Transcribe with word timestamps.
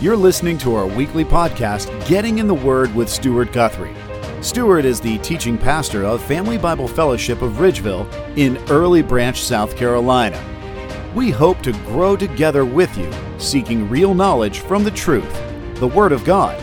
You're 0.00 0.16
listening 0.16 0.58
to 0.58 0.76
our 0.76 0.86
weekly 0.86 1.24
podcast, 1.24 2.06
Getting 2.06 2.38
in 2.38 2.46
the 2.46 2.54
Word 2.54 2.94
with 2.94 3.08
Stuart 3.08 3.52
Guthrie. 3.52 3.96
Stuart 4.42 4.84
is 4.84 5.00
the 5.00 5.18
teaching 5.18 5.58
pastor 5.58 6.04
of 6.04 6.22
Family 6.22 6.56
Bible 6.56 6.86
Fellowship 6.86 7.42
of 7.42 7.54
Ridgeville 7.54 8.06
in 8.36 8.58
Early 8.70 9.02
Branch, 9.02 9.36
South 9.36 9.76
Carolina. 9.76 10.40
We 11.16 11.30
hope 11.30 11.62
to 11.62 11.72
grow 11.72 12.16
together 12.16 12.64
with 12.64 12.96
you, 12.96 13.12
seeking 13.38 13.90
real 13.90 14.14
knowledge 14.14 14.60
from 14.60 14.84
the 14.84 14.92
truth, 14.92 15.28
the 15.80 15.88
Word 15.88 16.12
of 16.12 16.24
God. 16.24 16.56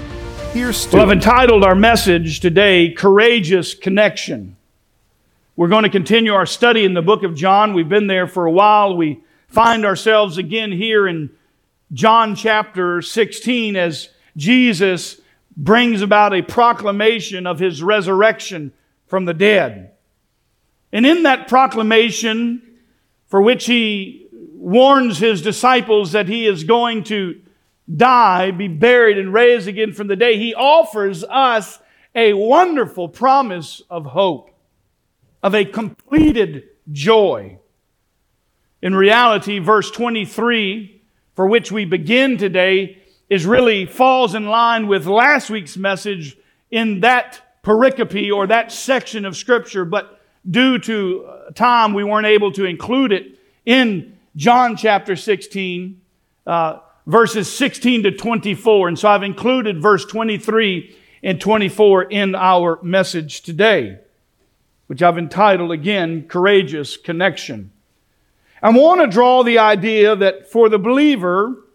Here's 0.54 0.78
Stuart. 0.78 0.94
Well, 0.94 1.02
I've 1.02 1.12
entitled 1.12 1.66
our 1.66 1.76
message 1.76 2.40
today, 2.40 2.92
Courageous 2.92 3.74
Connection. 3.74 4.56
We're 5.58 5.68
going 5.68 5.84
to 5.84 5.90
continue 5.90 6.34
our 6.34 6.46
study 6.46 6.86
in 6.86 6.94
the 6.94 7.02
book 7.02 7.24
of 7.24 7.36
John. 7.36 7.74
We've 7.74 7.90
been 7.90 8.08
there 8.08 8.28
for 8.28 8.46
a 8.46 8.52
while. 8.52 8.96
We 8.96 9.20
find 9.50 9.84
ourselves 9.84 10.38
again 10.38 10.72
here 10.72 11.06
in 11.06 11.32
John 11.94 12.36
chapter 12.36 13.02
16 13.02 13.76
as 13.76 14.10
Jesus 14.36 15.22
brings 15.56 16.02
about 16.02 16.34
a 16.34 16.42
proclamation 16.42 17.48
of 17.48 17.60
his 17.60 17.82
resurrection 17.82 18.74
from 19.08 19.26
the 19.26 19.34
dead. 19.34 19.92
And 20.92 21.06
in 21.06 21.24
that 21.24 21.48
proclamation, 21.48 22.62
for 23.28 23.42
which 23.42 23.66
he 23.66 24.28
warns 24.32 25.20
his 25.20 25.42
disciples 25.42 26.14
that 26.14 26.28
he 26.28 26.48
is 26.48 26.64
going 26.64 27.04
to 27.06 27.42
die, 27.94 28.52
be 28.52 28.68
buried, 28.68 29.18
and 29.18 29.34
raised 29.34 29.68
again 29.68 29.94
from 29.94 30.08
the 30.08 30.16
day, 30.16 30.38
he 30.38 30.56
offers 30.56 31.24
us 31.24 31.80
a 32.16 32.34
wonderful 32.34 33.08
promise 33.08 33.82
of 33.90 34.06
hope, 34.06 34.50
of 35.44 35.54
a 35.54 35.66
completed 35.66 36.64
joy. 36.92 37.60
In 38.82 38.96
reality, 38.96 39.60
verse 39.60 39.92
23 39.92 40.95
for 41.36 41.48
which 41.48 41.72
we 41.72 41.86
begin 41.86 42.38
today 42.38 42.98
is 43.30 43.46
really 43.46 43.86
falls 43.86 44.36
in 44.36 44.48
line 44.48 44.88
with 44.88 45.06
last 45.06 45.50
week's 45.50 45.78
message 45.78 46.38
in 46.72 47.02
that 47.02 47.60
pericope 47.64 48.32
or 48.34 48.48
that 48.48 48.72
section 48.72 49.26
of 49.26 49.36
scripture, 49.36 49.86
but 49.86 50.22
due 50.50 50.78
to 50.80 51.28
time 51.56 51.94
we 51.94 52.04
weren't 52.04 52.28
able 52.28 52.52
to 52.52 52.66
include 52.66 53.12
it 53.12 53.40
in 53.66 54.18
John 54.36 54.76
chapter 54.76 55.16
16, 55.16 56.02
uh, 56.46 56.80
verses 57.08 57.52
16 57.52 58.04
to 58.04 58.12
24. 58.12 58.88
And 58.90 59.00
so 59.00 59.10
I've 59.10 59.24
included 59.24 59.82
verse 59.82 60.06
23 60.06 60.96
and 61.24 61.42
24 61.42 62.04
in 62.04 62.36
our 62.36 62.80
message 62.84 63.42
today, 63.42 63.98
which 64.88 65.02
I've 65.02 65.18
entitled 65.18 65.72
again, 65.72 66.28
Courageous 66.28 66.98
Connection. 66.98 67.72
I 68.66 68.70
want 68.70 69.00
to 69.00 69.06
draw 69.06 69.44
the 69.44 69.60
idea 69.60 70.16
that 70.16 70.52
for 70.52 70.70
the 70.70 70.80
believer, 70.80 71.66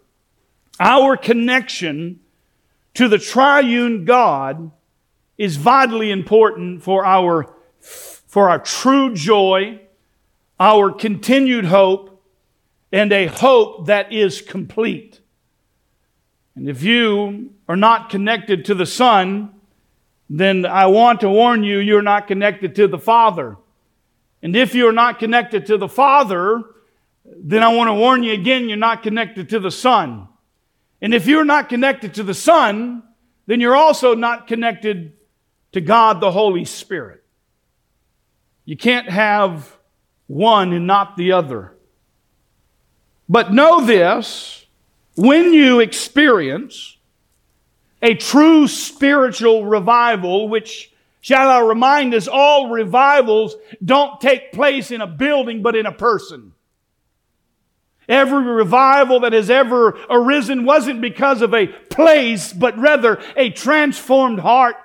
our 0.77 1.15
connection 1.15 2.19
to 2.95 3.07
the 3.07 3.17
triune 3.17 4.03
God 4.03 4.71
is 5.37 5.55
vitally 5.55 6.11
important 6.11 6.83
for 6.83 7.05
our, 7.05 7.55
for 7.79 8.49
our 8.49 8.59
true 8.59 9.15
joy, 9.15 9.79
our 10.59 10.91
continued 10.91 11.63
hope, 11.63 12.21
and 12.91 13.13
a 13.13 13.27
hope 13.27 13.85
that 13.85 14.11
is 14.11 14.41
complete. 14.41 15.21
And 16.57 16.67
if 16.67 16.83
you 16.83 17.53
are 17.69 17.77
not 17.77 18.09
connected 18.09 18.65
to 18.65 18.75
the 18.75 18.85
Son, 18.85 19.53
then 20.29 20.65
I 20.65 20.87
want 20.87 21.21
to 21.21 21.29
warn 21.29 21.63
you, 21.63 21.77
you're 21.77 22.01
not 22.01 22.27
connected 22.27 22.75
to 22.75 22.89
the 22.89 22.99
Father. 22.99 23.55
And 24.43 24.57
if 24.57 24.75
you're 24.75 24.91
not 24.91 25.19
connected 25.19 25.67
to 25.67 25.77
the 25.77 25.87
Father, 25.87 26.65
then 27.37 27.63
I 27.63 27.73
want 27.73 27.89
to 27.89 27.93
warn 27.93 28.23
you 28.23 28.33
again, 28.33 28.67
you're 28.67 28.77
not 28.77 29.03
connected 29.03 29.49
to 29.49 29.59
the 29.59 29.71
Son. 29.71 30.27
And 31.01 31.13
if 31.13 31.27
you're 31.27 31.45
not 31.45 31.69
connected 31.69 32.15
to 32.15 32.23
the 32.23 32.33
Son, 32.33 33.03
then 33.47 33.59
you're 33.59 33.75
also 33.75 34.15
not 34.15 34.47
connected 34.47 35.13
to 35.71 35.81
God 35.81 36.19
the 36.19 36.31
Holy 36.31 36.65
Spirit. 36.65 37.23
You 38.65 38.77
can't 38.77 39.09
have 39.09 39.77
one 40.27 40.73
and 40.73 40.87
not 40.87 41.17
the 41.17 41.31
other. 41.33 41.73
But 43.27 43.53
know 43.53 43.85
this 43.85 44.65
when 45.15 45.53
you 45.53 45.79
experience 45.79 46.97
a 48.01 48.15
true 48.15 48.67
spiritual 48.67 49.65
revival, 49.65 50.49
which 50.49 50.91
shall 51.21 51.49
I 51.49 51.59
remind 51.59 52.13
us, 52.13 52.27
all 52.27 52.69
revivals 52.69 53.55
don't 53.83 54.19
take 54.19 54.51
place 54.51 54.91
in 54.91 55.01
a 55.01 55.07
building, 55.07 55.61
but 55.61 55.75
in 55.75 55.85
a 55.85 55.91
person. 55.91 56.53
Every 58.11 58.43
revival 58.43 59.21
that 59.21 59.31
has 59.31 59.49
ever 59.49 59.97
arisen 60.09 60.65
wasn't 60.65 60.99
because 60.99 61.41
of 61.41 61.53
a 61.53 61.67
place, 61.67 62.51
but 62.51 62.77
rather 62.77 63.21
a 63.37 63.51
transformed 63.51 64.39
heart 64.39 64.75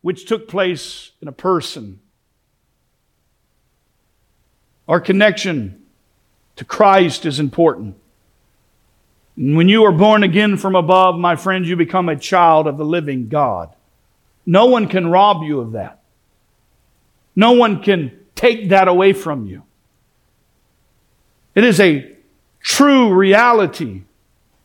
which 0.00 0.26
took 0.26 0.48
place 0.48 1.12
in 1.22 1.28
a 1.28 1.32
person. 1.32 2.00
Our 4.88 5.00
connection 5.00 5.86
to 6.56 6.64
Christ 6.64 7.24
is 7.24 7.38
important. 7.38 7.94
When 9.36 9.68
you 9.68 9.84
are 9.84 9.92
born 9.92 10.24
again 10.24 10.56
from 10.56 10.74
above, 10.74 11.16
my 11.16 11.36
friends, 11.36 11.68
you 11.68 11.76
become 11.76 12.08
a 12.08 12.16
child 12.16 12.66
of 12.66 12.78
the 12.78 12.84
living 12.84 13.28
God. 13.28 13.72
No 14.44 14.66
one 14.66 14.88
can 14.88 15.06
rob 15.06 15.44
you 15.44 15.60
of 15.60 15.72
that. 15.72 16.02
No 17.36 17.52
one 17.52 17.80
can 17.80 18.18
take 18.34 18.70
that 18.70 18.88
away 18.88 19.12
from 19.12 19.46
you. 19.46 19.62
It 21.54 21.62
is 21.62 21.78
a 21.78 22.11
true 22.62 23.12
reality 23.12 24.02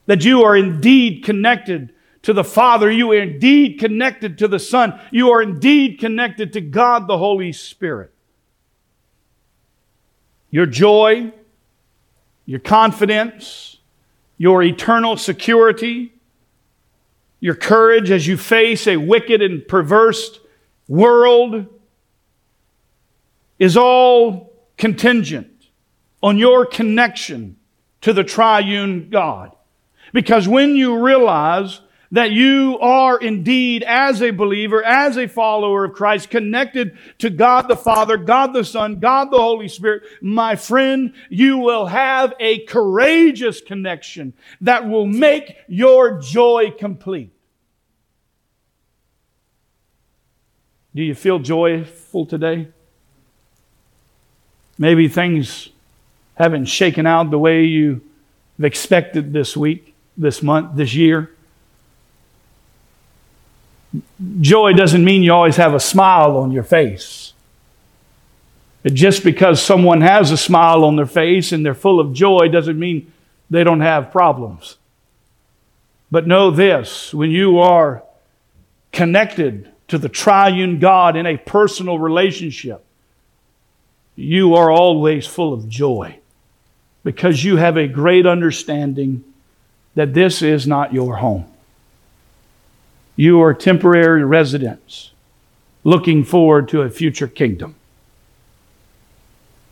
that 0.05 0.23
you 0.23 0.43
are 0.43 0.55
indeed 0.55 1.23
connected 1.23 1.93
to 2.21 2.33
the 2.33 2.43
Father. 2.43 2.89
You 2.89 3.11
are 3.11 3.21
indeed 3.21 3.79
connected 3.79 4.37
to 4.39 4.47
the 4.47 4.59
Son. 4.59 4.99
You 5.11 5.31
are 5.31 5.41
indeed 5.41 5.99
connected 5.99 6.53
to 6.53 6.61
God 6.61 7.07
the 7.07 7.17
Holy 7.17 7.51
Spirit. 7.51 8.11
Your 10.49 10.65
joy, 10.65 11.33
your 12.45 12.59
confidence, 12.59 13.77
your 14.37 14.63
eternal 14.63 15.17
security, 15.17 16.13
your 17.39 17.55
courage 17.55 18.09
as 18.09 18.27
you 18.27 18.37
face 18.37 18.87
a 18.87 18.97
wicked 18.97 19.41
and 19.41 19.67
perverse 19.67 20.39
world 20.87 21.65
is 23.59 23.75
all 23.75 24.53
contingent 24.77 25.51
on 26.23 26.37
your 26.37 26.65
connection 26.65 27.57
to 28.01 28.13
the 28.13 28.23
triune 28.23 29.09
God. 29.09 29.55
Because 30.13 30.47
when 30.47 30.75
you 30.75 31.03
realize 31.03 31.81
that 32.11 32.31
you 32.31 32.77
are 32.79 33.19
indeed, 33.19 33.83
as 33.83 34.21
a 34.21 34.31
believer, 34.31 34.83
as 34.83 35.17
a 35.17 35.27
follower 35.27 35.85
of 35.85 35.93
Christ, 35.93 36.29
connected 36.29 36.97
to 37.19 37.29
God 37.29 37.67
the 37.67 37.75
Father, 37.75 38.17
God 38.17 38.53
the 38.53 38.63
Son, 38.63 38.99
God 38.99 39.29
the 39.29 39.37
Holy 39.37 39.67
Spirit, 39.67 40.03
my 40.21 40.55
friend, 40.55 41.13
you 41.29 41.57
will 41.57 41.85
have 41.87 42.33
a 42.39 42.59
courageous 42.59 43.59
connection 43.59 44.33
that 44.61 44.87
will 44.87 45.05
make 45.05 45.57
your 45.67 46.19
joy 46.21 46.71
complete. 46.71 47.33
Do 50.95 51.03
you 51.03 51.13
feel 51.13 51.39
joyful 51.39 52.25
today? 52.25 52.69
Maybe 54.79 55.07
things 55.07 55.69
haven't 56.37 56.65
shaken 56.65 57.07
out 57.07 57.31
the 57.31 57.39
way 57.39 57.63
you 57.63 58.01
have 58.57 58.65
expected 58.65 59.33
this 59.33 59.57
week, 59.57 59.95
this 60.15 60.43
month, 60.43 60.75
this 60.75 60.93
year. 60.93 61.31
Joy 64.39 64.73
doesn't 64.73 65.03
mean 65.03 65.23
you 65.23 65.33
always 65.33 65.55
have 65.55 65.73
a 65.73 65.79
smile 65.79 66.37
on 66.37 66.51
your 66.51 66.63
face. 66.63 67.33
But 68.83 68.93
just 68.93 69.23
because 69.23 69.61
someone 69.61 70.01
has 70.01 70.29
a 70.31 70.37
smile 70.37 70.85
on 70.85 70.95
their 70.95 71.07
face 71.07 71.51
and 71.51 71.65
they're 71.65 71.73
full 71.73 71.99
of 71.99 72.13
joy 72.13 72.49
doesn't 72.49 72.77
mean 72.77 73.11
they 73.49 73.63
don't 73.63 73.81
have 73.81 74.11
problems. 74.11 74.77
But 76.11 76.27
know 76.27 76.51
this 76.51 77.13
when 77.13 77.31
you 77.31 77.57
are 77.57 78.03
connected 78.91 79.71
to 79.87 79.97
the 79.97 80.07
triune 80.07 80.77
God 80.77 81.15
in 81.15 81.25
a 81.25 81.37
personal 81.37 81.97
relationship, 81.97 82.85
you 84.15 84.53
are 84.53 84.69
always 84.69 85.25
full 85.25 85.51
of 85.51 85.67
joy 85.67 86.19
because 87.07 87.41
you 87.41 87.55
have 87.55 87.77
a 87.77 87.87
great 87.87 88.25
understanding 88.25 89.23
that 89.95 90.13
this 90.13 90.41
is 90.41 90.67
not 90.67 90.93
your 90.93 91.15
home. 91.15 91.45
You 93.15 93.41
are 93.43 93.53
temporary 93.53 94.25
residents 94.25 95.11
looking 95.85 96.25
forward 96.25 96.67
to 96.67 96.81
a 96.81 96.89
future 96.89 97.29
kingdom. 97.29 97.75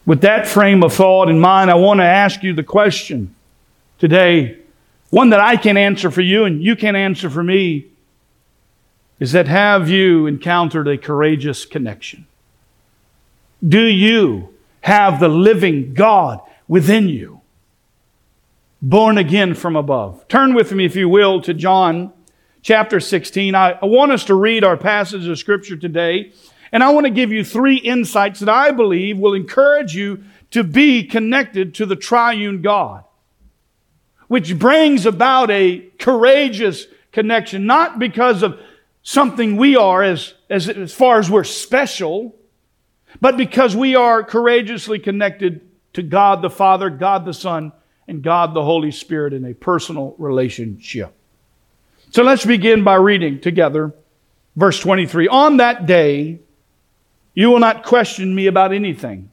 With 0.05 0.21
that 0.21 0.47
frame 0.47 0.81
of 0.81 0.93
thought 0.93 1.27
in 1.27 1.37
mind, 1.37 1.69
I 1.69 1.75
want 1.75 1.99
to 1.99 2.05
ask 2.05 2.41
you 2.41 2.53
the 2.53 2.63
question 2.63 3.35
today, 3.99 4.57
one 5.09 5.31
that 5.31 5.41
I 5.41 5.57
can 5.57 5.75
answer 5.75 6.09
for 6.09 6.21
you 6.21 6.45
and 6.45 6.63
you 6.63 6.77
can 6.77 6.95
answer 6.95 7.29
for 7.29 7.43
me, 7.43 7.87
is 9.19 9.33
that 9.33 9.49
have 9.49 9.89
you 9.89 10.25
encountered 10.25 10.87
a 10.87 10.97
courageous 10.97 11.65
connection? 11.65 12.27
Do 13.67 13.83
you 13.83 14.53
have 14.79 15.19
the 15.19 15.27
living 15.27 15.93
God 15.93 16.39
within 16.67 17.07
you? 17.07 17.41
born 18.85 19.17
again 19.17 19.55
from 19.55 19.75
above. 19.75 20.27
Turn 20.27 20.53
with 20.53 20.71
me, 20.71 20.85
if 20.85 20.95
you 20.95 21.09
will, 21.09 21.41
to 21.41 21.55
John 21.55 22.13
chapter 22.61 22.99
16. 22.99 23.55
I, 23.55 23.71
I 23.81 23.85
want 23.85 24.11
us 24.11 24.25
to 24.25 24.35
read 24.35 24.63
our 24.63 24.77
passage 24.77 25.27
of 25.27 25.39
Scripture 25.39 25.75
today, 25.75 26.33
and 26.71 26.83
I 26.83 26.91
want 26.91 27.07
to 27.07 27.11
give 27.11 27.31
you 27.31 27.43
three 27.43 27.77
insights 27.77 28.41
that 28.41 28.49
I 28.49 28.69
believe 28.69 29.17
will 29.17 29.33
encourage 29.33 29.95
you 29.95 30.23
to 30.51 30.63
be 30.63 31.03
connected 31.03 31.73
to 31.75 31.87
the 31.87 31.95
triune 31.95 32.61
God, 32.61 33.03
which 34.27 34.57
brings 34.57 35.07
about 35.07 35.49
a 35.49 35.79
courageous 35.97 36.85
connection, 37.11 37.65
not 37.65 37.97
because 37.97 38.43
of 38.43 38.59
something 39.01 39.57
we 39.57 39.75
are 39.75 40.03
as, 40.03 40.35
as, 40.47 40.69
as 40.69 40.93
far 40.93 41.17
as 41.17 41.27
we're 41.27 41.43
special, 41.43 42.35
but 43.19 43.35
because 43.35 43.75
we 43.75 43.95
are 43.95 44.23
courageously 44.23 44.99
connected 44.99 45.64
to 45.95 46.03
God 46.03 46.41
the 46.41 46.49
Father, 46.49 46.89
God 46.89 47.25
the 47.25 47.33
Son, 47.33 47.71
and 48.07 48.21
God 48.21 48.53
the 48.53 48.63
Holy 48.63 48.91
Spirit 48.91 49.33
in 49.33 49.45
a 49.45 49.53
personal 49.53 50.15
relationship. 50.17 51.13
So 52.11 52.23
let's 52.23 52.45
begin 52.45 52.83
by 52.83 52.95
reading 52.95 53.41
together 53.41 53.93
verse 54.55 54.79
23. 54.79 55.27
On 55.27 55.57
that 55.57 55.85
day, 55.85 56.39
you 57.33 57.49
will 57.49 57.59
not 57.59 57.83
question 57.83 58.33
me 58.33 58.47
about 58.47 58.73
anything. 58.73 59.31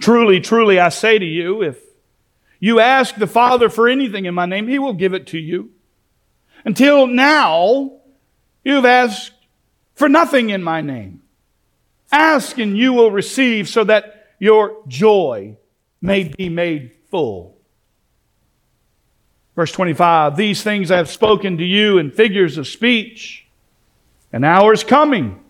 Truly, 0.00 0.40
truly, 0.40 0.78
I 0.78 0.90
say 0.90 1.18
to 1.18 1.24
you, 1.24 1.62
if 1.62 1.78
you 2.60 2.80
ask 2.80 3.14
the 3.14 3.26
Father 3.26 3.70
for 3.70 3.88
anything 3.88 4.26
in 4.26 4.34
my 4.34 4.46
name, 4.46 4.68
he 4.68 4.78
will 4.78 4.92
give 4.92 5.14
it 5.14 5.28
to 5.28 5.38
you. 5.38 5.70
Until 6.64 7.06
now, 7.06 7.92
you've 8.64 8.84
asked 8.84 9.32
for 9.94 10.08
nothing 10.08 10.50
in 10.50 10.62
my 10.62 10.80
name. 10.80 11.22
Ask 12.12 12.58
and 12.58 12.76
you 12.76 12.92
will 12.92 13.10
receive 13.10 13.68
so 13.68 13.84
that 13.84 14.15
your 14.38 14.82
joy 14.86 15.56
may 16.00 16.24
be 16.24 16.48
made 16.48 16.92
full. 17.10 17.56
Verse 19.54 19.72
25 19.72 20.36
These 20.36 20.62
things 20.62 20.90
I 20.90 20.98
have 20.98 21.10
spoken 21.10 21.58
to 21.58 21.64
you 21.64 21.98
in 21.98 22.10
figures 22.10 22.58
of 22.58 22.66
speech. 22.66 23.46
An 24.32 24.44
hour 24.44 24.72
is 24.72 24.84
coming 24.84 25.42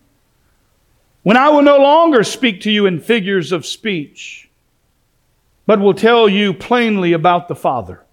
when 1.26 1.36
I 1.36 1.48
will 1.48 1.62
no 1.62 1.78
longer 1.78 2.22
speak 2.22 2.60
to 2.60 2.70
you 2.70 2.86
in 2.86 3.00
figures 3.00 3.50
of 3.50 3.66
speech, 3.66 4.48
but 5.66 5.80
will 5.80 5.92
tell 5.92 6.28
you 6.28 6.54
plainly 6.54 7.12
about 7.12 7.48
the 7.48 7.56
Father. 7.56 8.04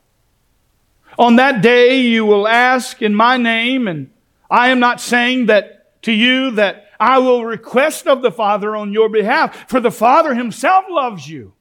On 1.20 1.36
that 1.36 1.62
day 1.62 2.02
you 2.02 2.26
will 2.26 2.48
ask 2.48 3.04
in 3.04 3.14
my 3.14 3.38
name, 3.38 3.88
and 3.88 4.10
I 4.50 4.70
am 4.70 4.80
not 4.80 5.00
saying 5.00 5.46
that 5.46 6.02
to 6.02 6.12
you 6.12 6.52
that 6.52 6.88
I 7.04 7.18
will 7.18 7.44
request 7.44 8.08
of 8.08 8.22
the 8.22 8.32
Father 8.32 8.78
on 8.78 8.94
your 8.94 9.10
behalf, 9.10 9.70
for 9.70 9.82
the 9.82 9.92
Father 9.92 10.34
himself 10.34 10.86
loves 10.90 11.28
you 11.28 11.52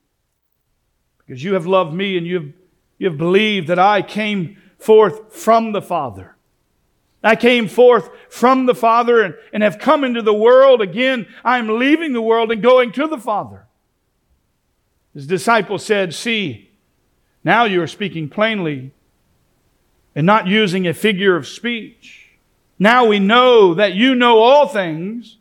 because 1.19 1.43
you 1.43 1.55
have 1.55 1.67
loved 1.67 1.93
me 1.93 2.17
and 2.17 2.25
you 2.25 2.35
have, 2.37 2.53
you 2.99 3.09
have 3.09 3.19
believed 3.19 3.67
that 3.67 3.79
I 3.81 4.03
came 4.03 4.57
forth 4.79 5.35
from 5.35 5.73
the 5.73 5.83
Father. 5.83 6.37
I 7.25 7.35
came 7.35 7.67
forth 7.67 8.09
from 8.29 8.67
the 8.67 8.75
Father 8.75 9.21
and, 9.21 9.35
and 9.53 9.65
have 9.65 9.81
come 9.81 10.05
into 10.05 10.23
the 10.23 10.33
world. 10.33 10.81
Again, 10.81 11.27
I 11.43 11.59
am 11.59 11.77
leaving 11.77 12.13
the 12.13 12.23
world 12.23 12.53
and 12.53 12.63
going 12.63 12.93
to 12.93 13.09
the 13.09 13.19
Father. 13.19 13.67
His 15.13 15.27
disciples 15.27 15.85
said, 15.85 16.15
See, 16.15 16.71
now 17.43 17.65
you 17.65 17.83
are 17.83 17.89
speaking 17.89 18.29
plainly 18.29 18.93
and 20.15 20.25
not 20.25 20.47
using 20.47 20.87
a 20.87 20.95
figure 20.95 21.35
of 21.35 21.49
speech. 21.49 22.32
Now 22.79 23.07
we 23.07 23.19
know 23.19 23.75
that 23.75 23.95
you 23.95 24.15
know 24.15 24.39
all 24.39 24.67
things 24.67 25.39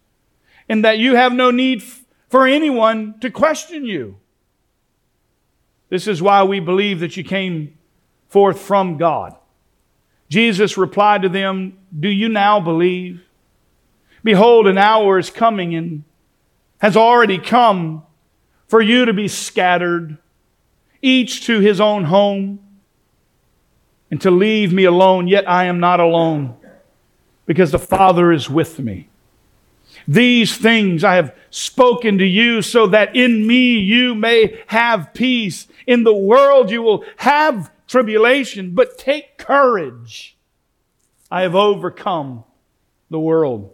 and 0.69 0.85
that 0.85 0.99
you 0.99 1.15
have 1.15 1.33
no 1.33 1.51
need 1.51 1.83
for 2.29 2.47
anyone 2.47 3.19
to 3.19 3.29
question 3.29 3.85
you. 3.85 4.17
This 5.89 6.07
is 6.07 6.21
why 6.21 6.43
we 6.43 6.59
believe 6.59 7.01
that 7.01 7.17
you 7.17 7.23
came 7.23 7.77
forth 8.29 8.59
from 8.59 8.97
God. 8.97 9.35
Jesus 10.29 10.77
replied 10.77 11.23
to 11.23 11.29
them, 11.29 11.77
Do 11.99 12.07
you 12.07 12.29
now 12.29 12.61
believe? 12.61 13.21
Behold, 14.23 14.67
an 14.67 14.77
hour 14.77 15.19
is 15.19 15.29
coming 15.29 15.75
and 15.75 16.05
has 16.77 16.95
already 16.95 17.37
come 17.37 18.03
for 18.67 18.81
you 18.81 19.03
to 19.03 19.11
be 19.11 19.27
scattered, 19.27 20.17
each 21.01 21.45
to 21.47 21.59
his 21.59 21.81
own 21.81 22.05
home, 22.05 22.59
and 24.09 24.21
to 24.21 24.31
leave 24.31 24.71
me 24.71 24.85
alone. 24.85 25.27
Yet 25.27 25.49
I 25.49 25.65
am 25.65 25.81
not 25.81 25.99
alone, 25.99 26.55
because 27.51 27.71
the 27.73 27.77
Father 27.77 28.31
is 28.31 28.49
with 28.49 28.79
me. 28.79 29.09
These 30.07 30.55
things 30.55 31.03
I 31.03 31.15
have 31.15 31.35
spoken 31.49 32.17
to 32.19 32.25
you 32.25 32.61
so 32.61 32.87
that 32.87 33.13
in 33.13 33.45
me 33.45 33.77
you 33.77 34.15
may 34.15 34.63
have 34.67 35.13
peace. 35.13 35.67
In 35.85 36.05
the 36.05 36.13
world 36.13 36.71
you 36.71 36.81
will 36.81 37.03
have 37.17 37.69
tribulation, 37.89 38.73
but 38.73 38.97
take 38.97 39.37
courage. 39.37 40.37
I 41.29 41.41
have 41.41 41.53
overcome 41.53 42.45
the 43.09 43.19
world. 43.19 43.73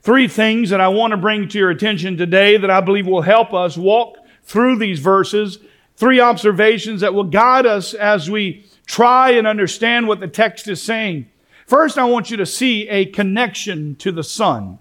Three 0.00 0.26
things 0.26 0.70
that 0.70 0.80
I 0.80 0.88
want 0.88 1.10
to 1.10 1.18
bring 1.18 1.46
to 1.48 1.58
your 1.58 1.68
attention 1.68 2.16
today 2.16 2.56
that 2.56 2.70
I 2.70 2.80
believe 2.80 3.06
will 3.06 3.20
help 3.20 3.52
us 3.52 3.76
walk 3.76 4.16
through 4.44 4.78
these 4.78 4.98
verses. 4.98 5.58
Three 5.96 6.20
observations 6.20 7.02
that 7.02 7.12
will 7.12 7.24
guide 7.24 7.66
us 7.66 7.92
as 7.92 8.30
we 8.30 8.64
try 8.86 9.32
and 9.32 9.46
understand 9.46 10.08
what 10.08 10.20
the 10.20 10.26
text 10.26 10.68
is 10.68 10.80
saying. 10.82 11.29
First, 11.70 11.98
I 11.98 12.04
want 12.04 12.32
you 12.32 12.36
to 12.38 12.46
see 12.46 12.88
a 12.88 13.06
connection 13.06 13.94
to 14.00 14.10
the 14.10 14.24
Son. 14.24 14.80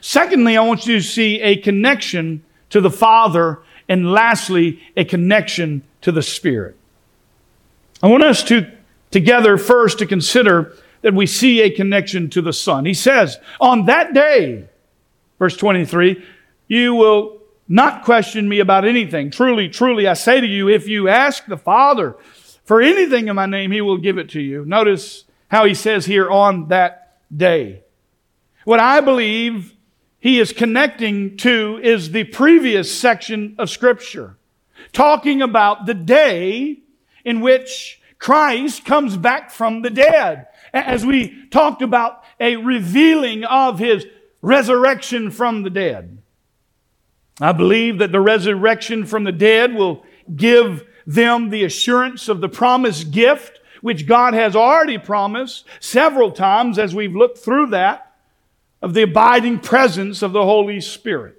Secondly, 0.00 0.56
I 0.56 0.62
want 0.62 0.86
you 0.86 0.96
to 0.96 1.02
see 1.02 1.38
a 1.42 1.56
connection 1.56 2.42
to 2.70 2.80
the 2.80 2.90
Father. 2.90 3.58
And 3.90 4.10
lastly, 4.10 4.80
a 4.96 5.04
connection 5.04 5.82
to 6.00 6.10
the 6.10 6.22
Spirit. 6.22 6.78
I 8.02 8.06
want 8.06 8.24
us 8.24 8.42
to 8.44 8.72
together 9.10 9.58
first 9.58 9.98
to 9.98 10.06
consider 10.06 10.74
that 11.02 11.12
we 11.12 11.26
see 11.26 11.60
a 11.60 11.68
connection 11.68 12.30
to 12.30 12.40
the 12.40 12.54
Son. 12.54 12.86
He 12.86 12.94
says, 12.94 13.36
On 13.60 13.84
that 13.84 14.14
day, 14.14 14.64
verse 15.38 15.58
23, 15.58 16.24
you 16.68 16.94
will 16.94 17.38
not 17.68 18.02
question 18.02 18.48
me 18.48 18.60
about 18.60 18.86
anything. 18.86 19.30
Truly, 19.30 19.68
truly, 19.68 20.08
I 20.08 20.14
say 20.14 20.40
to 20.40 20.46
you, 20.46 20.70
if 20.70 20.88
you 20.88 21.06
ask 21.06 21.44
the 21.44 21.58
Father 21.58 22.16
for 22.64 22.80
anything 22.80 23.28
in 23.28 23.36
my 23.36 23.44
name, 23.44 23.72
he 23.72 23.82
will 23.82 23.98
give 23.98 24.16
it 24.16 24.30
to 24.30 24.40
you. 24.40 24.64
Notice 24.64 25.24
how 25.48 25.64
he 25.64 25.74
says 25.74 26.06
here 26.06 26.30
on 26.30 26.68
that 26.68 27.18
day. 27.34 27.82
What 28.64 28.80
I 28.80 29.00
believe 29.00 29.74
he 30.18 30.40
is 30.40 30.52
connecting 30.52 31.36
to 31.38 31.78
is 31.82 32.10
the 32.10 32.24
previous 32.24 32.92
section 32.92 33.54
of 33.58 33.68
Scripture, 33.68 34.36
talking 34.92 35.42
about 35.42 35.86
the 35.86 35.94
day 35.94 36.80
in 37.24 37.40
which 37.40 38.00
Christ 38.18 38.84
comes 38.84 39.16
back 39.16 39.50
from 39.50 39.82
the 39.82 39.90
dead. 39.90 40.46
As 40.72 41.04
we 41.04 41.46
talked 41.50 41.82
about 41.82 42.24
a 42.40 42.56
revealing 42.56 43.44
of 43.44 43.78
his 43.78 44.06
resurrection 44.40 45.30
from 45.30 45.62
the 45.62 45.70
dead. 45.70 46.18
I 47.40 47.52
believe 47.52 47.98
that 47.98 48.12
the 48.12 48.20
resurrection 48.20 49.06
from 49.06 49.24
the 49.24 49.32
dead 49.32 49.74
will 49.74 50.04
give 50.34 50.86
them 51.06 51.50
the 51.50 51.64
assurance 51.64 52.28
of 52.28 52.40
the 52.40 52.48
promised 52.48 53.10
gift 53.10 53.60
which 53.84 54.06
God 54.06 54.32
has 54.32 54.56
already 54.56 54.96
promised 54.96 55.66
several 55.78 56.32
times 56.32 56.78
as 56.78 56.94
we've 56.94 57.14
looked 57.14 57.36
through 57.36 57.66
that, 57.66 58.14
of 58.80 58.94
the 58.94 59.02
abiding 59.02 59.58
presence 59.58 60.22
of 60.22 60.32
the 60.32 60.42
Holy 60.42 60.80
Spirit, 60.80 61.38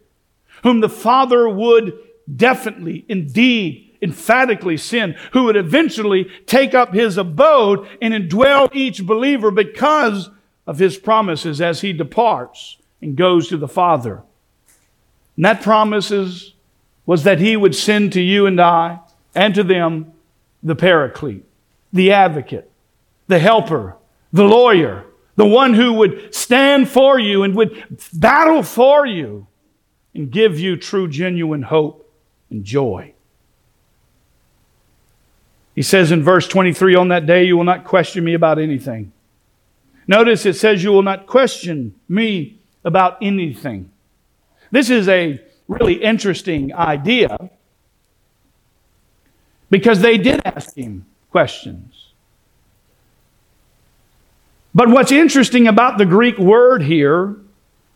whom 0.61 0.79
the 0.79 0.87
Father 0.87 1.49
would 1.49 1.97
definitely, 2.35 3.03
indeed, 3.09 3.97
emphatically 3.99 4.77
send, 4.77 5.15
who 5.33 5.45
would 5.45 5.55
eventually 5.55 6.29
take 6.45 6.75
up 6.75 6.93
his 6.93 7.17
abode 7.17 7.87
and 7.99 8.13
indwell 8.13 8.69
each 8.75 9.03
believer 9.03 9.49
because 9.49 10.29
of 10.67 10.77
his 10.77 10.97
promises 10.97 11.59
as 11.59 11.81
he 11.81 11.93
departs 11.93 12.77
and 13.01 13.15
goes 13.15 13.47
to 13.47 13.57
the 13.57 13.67
Father. 13.67 14.21
And 15.35 15.45
that 15.45 15.63
promises 15.63 16.53
was 17.07 17.23
that 17.23 17.39
he 17.39 17.57
would 17.57 17.73
send 17.73 18.13
to 18.13 18.21
you 18.21 18.45
and 18.45 18.61
I 18.61 18.99
and 19.33 19.55
to 19.55 19.63
them 19.63 20.13
the 20.61 20.75
Paraclete 20.75 21.45
the 21.95 22.11
advocate, 22.11 22.69
the 23.27 23.39
helper, 23.39 23.95
the 24.33 24.43
lawyer, 24.43 25.05
the 25.37 25.45
one 25.45 25.73
who 25.73 25.93
would 25.93 26.35
stand 26.35 26.89
for 26.89 27.17
you 27.17 27.43
and 27.43 27.55
would 27.55 27.83
battle 28.13 28.61
for 28.63 29.05
you 29.05 29.47
and 30.13 30.29
give 30.29 30.59
you 30.59 30.75
true, 30.75 31.07
genuine 31.07 31.61
hope 31.61 32.13
and 32.49 32.65
joy. 32.65 33.13
He 35.73 35.81
says 35.81 36.11
in 36.11 36.21
verse 36.21 36.49
23 36.49 36.95
On 36.95 37.07
that 37.07 37.25
day 37.25 37.45
you 37.45 37.55
will 37.55 37.63
not 37.63 37.85
question 37.85 38.25
me 38.25 38.33
about 38.33 38.59
anything. 38.59 39.13
Notice 40.05 40.45
it 40.45 40.57
says 40.57 40.83
you 40.83 40.91
will 40.91 41.01
not 41.01 41.27
question 41.27 41.95
me 42.09 42.59
about 42.83 43.17
anything. 43.21 43.89
This 44.69 44.89
is 44.89 45.07
a 45.07 45.41
really 45.69 45.95
interesting 45.95 46.73
idea 46.73 47.49
because 49.69 50.01
they 50.01 50.17
did 50.17 50.41
ask 50.45 50.75
him 50.75 51.05
questions. 51.35 52.13
But 54.73 54.87
what's 54.87 55.11
interesting 55.11 55.67
about 55.67 55.97
the 55.97 56.05
Greek 56.05 56.37
word 56.37 56.81
here, 56.81 57.35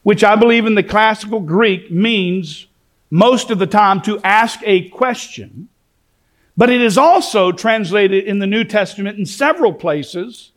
which 0.04 0.26
I 0.26 0.36
believe 0.36 0.66
in 0.66 0.76
the 0.76 0.84
classical 0.84 1.40
Greek 1.40 1.90
means 1.90 2.68
most 3.10 3.50
of 3.50 3.58
the 3.58 3.66
time 3.66 4.02
to 4.02 4.20
ask 4.26 4.60
a 4.66 4.90
question, 4.90 5.70
But 6.58 6.70
it 6.70 6.82
is 6.82 6.98
also 6.98 7.54
translated 7.54 8.26
in 8.26 8.40
the 8.40 8.46
New 8.46 8.66
Testament 8.66 9.18
in 9.18 9.26
several 9.26 9.72
places. 9.72 10.52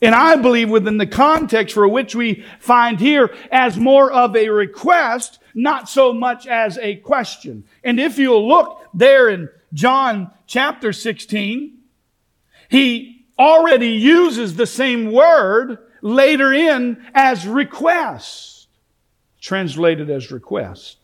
And 0.00 0.14
I 0.14 0.36
believe 0.36 0.70
within 0.70 0.96
the 0.96 1.06
context 1.06 1.74
for 1.74 1.86
which 1.86 2.14
we 2.14 2.42
find 2.58 2.98
here 2.98 3.36
as 3.52 3.76
more 3.76 4.10
of 4.10 4.34
a 4.34 4.48
request, 4.48 5.40
not 5.52 5.90
so 5.90 6.14
much 6.14 6.46
as 6.46 6.78
a 6.78 6.96
question. 6.96 7.64
And 7.84 8.00
if 8.00 8.16
you'll 8.18 8.48
look 8.48 8.80
there 8.94 9.28
in 9.28 9.50
John 9.74 10.30
chapter 10.46 10.94
16, 10.94 11.77
he 12.68 13.26
already 13.38 13.88
uses 13.88 14.56
the 14.56 14.66
same 14.66 15.12
word 15.12 15.78
later 16.02 16.52
in 16.52 17.04
as 17.14 17.46
request, 17.46 18.68
translated 19.40 20.10
as 20.10 20.30
request. 20.30 20.98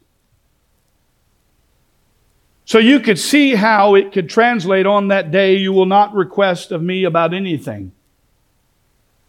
So 2.67 2.79
you 2.79 3.01
could 3.01 3.19
see 3.19 3.55
how 3.55 3.95
it 3.95 4.13
could 4.13 4.29
translate 4.29 4.87
on 4.87 5.09
that 5.09 5.31
day, 5.31 5.57
you 5.57 5.73
will 5.73 5.87
not 5.87 6.15
request 6.15 6.73
of 6.73 6.83
me 6.83 7.05
about 7.05 7.35
anything. 7.35 7.93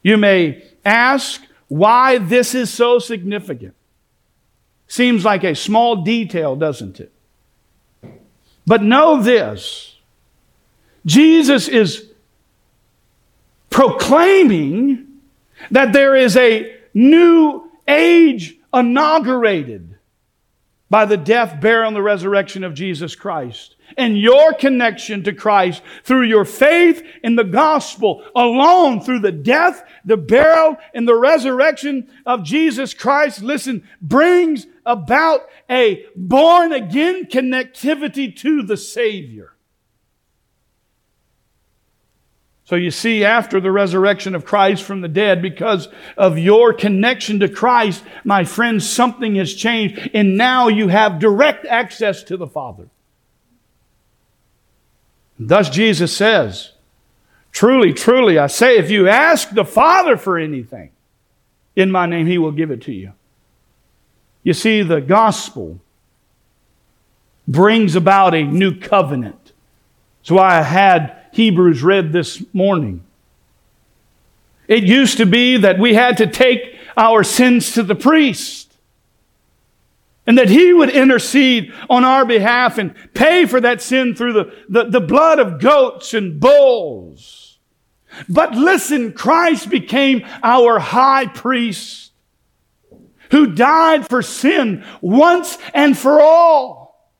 You 0.02 0.18
may 0.18 0.64
ask 0.86 1.42
why 1.68 2.18
this 2.20 2.56
is 2.56 2.72
so 2.72 3.00
significant. 3.00 3.76
Seems 4.88 5.26
like 5.26 5.44
a 5.44 5.56
small 5.56 5.98
detail, 5.98 6.56
doesn't 6.56 7.00
it? 7.00 7.12
But 8.68 8.84
know 8.84 9.22
this 9.22 9.96
Jesus 11.06 11.68
is 11.68 12.12
proclaiming 13.76 15.06
that 15.70 15.92
there 15.92 16.16
is 16.16 16.38
a 16.38 16.78
new 16.94 17.70
age 17.86 18.56
inaugurated 18.74 19.98
by 20.90 21.04
the 21.04 21.18
death, 21.18 21.60
burial, 21.60 21.90
and 21.90 21.96
the 21.96 22.02
resurrection 22.02 22.64
of 22.64 22.74
Jesus 22.74 23.16
Christ. 23.16 23.76
And 23.98 24.18
your 24.18 24.54
connection 24.54 25.26
to 25.26 25.34
Christ 25.34 25.84
through 26.06 26.24
your 26.24 26.46
faith 26.46 27.04
in 27.22 27.36
the 27.36 27.44
gospel 27.44 28.24
alone, 28.34 29.02
through 29.02 29.20
the 29.20 29.34
death, 29.34 29.84
the 30.06 30.16
burial, 30.16 30.78
and 30.94 31.06
the 31.06 31.16
resurrection 31.16 32.10
of 32.26 32.44
Jesus 32.44 32.94
Christ, 32.94 33.42
listen, 33.42 33.86
brings 34.02 34.68
about 34.86 35.42
a 35.70 36.06
born 36.16 36.72
again 36.72 37.26
connectivity 37.26 38.34
to 38.38 38.64
the 38.64 38.78
Savior. 38.78 39.55
So 42.66 42.76
you 42.76 42.90
see, 42.90 43.24
after 43.24 43.62
the 43.62 43.72
resurrection 43.72 44.34
of 44.34 44.44
Christ 44.44 44.84
from 44.84 45.02
the 45.02 45.08
dead, 45.08 45.40
because 45.40 45.88
of 46.18 46.40
your 46.40 46.74
connection 46.74 47.40
to 47.40 47.48
Christ, 47.48 48.04
my 48.24 48.44
friends, 48.44 48.90
something 48.90 49.36
has 49.36 49.54
changed, 49.54 50.10
and 50.16 50.36
now 50.36 50.68
you 50.68 50.88
have 50.88 51.20
direct 51.20 51.68
access 51.68 52.24
to 52.24 52.38
the 52.38 52.48
Father. 52.48 52.90
Thus 55.38 55.70
Jesus 55.70 56.16
says, 56.16 56.72
Truly, 57.52 57.94
truly, 57.94 58.38
I 58.38 58.48
say, 58.48 58.78
if 58.78 58.90
you 58.90 59.08
ask 59.08 59.52
the 59.52 59.64
Father 59.64 60.18
for 60.18 60.38
anything 60.38 60.92
in 61.76 61.92
my 61.92 62.06
name, 62.06 62.26
he 62.26 62.38
will 62.38 62.52
give 62.52 62.72
it 62.72 62.82
to 62.84 62.92
you. 62.92 63.14
You 64.44 64.54
see, 64.54 64.82
the 64.82 65.02
gospel 65.02 65.80
brings 67.48 67.96
about 67.96 68.34
a 68.34 68.44
new 68.44 68.78
covenant. 68.78 69.54
That's 70.22 70.32
why 70.32 70.60
I 70.60 70.64
had 70.64 71.25
Hebrews 71.36 71.84
read 71.84 72.14
this 72.14 72.42
morning. 72.54 73.04
It 74.70 74.86
used 74.86 75.18
to 75.18 75.26
be 75.26 75.58
that 75.58 75.78
we 75.78 75.94
had 75.94 76.16
to 76.20 76.28
take 76.28 76.80
our 76.96 77.26
sins 77.26 77.74
to 77.74 77.84
the 77.84 77.94
priest 77.94 78.74
and 80.26 80.38
that 80.38 80.48
he 80.48 80.72
would 80.72 80.90
intercede 80.90 81.74
on 81.90 82.06
our 82.06 82.26
behalf 82.26 82.78
and 82.78 82.96
pay 83.14 83.46
for 83.46 83.60
that 83.60 83.82
sin 83.82 84.16
through 84.16 84.32
the, 84.32 84.56
the, 84.70 84.84
the 84.86 85.02
blood 85.02 85.40
of 85.40 85.60
goats 85.60 86.14
and 86.14 86.40
bulls. 86.40 87.60
But 88.30 88.56
listen, 88.56 89.12
Christ 89.12 89.70
became 89.70 90.26
our 90.42 90.80
high 90.80 91.28
priest 91.28 92.14
who 93.32 93.48
died 93.48 94.08
for 94.08 94.22
sin 94.22 94.86
once 95.02 95.58
and 95.74 95.98
for 95.98 96.22
all 96.22 97.12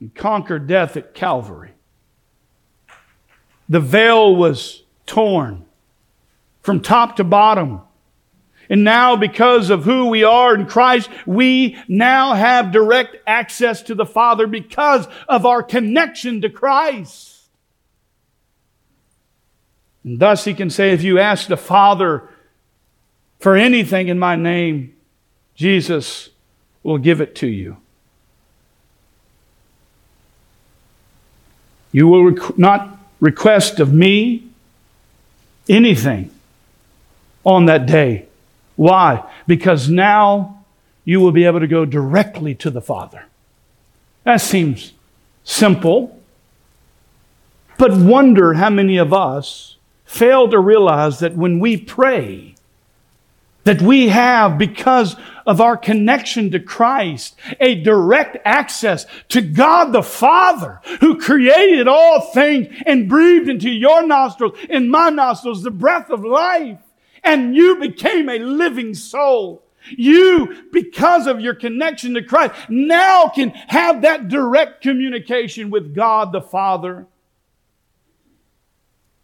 and 0.00 0.12
conquered 0.12 0.66
death 0.66 0.96
at 0.96 1.14
Calvary 1.14 1.74
the 3.68 3.80
veil 3.80 4.34
was 4.34 4.82
torn 5.06 5.64
from 6.62 6.80
top 6.80 7.16
to 7.16 7.24
bottom. 7.24 7.80
And 8.70 8.84
now, 8.84 9.16
because 9.16 9.70
of 9.70 9.84
who 9.84 10.06
we 10.06 10.24
are 10.24 10.54
in 10.54 10.66
Christ, 10.66 11.08
we 11.24 11.78
now 11.88 12.34
have 12.34 12.70
direct 12.70 13.16
access 13.26 13.80
to 13.82 13.94
the 13.94 14.04
Father 14.04 14.46
because 14.46 15.06
of 15.26 15.46
our 15.46 15.62
connection 15.62 16.42
to 16.42 16.50
Christ. 16.50 17.48
And 20.04 20.18
thus, 20.18 20.44
he 20.44 20.52
can 20.52 20.68
say, 20.68 20.92
if 20.92 21.02
you 21.02 21.18
ask 21.18 21.48
the 21.48 21.56
Father 21.56 22.28
for 23.38 23.56
anything 23.56 24.08
in 24.08 24.18
my 24.18 24.36
name, 24.36 24.94
Jesus 25.54 26.28
will 26.82 26.98
give 26.98 27.22
it 27.22 27.34
to 27.36 27.46
you. 27.46 27.78
You 31.90 32.06
will 32.06 32.34
not 32.58 32.97
request 33.20 33.80
of 33.80 33.92
me 33.92 34.48
anything 35.68 36.30
on 37.44 37.66
that 37.66 37.86
day. 37.86 38.26
Why? 38.76 39.28
Because 39.46 39.88
now 39.88 40.64
you 41.04 41.20
will 41.20 41.32
be 41.32 41.44
able 41.44 41.60
to 41.60 41.66
go 41.66 41.84
directly 41.84 42.54
to 42.56 42.70
the 42.70 42.80
Father. 42.80 43.24
That 44.24 44.40
seems 44.40 44.92
simple, 45.42 46.20
but 47.78 47.96
wonder 47.96 48.54
how 48.54 48.70
many 48.70 48.98
of 48.98 49.12
us 49.12 49.76
fail 50.04 50.48
to 50.48 50.58
realize 50.58 51.20
that 51.20 51.34
when 51.34 51.60
we 51.60 51.76
pray, 51.76 52.54
that 53.68 53.82
we 53.82 54.08
have, 54.08 54.56
because 54.56 55.14
of 55.44 55.60
our 55.60 55.76
connection 55.76 56.50
to 56.50 56.58
Christ, 56.58 57.36
a 57.60 57.74
direct 57.74 58.38
access 58.42 59.04
to 59.28 59.42
God 59.42 59.92
the 59.92 60.02
Father, 60.02 60.80
who 61.00 61.20
created 61.20 61.86
all 61.86 62.32
things 62.32 62.74
and 62.86 63.10
breathed 63.10 63.46
into 63.46 63.68
your 63.68 64.06
nostrils, 64.06 64.58
in 64.70 64.88
my 64.88 65.10
nostrils, 65.10 65.62
the 65.62 65.70
breath 65.70 66.08
of 66.08 66.24
life. 66.24 66.78
And 67.22 67.54
you 67.54 67.76
became 67.76 68.30
a 68.30 68.38
living 68.38 68.94
soul. 68.94 69.62
You, 69.90 70.64
because 70.72 71.26
of 71.26 71.42
your 71.42 71.54
connection 71.54 72.14
to 72.14 72.22
Christ, 72.22 72.54
now 72.70 73.28
can 73.28 73.50
have 73.50 74.00
that 74.00 74.28
direct 74.28 74.80
communication 74.80 75.68
with 75.68 75.94
God 75.94 76.32
the 76.32 76.40
Father. 76.40 77.06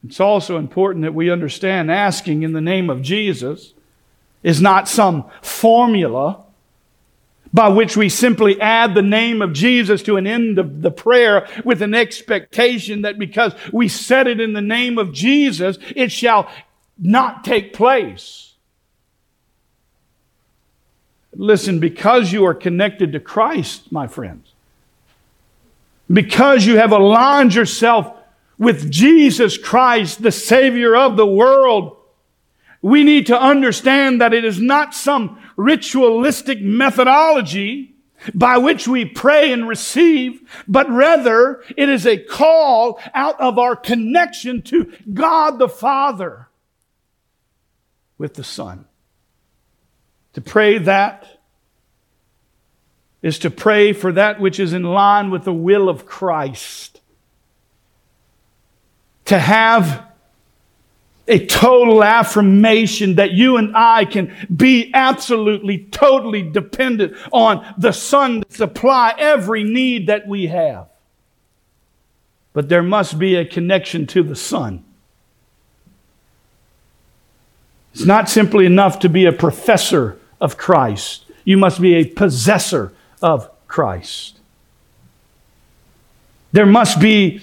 It's 0.06 0.20
also 0.20 0.58
important 0.58 1.04
that 1.04 1.14
we 1.14 1.30
understand 1.30 1.90
asking 1.90 2.42
in 2.42 2.52
the 2.52 2.60
name 2.60 2.90
of 2.90 3.00
Jesus 3.00 3.73
is 4.44 4.60
not 4.60 4.88
some 4.88 5.28
formula 5.42 6.44
by 7.54 7.68
which 7.68 7.96
we 7.96 8.08
simply 8.08 8.60
add 8.60 8.94
the 8.94 9.02
name 9.02 9.40
of 9.40 9.52
Jesus 9.52 10.02
to 10.02 10.16
an 10.16 10.26
end 10.26 10.58
of 10.58 10.82
the 10.82 10.90
prayer 10.90 11.48
with 11.64 11.82
an 11.82 11.94
expectation 11.94 13.02
that 13.02 13.16
because 13.16 13.54
we 13.72 13.88
said 13.88 14.26
it 14.26 14.40
in 14.40 14.52
the 14.52 14.60
name 14.60 14.98
of 14.98 15.12
Jesus, 15.12 15.78
it 15.94 16.10
shall 16.10 16.50
not 16.98 17.44
take 17.44 17.72
place. 17.72 18.54
Listen, 21.32 21.78
because 21.78 22.32
you 22.32 22.44
are 22.44 22.54
connected 22.54 23.12
to 23.12 23.20
Christ, 23.20 23.90
my 23.90 24.08
friends, 24.08 24.52
because 26.12 26.66
you 26.66 26.76
have 26.76 26.90
aligned 26.92 27.54
yourself 27.54 28.16
with 28.58 28.90
Jesus 28.90 29.56
Christ, 29.56 30.22
the 30.22 30.32
Savior 30.32 30.96
of 30.96 31.16
the 31.16 31.26
world, 31.26 31.96
we 32.84 33.02
need 33.02 33.28
to 33.28 33.40
understand 33.40 34.20
that 34.20 34.34
it 34.34 34.44
is 34.44 34.60
not 34.60 34.94
some 34.94 35.42
ritualistic 35.56 36.60
methodology 36.60 37.94
by 38.34 38.58
which 38.58 38.86
we 38.86 39.06
pray 39.06 39.54
and 39.54 39.66
receive, 39.66 40.42
but 40.68 40.90
rather 40.90 41.62
it 41.78 41.88
is 41.88 42.06
a 42.06 42.18
call 42.18 43.00
out 43.14 43.40
of 43.40 43.58
our 43.58 43.74
connection 43.74 44.60
to 44.60 44.92
God 45.14 45.58
the 45.58 45.68
Father 45.68 46.48
with 48.18 48.34
the 48.34 48.44
Son. 48.44 48.84
To 50.34 50.42
pray 50.42 50.76
that 50.76 51.26
is 53.22 53.38
to 53.38 53.50
pray 53.50 53.94
for 53.94 54.12
that 54.12 54.38
which 54.38 54.60
is 54.60 54.74
in 54.74 54.82
line 54.82 55.30
with 55.30 55.44
the 55.44 55.54
will 55.54 55.88
of 55.88 56.04
Christ. 56.04 57.00
To 59.24 59.38
have 59.38 60.06
a 61.26 61.46
total 61.46 62.04
affirmation 62.04 63.14
that 63.14 63.32
you 63.32 63.56
and 63.56 63.74
I 63.76 64.04
can 64.04 64.34
be 64.54 64.90
absolutely, 64.92 65.84
totally 65.90 66.42
dependent 66.42 67.16
on 67.32 67.66
the 67.78 67.92
Son 67.92 68.42
to 68.42 68.56
supply 68.56 69.14
every 69.18 69.64
need 69.64 70.08
that 70.08 70.28
we 70.28 70.48
have. 70.48 70.88
But 72.52 72.68
there 72.68 72.82
must 72.82 73.18
be 73.18 73.36
a 73.36 73.44
connection 73.44 74.06
to 74.08 74.22
the 74.22 74.36
Son. 74.36 74.84
It's 77.94 78.04
not 78.04 78.28
simply 78.28 78.66
enough 78.66 78.98
to 79.00 79.08
be 79.08 79.24
a 79.24 79.32
professor 79.32 80.18
of 80.40 80.56
Christ, 80.58 81.24
you 81.44 81.56
must 81.56 81.80
be 81.80 81.94
a 81.94 82.04
possessor 82.04 82.92
of 83.22 83.48
Christ. 83.66 84.40
There 86.52 86.66
must 86.66 87.00
be 87.00 87.40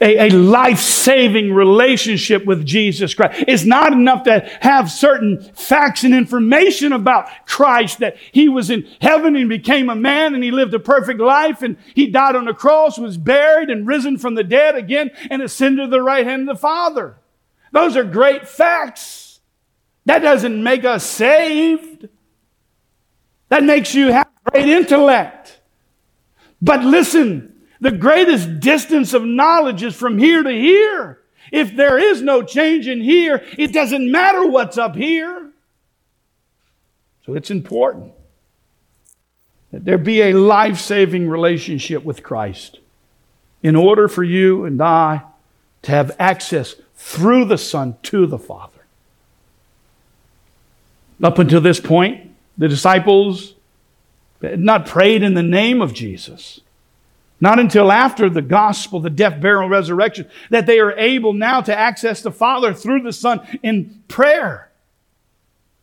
a, 0.00 0.28
a 0.28 0.30
life 0.30 0.80
saving 0.80 1.52
relationship 1.52 2.44
with 2.44 2.64
Jesus 2.64 3.14
Christ. 3.14 3.44
It's 3.46 3.64
not 3.64 3.92
enough 3.92 4.24
to 4.24 4.40
have 4.60 4.90
certain 4.90 5.42
facts 5.54 6.04
and 6.04 6.14
information 6.14 6.92
about 6.92 7.28
Christ 7.46 7.98
that 8.00 8.16
he 8.32 8.48
was 8.48 8.70
in 8.70 8.88
heaven 9.00 9.36
and 9.36 9.48
became 9.48 9.88
a 9.88 9.96
man 9.96 10.34
and 10.34 10.42
he 10.42 10.50
lived 10.50 10.74
a 10.74 10.78
perfect 10.78 11.20
life 11.20 11.62
and 11.62 11.76
he 11.94 12.06
died 12.06 12.36
on 12.36 12.44
the 12.44 12.54
cross, 12.54 12.98
was 12.98 13.16
buried 13.16 13.70
and 13.70 13.86
risen 13.86 14.18
from 14.18 14.34
the 14.34 14.44
dead 14.44 14.74
again 14.74 15.10
and 15.30 15.42
ascended 15.42 15.84
to 15.84 15.90
the 15.90 16.02
right 16.02 16.26
hand 16.26 16.48
of 16.48 16.56
the 16.56 16.60
Father. 16.60 17.16
Those 17.72 17.96
are 17.96 18.04
great 18.04 18.48
facts. 18.48 19.40
That 20.06 20.20
doesn't 20.20 20.62
make 20.62 20.84
us 20.84 21.04
saved. 21.04 22.08
That 23.48 23.64
makes 23.64 23.94
you 23.94 24.12
have 24.12 24.28
great 24.44 24.68
intellect. 24.68 25.60
But 26.60 26.84
listen, 26.84 27.53
the 27.80 27.92
greatest 27.92 28.60
distance 28.60 29.12
of 29.12 29.24
knowledge 29.24 29.82
is 29.82 29.94
from 29.94 30.18
here 30.18 30.42
to 30.42 30.50
here. 30.50 31.20
If 31.52 31.76
there 31.76 31.98
is 31.98 32.22
no 32.22 32.42
change 32.42 32.88
in 32.88 33.00
here, 33.00 33.44
it 33.58 33.72
doesn't 33.72 34.10
matter 34.10 34.46
what's 34.46 34.78
up 34.78 34.96
here. 34.96 35.50
So 37.26 37.34
it's 37.34 37.50
important 37.50 38.12
that 39.72 39.84
there 39.84 39.98
be 39.98 40.22
a 40.22 40.32
life 40.32 40.78
saving 40.78 41.28
relationship 41.28 42.04
with 42.04 42.22
Christ 42.22 42.78
in 43.62 43.76
order 43.76 44.08
for 44.08 44.22
you 44.22 44.64
and 44.64 44.80
I 44.80 45.22
to 45.82 45.90
have 45.90 46.14
access 46.18 46.76
through 46.94 47.46
the 47.46 47.58
Son 47.58 47.96
to 48.04 48.26
the 48.26 48.38
Father. 48.38 48.72
Up 51.22 51.38
until 51.38 51.60
this 51.60 51.80
point, 51.80 52.30
the 52.58 52.68
disciples 52.68 53.54
had 54.42 54.60
not 54.60 54.86
prayed 54.86 55.22
in 55.22 55.34
the 55.34 55.42
name 55.42 55.80
of 55.80 55.94
Jesus. 55.94 56.60
Not 57.40 57.58
until 57.58 57.92
after 57.92 58.30
the 58.30 58.42
gospel, 58.42 59.00
the 59.00 59.10
death, 59.10 59.40
burial, 59.40 59.68
resurrection, 59.68 60.28
that 60.50 60.66
they 60.66 60.78
are 60.78 60.92
able 60.92 61.32
now 61.32 61.60
to 61.60 61.76
access 61.76 62.22
the 62.22 62.30
Father 62.30 62.72
through 62.72 63.02
the 63.02 63.12
Son 63.12 63.40
in 63.62 64.02
prayer. 64.08 64.70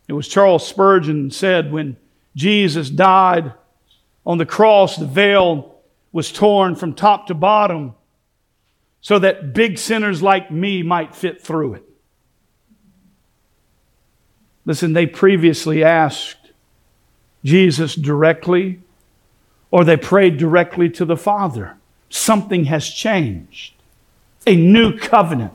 It 0.08 0.14
was 0.14 0.28
Charles 0.28 0.66
Spurgeon 0.66 1.32
said 1.32 1.72
when 1.72 1.98
Jesus 2.36 2.90
died 2.90 3.54
on 4.26 4.38
the 4.38 4.46
cross, 4.46 4.96
the 4.96 5.06
veil 5.06 5.76
was 6.12 6.32
torn 6.32 6.76
from 6.76 6.94
top 6.94 7.28
to 7.28 7.34
bottom 7.34 7.96
so 9.02 9.20
that 9.20 9.54
big 9.54 9.78
sinners 9.78 10.22
like 10.22 10.52
me 10.52 10.84
might 10.84 11.16
fit 11.16 11.42
through 11.42 11.76
it. 11.76 11.84
Listen, 14.66 14.94
they 14.94 15.08
previously 15.08 15.84
asked 15.84 16.52
Jesus 17.44 17.96
directly 17.96 18.80
or 19.72 19.84
they 19.84 19.98
prayed 19.98 20.38
directly 20.38 20.90
to 20.90 21.06
the 21.06 21.18
Father. 21.18 21.78
Something 22.10 22.66
has 22.66 22.88
changed. 22.90 23.74
A 24.46 24.56
new 24.56 24.98
covenant 24.98 25.54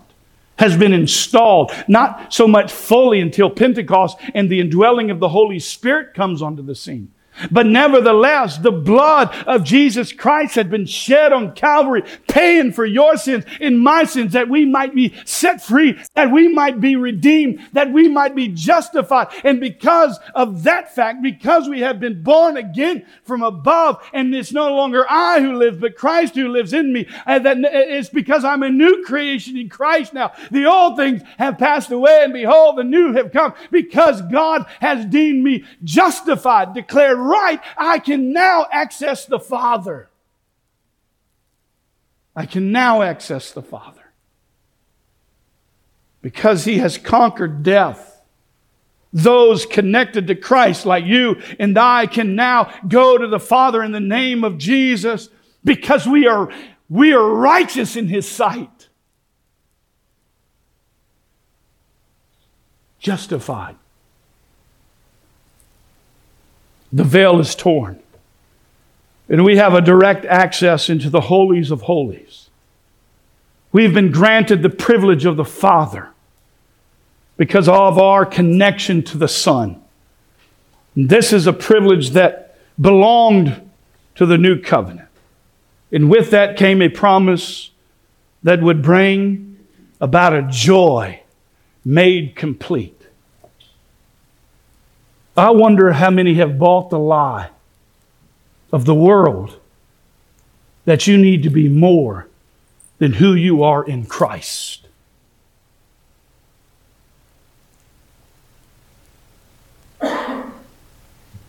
has 0.59 0.77
been 0.77 0.95
installed, 0.95 1.71
not 1.87 2.33
so 2.33 2.49
much 2.49 2.73
fully 2.73 3.21
until 3.21 3.51
Pentecost 3.51 4.17
and 4.35 4.49
the 4.49 4.61
indwelling 4.61 5.11
of 5.11 5.21
the 5.21 5.29
Holy 5.29 5.59
Spirit 5.59 6.15
comes 6.15 6.41
onto 6.41 6.63
the 6.63 6.75
scene. 6.75 7.13
But 7.51 7.67
nevertheless, 7.67 8.59
the 8.59 8.73
blood 8.73 9.35
of 9.47 9.65
Jesus 9.65 10.13
Christ 10.13 10.55
had 10.55 10.71
been 10.71 10.87
shed 10.87 11.33
on 11.33 11.55
Calvary, 11.55 12.03
paying 12.29 12.73
for 12.73 12.85
your 12.85 13.17
sins 13.17 13.45
and 13.61 13.81
my 13.81 14.05
sins, 14.05 14.33
that 14.33 14.49
we 14.49 14.65
might 14.65 14.95
be 14.95 15.15
set 15.25 15.63
free, 15.63 15.99
that 16.15 16.31
we 16.31 16.49
might 16.49 16.81
be 16.81 16.97
redeemed, 16.97 17.61
that 17.73 17.93
we 17.93 18.09
might 18.09 18.35
be 18.35 18.49
justified. 18.49 19.29
And 19.45 19.61
because 19.61 20.19
of 20.35 20.65
that 20.65 20.95
fact, 20.95 21.23
because 21.23 21.69
we 21.69 21.81
have 21.81 22.01
been 22.01 22.23
born 22.23 22.57
again 22.57 23.05
from 23.23 23.43
above, 23.43 24.03
and 24.13 24.35
it's 24.35 24.53
no 24.53 24.75
longer 24.75 25.05
I 25.09 25.41
who 25.41 25.55
live, 25.55 25.81
but 25.81 25.97
Christ 25.97 26.35
who 26.35 26.49
lives 26.49 26.73
in 26.73 26.93
me, 26.93 27.09
and 27.27 27.45
that 27.45 27.59
it's 27.61 28.09
because 28.09 28.45
I'm 28.45 28.63
a 28.63 28.71
new 28.71 29.05
creation 29.05 29.57
in 29.57 29.69
Christ 29.69 30.15
now. 30.15 30.33
The 30.51 30.67
old 30.67 30.97
things 30.97 31.23
have 31.39 31.59
passed 31.59 31.91
away, 31.91 32.21
and 32.23 32.33
behold, 32.33 32.79
the 32.79 32.85
new 32.85 33.13
have 33.13 33.33
come, 33.33 33.55
because 33.71 34.23
God 34.23 34.67
has 34.81 35.05
deemed 35.07 35.45
me 35.45 35.65
justified, 35.85 36.75
declared 36.75 37.19
right, 37.27 37.61
I 37.77 37.99
can 37.99 38.33
now 38.33 38.67
access 38.71 39.27
the 39.27 39.41
Father. 39.41 40.09
I 42.35 42.47
can 42.47 42.71
now 42.71 43.03
access 43.03 43.53
the 43.53 43.63
Father. 43.63 44.03
Because 46.21 46.65
he 46.65 46.79
has 46.79 46.99
conquered 46.99 47.63
death. 47.63 48.21
Those 49.13 49.65
connected 49.65 50.27
to 50.27 50.35
Christ, 50.35 50.85
like 50.85 51.05
you 51.05 51.41
and 51.59 51.79
I, 51.79 52.07
can 52.07 52.35
now 52.35 52.71
go 52.87 53.17
to 53.17 53.27
the 53.27 53.41
Father 53.41 53.83
in 53.83 53.93
the 53.93 54.01
name 54.01 54.45
of 54.45 54.59
Jesus 54.59 55.31
because 55.65 56.07
we 56.07 56.27
are, 56.27 56.51
we 56.91 57.13
are 57.15 57.27
righteous 57.27 57.97
in 57.97 58.09
his 58.09 58.29
sight. 58.29 58.89
Justified. 62.99 63.77
The 66.93 67.05
veil 67.05 67.41
is 67.41 67.55
torn. 67.55 68.01
And 69.29 69.45
we 69.45 69.57
have 69.57 69.75
a 69.75 69.81
direct 69.81 70.25
access 70.25 70.89
into 70.89 71.11
the 71.11 71.23
holies 71.23 71.71
of 71.71 71.83
holies. 71.83 72.49
We've 73.73 73.93
been 73.93 74.13
granted 74.13 74.63
the 74.63 74.71
privilege 74.71 75.25
of 75.25 75.37
the 75.37 75.45
Father 75.45 76.11
because 77.37 77.69
of 77.69 77.99
our 77.99 78.25
connection 78.25 79.03
to 79.03 79.19
the 79.19 79.29
Son. 79.29 79.83
And 80.95 81.09
this 81.09 81.33
is 81.33 81.47
a 81.47 81.53
privilege 81.53 82.11
that 82.11 82.57
belonged 82.81 83.61
to 84.15 84.27
the 84.27 84.39
new 84.39 84.61
covenant. 84.61 85.09
And 85.93 86.11
with 86.11 86.31
that 86.31 86.57
came 86.57 86.81
a 86.81 86.89
promise 86.89 87.71
that 88.43 88.63
would 88.63 88.83
bring 88.83 89.59
about 90.01 90.33
a 90.33 90.43
joy 90.43 91.21
made 91.85 92.35
complete. 92.37 92.96
I 95.37 95.51
wonder 95.51 95.93
how 95.93 96.11
many 96.11 96.35
have 96.35 96.59
bought 96.59 96.91
the 96.91 96.99
lie 96.99 97.51
of 98.73 98.85
the 98.87 98.95
world 98.95 99.61
that 100.87 101.07
you 101.07 101.19
need 101.19 101.43
to 101.43 101.51
be 101.51 101.69
more 101.69 102.27
than 102.99 103.15
who 103.15 103.35
you 103.35 103.63
are 103.63 103.85
in 103.85 104.07
Christ. 104.07 104.87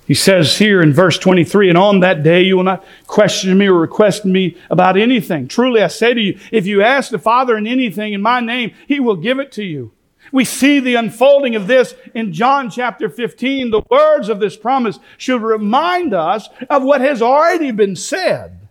He 0.07 0.13
says 0.13 0.57
here 0.57 0.81
in 0.81 0.93
verse 0.93 1.17
23, 1.17 1.67
and 1.67 1.77
on 1.77 1.99
that 1.99 2.23
day 2.23 2.41
you 2.41 2.55
will 2.55 2.63
not 2.63 2.85
question 3.07 3.57
me 3.57 3.67
or 3.67 3.73
request 3.73 4.23
me 4.23 4.57
about 4.69 4.97
anything. 4.97 5.49
Truly 5.49 5.81
I 5.81 5.87
say 5.87 6.13
to 6.13 6.21
you, 6.21 6.39
if 6.49 6.65
you 6.65 6.81
ask 6.81 7.11
the 7.11 7.19
Father 7.19 7.57
in 7.57 7.67
anything 7.67 8.13
in 8.13 8.21
my 8.21 8.39
name, 8.39 8.73
he 8.87 9.01
will 9.01 9.17
give 9.17 9.37
it 9.37 9.51
to 9.53 9.63
you. 9.63 9.91
We 10.31 10.45
see 10.45 10.79
the 10.79 10.95
unfolding 10.95 11.55
of 11.55 11.67
this 11.67 11.95
in 12.13 12.33
John 12.33 12.69
chapter 12.69 13.09
15. 13.09 13.71
The 13.71 13.83
words 13.89 14.29
of 14.29 14.39
this 14.39 14.57
promise 14.57 14.99
should 15.17 15.41
remind 15.41 16.13
us 16.13 16.49
of 16.69 16.83
what 16.83 17.01
has 17.01 17.21
already 17.21 17.71
been 17.71 17.95
said. 17.95 18.67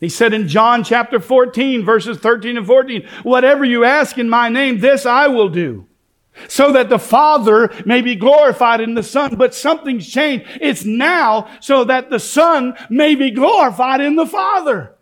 He 0.00 0.08
said 0.08 0.34
in 0.34 0.48
John 0.48 0.84
chapter 0.84 1.20
14, 1.20 1.84
verses 1.84 2.18
13 2.18 2.58
and 2.58 2.66
14, 2.66 3.08
Whatever 3.22 3.64
you 3.64 3.84
ask 3.84 4.18
in 4.18 4.28
my 4.28 4.48
name, 4.48 4.80
this 4.80 5.06
I 5.06 5.28
will 5.28 5.48
do, 5.48 5.86
so 6.48 6.72
that 6.72 6.90
the 6.90 6.98
Father 6.98 7.72
may 7.86 8.02
be 8.02 8.16
glorified 8.16 8.80
in 8.80 8.94
the 8.94 9.02
Son. 9.02 9.36
But 9.36 9.54
something's 9.54 10.06
changed. 10.06 10.46
It's 10.60 10.84
now 10.84 11.48
so 11.60 11.84
that 11.84 12.10
the 12.10 12.18
Son 12.18 12.76
may 12.90 13.14
be 13.14 13.30
glorified 13.30 14.00
in 14.00 14.16
the 14.16 14.26
Father. 14.26 14.94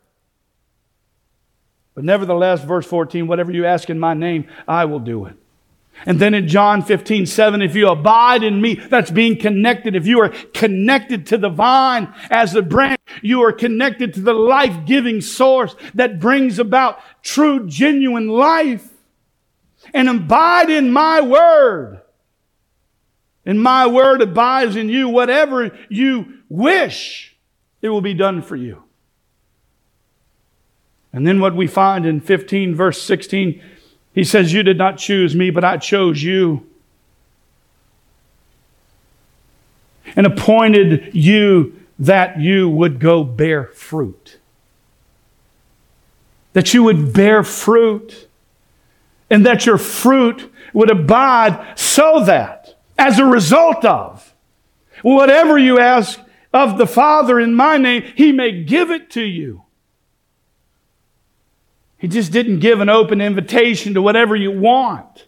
But 1.94 2.04
nevertheless, 2.04 2.62
verse 2.62 2.86
14, 2.86 3.26
whatever 3.26 3.52
you 3.52 3.66
ask 3.66 3.90
in 3.90 3.98
my 3.98 4.14
name, 4.14 4.46
I 4.68 4.84
will 4.84 5.00
do 5.00 5.26
it. 5.26 5.36
And 6.06 6.18
then 6.18 6.34
in 6.34 6.48
John 6.48 6.82
15, 6.82 7.26
7, 7.26 7.62
if 7.62 7.74
you 7.74 7.88
abide 7.88 8.42
in 8.42 8.60
me, 8.60 8.74
that's 8.74 9.10
being 9.10 9.38
connected. 9.38 9.94
If 9.94 10.06
you 10.06 10.20
are 10.20 10.30
connected 10.52 11.26
to 11.28 11.38
the 11.38 11.48
vine 11.48 12.12
as 12.30 12.54
a 12.54 12.62
branch, 12.62 13.00
you 13.22 13.42
are 13.42 13.52
connected 13.52 14.14
to 14.14 14.20
the 14.20 14.32
life 14.32 14.86
giving 14.86 15.20
source 15.20 15.76
that 15.94 16.20
brings 16.20 16.58
about 16.58 16.98
true, 17.22 17.66
genuine 17.66 18.28
life. 18.28 18.88
And 19.94 20.08
abide 20.08 20.70
in 20.70 20.92
my 20.92 21.20
word. 21.20 22.00
And 23.44 23.60
my 23.60 23.86
word 23.86 24.22
abides 24.22 24.76
in 24.76 24.88
you. 24.88 25.08
Whatever 25.08 25.76
you 25.88 26.38
wish, 26.48 27.36
it 27.80 27.88
will 27.88 28.00
be 28.00 28.14
done 28.14 28.42
for 28.42 28.54
you. 28.54 28.84
And 31.12 31.26
then 31.26 31.40
what 31.40 31.54
we 31.54 31.66
find 31.66 32.06
in 32.06 32.20
15, 32.20 32.74
verse 32.74 33.02
16, 33.02 33.62
he 34.14 34.24
says, 34.24 34.52
You 34.52 34.62
did 34.62 34.78
not 34.78 34.98
choose 34.98 35.34
me, 35.34 35.50
but 35.50 35.64
I 35.64 35.78
chose 35.78 36.22
you. 36.22 36.66
And 40.14 40.26
appointed 40.26 41.14
you 41.14 41.78
that 41.98 42.40
you 42.40 42.68
would 42.68 42.98
go 42.98 43.24
bear 43.24 43.66
fruit. 43.68 44.38
That 46.52 46.74
you 46.74 46.82
would 46.82 47.12
bear 47.12 47.42
fruit. 47.42 48.28
And 49.30 49.46
that 49.46 49.64
your 49.64 49.78
fruit 49.78 50.52
would 50.74 50.90
abide 50.90 51.78
so 51.78 52.22
that, 52.24 52.78
as 52.98 53.18
a 53.18 53.24
result 53.24 53.84
of, 53.84 54.34
whatever 55.00 55.56
you 55.56 55.78
ask 55.78 56.20
of 56.52 56.76
the 56.76 56.86
Father 56.86 57.40
in 57.40 57.54
my 57.54 57.78
name, 57.78 58.02
He 58.14 58.32
may 58.32 58.62
give 58.62 58.90
it 58.90 59.10
to 59.12 59.22
you. 59.22 59.62
He 62.02 62.08
just 62.08 62.32
didn't 62.32 62.58
give 62.58 62.80
an 62.80 62.88
open 62.88 63.20
invitation 63.20 63.94
to 63.94 64.02
whatever 64.02 64.34
you 64.34 64.50
want. 64.50 65.26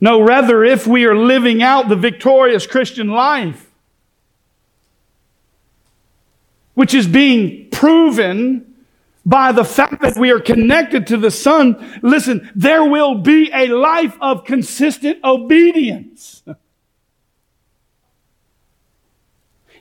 No, 0.00 0.20
rather, 0.20 0.62
if 0.62 0.86
we 0.86 1.06
are 1.06 1.16
living 1.16 1.60
out 1.60 1.88
the 1.88 1.96
victorious 1.96 2.64
Christian 2.64 3.08
life, 3.08 3.68
which 6.74 6.94
is 6.94 7.08
being 7.08 7.68
proven 7.70 8.76
by 9.26 9.50
the 9.50 9.64
fact 9.64 10.02
that 10.02 10.16
we 10.16 10.30
are 10.30 10.38
connected 10.38 11.08
to 11.08 11.16
the 11.16 11.32
Son, 11.32 11.98
listen, 12.00 12.48
there 12.54 12.84
will 12.84 13.16
be 13.16 13.50
a 13.52 13.66
life 13.66 14.16
of 14.20 14.44
consistent 14.44 15.18
obedience. 15.24 16.44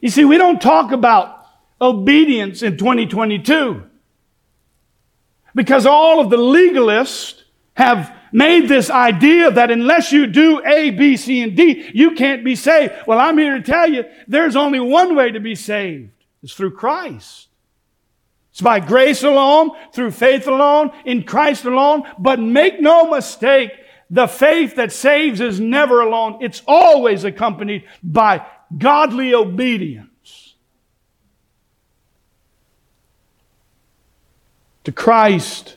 You 0.02 0.10
see, 0.10 0.26
we 0.26 0.39
don't 0.39 0.60
talk 0.60 0.91
about 0.91 1.46
obedience 1.80 2.63
in 2.63 2.76
2022 2.76 3.84
because 5.58 5.88
all 5.88 6.20
of 6.20 6.30
the 6.30 6.38
legalists 6.38 7.41
have 7.74 8.15
made 8.32 8.70
this 8.70 8.91
idea 8.91 9.50
that 9.50 9.72
unless 9.72 10.12
you 10.12 10.28
do 10.28 10.63
A, 10.63 10.91
B, 10.91 11.17
C, 11.17 11.41
and 11.41 11.58
D, 11.58 11.89
you 11.96 12.12
can't 12.12 12.46
be 12.46 12.56
saved. 12.56 12.93
Well, 13.08 13.20
I'm 13.20 13.39
here 13.39 13.56
to 13.56 13.63
tell 13.63 13.89
you 13.89 14.06
there's 14.28 14.56
only 14.56 14.80
one 14.80 15.15
way 15.15 15.32
to 15.32 15.39
be 15.39 15.56
saved. 15.56 16.12
It's 16.43 16.54
through 16.54 16.76
Christ. 16.76 17.48
It's 18.52 18.62
by 18.62 18.80
grace 18.80 19.24
alone, 19.24 19.72
through 19.93 20.12
faith 20.12 20.46
alone, 20.46 20.91
in 21.06 21.24
Christ 21.24 21.65
alone. 21.65 22.04
But 22.20 22.39
make 22.39 22.80
no 22.80 23.10
mistake, 23.10 23.72
the 24.12 24.28
faith 24.28 24.76
that 24.76 24.91
saves 24.91 25.41
is 25.41 25.60
never 25.60 26.02
alone. 26.02 26.38
It's 26.39 26.62
always 26.67 27.24
accompanied 27.24 27.86
by 28.04 28.46
godly 28.78 29.34
obedience 29.34 30.07
to 34.88 34.93
Christ. 34.93 35.76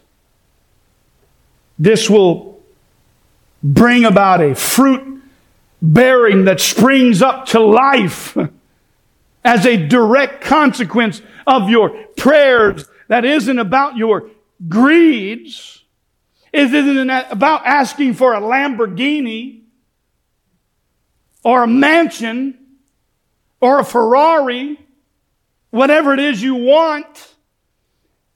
This 1.80 2.08
will 2.08 2.62
bring 3.60 4.04
about 4.04 4.40
a 4.40 4.54
fruit 4.54 5.20
bearing 5.82 6.44
that 6.44 6.60
springs 6.60 7.20
up 7.20 7.46
to 7.46 7.58
life 7.58 8.36
as 9.44 9.66
a 9.66 9.88
direct 9.88 10.44
consequence 10.44 11.22
of 11.44 11.68
your 11.68 11.90
prayers 12.16 12.84
that 13.08 13.24
isn't 13.24 13.58
about 13.58 13.96
your 13.96 14.30
greeds. 14.68 15.82
It 16.52 16.72
isn't 16.72 17.10
about 17.10 17.66
asking 17.66 18.14
for 18.14 18.32
a 18.32 18.40
Lamborghini 18.40 19.62
or 21.42 21.64
a 21.64 21.66
mansion 21.66 22.56
or 23.60 23.80
a 23.80 23.84
Ferrari, 23.84 24.78
whatever 25.70 26.14
it 26.14 26.20
is 26.20 26.40
you 26.40 26.54
want. 26.54 27.29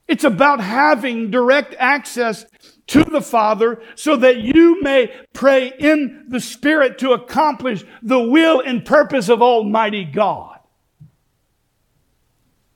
It's 0.06 0.24
about 0.24 0.60
having 0.60 1.30
direct 1.30 1.74
access 1.78 2.44
to 2.88 3.02
the 3.04 3.22
Father 3.22 3.80
so 3.94 4.16
that 4.16 4.38
you 4.38 4.82
may 4.82 5.10
pray 5.32 5.72
in 5.78 6.26
the 6.28 6.40
Spirit 6.40 6.98
to 6.98 7.12
accomplish 7.12 7.84
the 8.02 8.20
will 8.20 8.60
and 8.60 8.84
purpose 8.84 9.28
of 9.28 9.40
Almighty 9.40 10.04
God. 10.04 10.58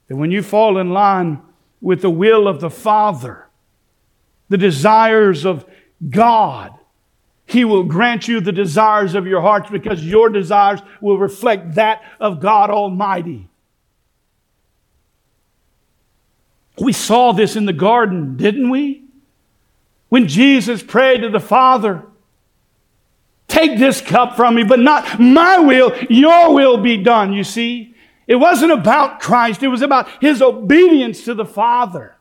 And 0.09 0.19
when 0.19 0.31
you 0.31 0.43
fall 0.43 0.79
in 0.79 0.91
line 0.91 1.43
with 1.81 2.01
the 2.01 2.11
will 2.11 2.49
of 2.49 2.61
the 2.61 2.71
Father, 2.71 3.49
the 4.49 4.57
desires 4.57 5.45
of 5.45 5.67
God, 6.09 6.73
he 7.45 7.65
will 7.65 7.85
grant 7.85 8.29
you 8.29 8.41
the 8.41 8.53
desires 8.53 9.15
of 9.15 9.27
your 9.27 9.43
hearts 9.43 9.71
because 9.71 10.05
your 10.05 10.31
desires 10.31 10.81
will 11.03 11.19
reflect 11.19 11.75
that 11.75 12.03
of 12.21 12.41
God 12.41 12.71
Almighty. 12.71 13.49
We 16.81 16.93
saw 16.93 17.33
this 17.33 17.57
in 17.57 17.67
the 17.67 17.73
garden, 17.73 18.37
didn't 18.37 18.71
we? 18.71 19.03
When 20.09 20.29
Jesus 20.29 20.83
prayed 20.83 21.23
to 21.23 21.29
the 21.29 21.41
Father, 21.41 22.05
Take 23.47 23.79
this 23.79 24.03
cup 24.03 24.37
from 24.37 24.57
me, 24.57 24.63
but 24.63 24.79
not 24.79 25.19
my 25.19 25.59
will, 25.59 25.97
your 26.11 26.53
will 26.53 26.77
be 26.77 26.99
done. 26.99 27.33
You 27.33 27.45
see, 27.45 27.95
it 28.27 28.35
wasn't 28.35 28.73
about 28.73 29.21
Christ, 29.21 29.63
it 29.63 29.69
was 29.69 29.81
about 29.81 30.07
his 30.21 30.43
obedience 30.43 31.25
to 31.25 31.33
the 31.33 31.47
Father. 31.47 32.15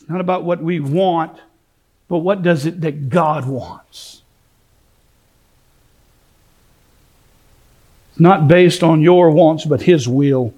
It's 0.00 0.08
not 0.08 0.22
about 0.22 0.44
what 0.44 0.62
we 0.62 0.80
want 0.80 1.38
but 2.12 2.18
what 2.18 2.42
does 2.42 2.66
it 2.66 2.82
that 2.82 3.08
God 3.08 3.46
wants? 3.46 4.20
It's 8.10 8.20
not 8.20 8.46
based 8.46 8.82
on 8.82 9.00
your 9.00 9.30
wants, 9.30 9.64
but 9.64 9.80
His 9.80 10.06
will. 10.06 10.52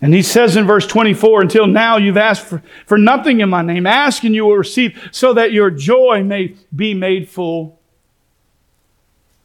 And 0.00 0.12
he 0.12 0.22
says 0.22 0.56
in 0.56 0.66
verse 0.66 0.86
24, 0.86 1.42
until 1.42 1.66
now 1.66 1.96
you've 1.96 2.16
asked 2.16 2.44
for, 2.44 2.62
for 2.86 2.98
nothing 2.98 3.40
in 3.40 3.48
my 3.48 3.62
name. 3.62 3.86
Ask 3.86 4.24
and 4.24 4.34
you 4.34 4.44
will 4.44 4.56
receive 4.56 5.08
so 5.12 5.32
that 5.34 5.52
your 5.52 5.70
joy 5.70 6.22
may 6.22 6.56
be 6.74 6.94
made 6.94 7.28
full. 7.28 7.80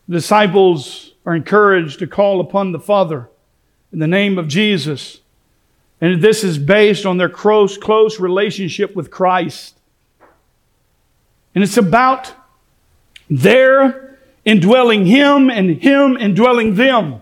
The 0.07 0.15
disciples 0.15 1.13
are 1.25 1.35
encouraged 1.35 1.99
to 1.99 2.07
call 2.07 2.41
upon 2.41 2.71
the 2.71 2.79
Father 2.79 3.29
in 3.93 3.99
the 3.99 4.07
name 4.07 4.37
of 4.37 4.47
Jesus. 4.47 5.21
And 6.01 6.21
this 6.21 6.43
is 6.43 6.57
based 6.57 7.05
on 7.05 7.17
their 7.17 7.29
close, 7.29 7.77
close 7.77 8.19
relationship 8.19 8.95
with 8.95 9.11
Christ. 9.11 9.77
And 11.53 11.63
it's 11.63 11.77
about 11.77 12.33
their 13.29 14.17
indwelling 14.45 15.05
Him 15.05 15.49
and 15.49 15.81
Him 15.81 16.17
indwelling 16.17 16.75
them. 16.75 17.21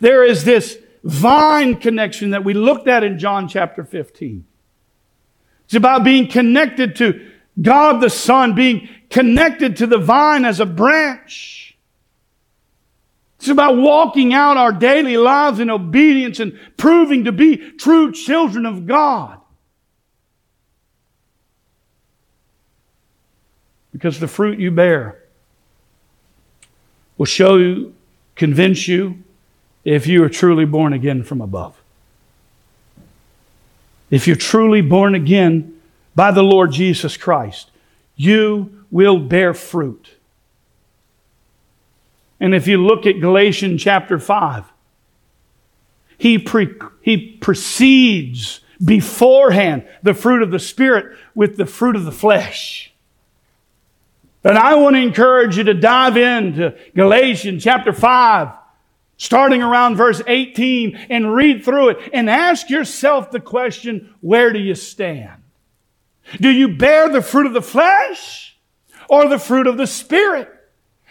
There 0.00 0.24
is 0.24 0.44
this 0.44 0.78
vine 1.02 1.76
connection 1.76 2.30
that 2.30 2.44
we 2.44 2.54
looked 2.54 2.88
at 2.88 3.04
in 3.04 3.18
John 3.18 3.48
chapter 3.48 3.84
15. 3.84 4.44
It's 5.64 5.74
about 5.74 6.04
being 6.04 6.28
connected 6.28 6.96
to 6.96 7.30
God 7.60 8.00
the 8.00 8.10
Son, 8.10 8.54
being 8.54 8.88
connected 9.10 9.76
to 9.78 9.86
the 9.86 9.98
vine 9.98 10.44
as 10.44 10.60
a 10.60 10.66
branch. 10.66 11.76
It's 13.38 13.48
about 13.48 13.76
walking 13.76 14.34
out 14.34 14.56
our 14.56 14.72
daily 14.72 15.16
lives 15.16 15.60
in 15.60 15.70
obedience 15.70 16.40
and 16.40 16.58
proving 16.76 17.24
to 17.24 17.32
be 17.32 17.56
true 17.56 18.12
children 18.12 18.66
of 18.66 18.86
God. 18.86 19.40
Because 23.92 24.18
the 24.18 24.28
fruit 24.28 24.58
you 24.58 24.70
bear 24.70 25.24
will 27.16 27.26
show 27.26 27.56
you, 27.56 27.94
convince 28.34 28.88
you, 28.88 29.22
if 29.84 30.06
you 30.06 30.22
are 30.24 30.28
truly 30.28 30.64
born 30.64 30.92
again 30.92 31.22
from 31.22 31.40
above. 31.40 31.80
If 34.10 34.26
you're 34.26 34.36
truly 34.36 34.80
born 34.80 35.14
again 35.14 35.80
by 36.14 36.30
the 36.30 36.42
Lord 36.42 36.72
Jesus 36.72 37.16
Christ, 37.16 37.70
you 38.16 38.84
will 38.90 39.18
bear 39.18 39.54
fruit. 39.54 40.10
And 42.40 42.54
if 42.54 42.66
you 42.66 42.84
look 42.84 43.06
at 43.06 43.20
Galatians 43.20 43.82
chapter 43.82 44.18
5, 44.18 44.64
he, 46.16 46.38
pre- 46.38 46.74
he 47.00 47.32
precedes 47.36 48.60
beforehand 48.82 49.86
the 50.02 50.14
fruit 50.14 50.42
of 50.42 50.50
the 50.50 50.58
Spirit 50.58 51.16
with 51.34 51.56
the 51.56 51.66
fruit 51.66 51.96
of 51.96 52.04
the 52.04 52.12
flesh. 52.12 52.92
And 54.44 54.56
I 54.56 54.76
want 54.76 54.96
to 54.96 55.02
encourage 55.02 55.58
you 55.58 55.64
to 55.64 55.74
dive 55.74 56.16
into 56.16 56.76
Galatians 56.94 57.62
chapter 57.62 57.92
5, 57.92 58.48
starting 59.18 59.62
around 59.62 59.96
verse 59.96 60.22
18, 60.26 60.96
and 61.10 61.34
read 61.34 61.62
through 61.64 61.90
it 61.90 62.10
and 62.14 62.30
ask 62.30 62.70
yourself 62.70 63.30
the 63.30 63.40
question 63.40 64.14
where 64.20 64.52
do 64.52 64.58
you 64.58 64.74
stand? 64.74 65.42
Do 66.40 66.48
you 66.48 66.76
bear 66.76 67.10
the 67.10 67.20
fruit 67.20 67.46
of 67.46 67.52
the 67.52 67.60
flesh 67.60 68.56
or 69.08 69.28
the 69.28 69.38
fruit 69.38 69.66
of 69.66 69.76
the 69.76 69.86
Spirit? 69.86 70.48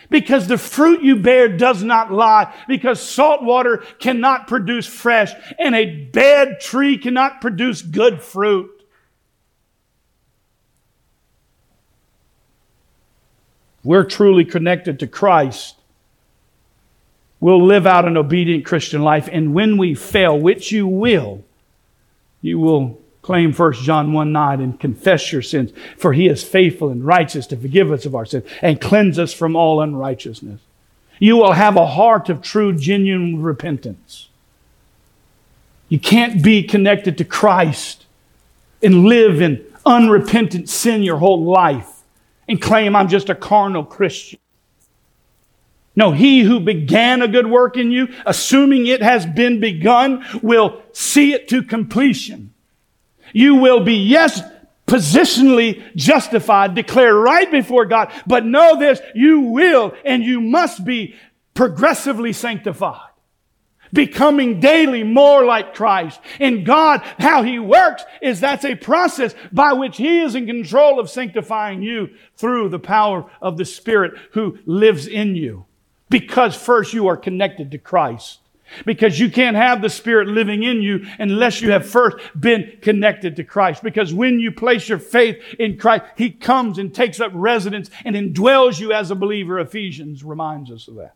Because 0.10 0.48
the 0.48 0.58
fruit 0.58 1.04
you 1.04 1.18
bear 1.18 1.50
does 1.50 1.84
not 1.84 2.12
lie, 2.12 2.54
because 2.68 3.02
salt 3.02 3.44
water 3.44 3.84
cannot 4.00 4.48
produce 4.48 4.88
fresh, 4.88 5.34
and 5.60 5.76
a 5.76 6.06
bad 6.06 6.60
tree 6.62 6.98
cannot 6.98 7.42
produce 7.42 7.82
good 7.82 8.22
fruit. 8.22 8.72
we're 13.88 14.04
truly 14.04 14.44
connected 14.44 15.00
to 15.00 15.08
Christ, 15.08 15.77
we'll 17.40 17.64
live 17.64 17.88
out 17.88 18.06
an 18.06 18.18
obedient 18.18 18.66
Christian 18.66 19.02
life. 19.02 19.30
And 19.32 19.54
when 19.54 19.78
we 19.78 19.94
fail, 19.94 20.38
which 20.38 20.72
you 20.72 20.88
will, 20.88 21.44
you 22.42 22.60
will 22.60 23.00
claim 23.22 23.54
1 23.54 23.74
John 23.74 24.14
1 24.14 24.32
9 24.32 24.62
and 24.62 24.80
confess 24.80 25.32
your 25.32 25.42
sins, 25.42 25.72
for 25.98 26.14
he 26.14 26.28
is 26.28 26.44
faithful 26.44 26.90
and 26.90 27.06
righteous 27.06 27.48
to 27.48 27.58
forgive 27.58 27.92
us 27.92 28.06
of 28.06 28.16
our 28.16 28.26
sins 28.26 28.46
and 28.62 28.80
cleanse 28.80 29.20
us 29.20 29.34
from 29.34 29.56
all 29.56 29.82
unrighteousness. 29.82 30.62
You 31.20 31.36
will 31.36 31.54
have 31.54 31.76
a 31.76 31.86
heart 31.86 32.30
of 32.30 32.42
true, 32.42 32.74
genuine 32.74 33.42
repentance. 33.42 34.30
You 35.90 36.00
can't 36.00 36.44
be 36.44 36.64
connected 36.64 37.18
to 37.18 37.26
Christ 37.26 38.06
and 38.82 39.06
live 39.06 39.42
in 39.42 39.66
unrepentant 39.86 40.70
sin 40.70 41.02
your 41.02 41.18
whole 41.18 41.44
life 41.44 42.04
and 42.48 42.62
claim 42.62 42.96
I'm 42.96 43.08
just 43.08 43.30
a 43.30 43.36
carnal 43.36 43.84
Christian. 43.84 44.40
No, 45.98 46.12
he 46.12 46.42
who 46.42 46.60
began 46.60 47.24
a 47.24 47.28
good 47.28 47.48
work 47.48 47.76
in 47.76 47.92
you, 47.92 48.14
assuming 48.24 48.86
it 48.86 49.02
has 49.02 49.26
been 49.26 49.60
begun, 49.60 50.24
will 50.44 50.84
see 50.94 51.34
it 51.34 51.48
to 51.48 51.64
completion 51.64 52.54
You 53.34 53.56
will 53.56 53.84
be, 53.84 53.96
yes, 53.96 54.42
positionally 54.86 55.82
justified, 55.96 56.76
declared 56.76 57.16
right 57.16 57.50
before 57.50 57.86
God, 57.86 58.14
but 58.28 58.46
know 58.46 58.78
this, 58.78 59.02
you 59.16 59.42
will 59.42 59.96
and 60.06 60.24
you 60.24 60.40
must 60.40 60.86
be 60.86 61.16
progressively 61.56 62.32
sanctified 62.32 63.02
becoming 63.94 64.60
daily 64.60 65.02
more 65.02 65.46
like 65.46 65.74
Christ. 65.74 66.20
And 66.42 66.66
God, 66.66 67.02
how 67.18 67.42
He 67.42 67.58
works 67.58 68.04
is 68.22 68.42
that's 68.42 68.66
a 68.66 68.76
process 68.76 69.34
by 69.52 69.72
which 69.74 69.96
He 69.96 70.20
is 70.20 70.36
in 70.36 70.46
control 70.46 71.00
of 71.00 71.10
sanctifying 71.10 71.82
you 71.82 72.10
through 72.36 72.68
the 72.70 72.80
power 72.80 73.32
of 73.42 73.58
the 73.58 73.64
Spirit 73.64 74.14
who 74.34 74.60
lives 74.66 75.08
in 75.08 75.36
you. 75.36 75.67
Because 76.10 76.56
first 76.56 76.94
you 76.94 77.08
are 77.08 77.18
connected 77.18 77.72
to 77.72 77.78
Christ. 77.78 78.40
Because 78.86 79.18
you 79.20 79.30
can't 79.30 79.56
have 79.56 79.82
the 79.82 79.90
Spirit 79.90 80.28
living 80.28 80.64
in 80.64 80.82
you 80.82 81.06
unless 81.20 81.62
you 81.62 81.72
have 81.72 81.88
first 81.88 82.18
been 82.38 82.78
connected 82.82 83.38
to 83.38 83.44
Christ. 83.44 83.82
Because 83.82 84.14
when 84.14 84.40
you 84.40 84.52
place 84.52 84.90
your 84.90 85.00
faith 85.00 85.38
in 85.58 85.78
Christ, 85.78 86.04
He 86.18 86.32
comes 86.32 86.78
and 86.78 86.94
takes 86.94 87.20
up 87.20 87.32
residence 87.34 87.90
and 88.04 88.16
indwells 88.16 88.80
you 88.80 88.92
as 88.92 89.10
a 89.10 89.16
believer. 89.16 89.60
Ephesians 89.60 90.24
reminds 90.24 90.70
us 90.70 90.88
of 90.88 90.96
that. 90.96 91.14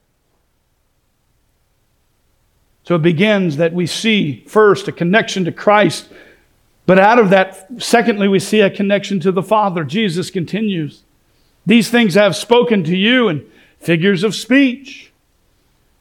So 2.84 2.95
it 2.95 3.01
begins 3.01 3.58
that 3.58 3.73
we 3.73 3.86
see 3.86 4.43
first 4.47 4.88
a 4.88 4.91
connection 4.91 5.45
to 5.45 5.51
Christ, 5.51 6.10
but 6.86 6.97
out 6.97 7.19
of 7.19 7.30
that, 7.30 7.67
secondly, 7.77 8.27
we 8.27 8.39
see 8.39 8.62
a 8.62 8.69
connection 8.69 9.19
to 9.21 9.32
the 9.32 9.43
Father. 9.43 9.84
Jesus 9.84 10.30
continues. 10.30 11.04
These 11.65 11.91
things 11.91 12.17
I 12.17 12.23
have 12.23 12.36
spoken 12.36 12.84
to 12.86 12.97
you 12.97 13.30
in 13.30 13.45
figures 13.82 14.24
of 14.24 14.34
speech. 14.34 15.12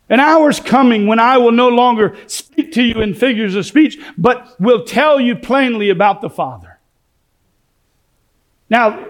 An 0.08 0.20
hour's 0.20 0.60
coming 0.60 1.06
when 1.06 1.18
I 1.18 1.38
will 1.38 1.52
no 1.52 1.68
longer 1.68 2.16
speak 2.26 2.72
to 2.72 2.82
you 2.82 3.00
in 3.00 3.14
figures 3.14 3.54
of 3.54 3.64
speech, 3.64 3.98
but 4.18 4.60
will 4.60 4.84
tell 4.84 5.20
you 5.20 5.36
plainly 5.36 5.90
about 5.90 6.20
the 6.20 6.30
Father. 6.30 6.78
Now, 8.68 9.06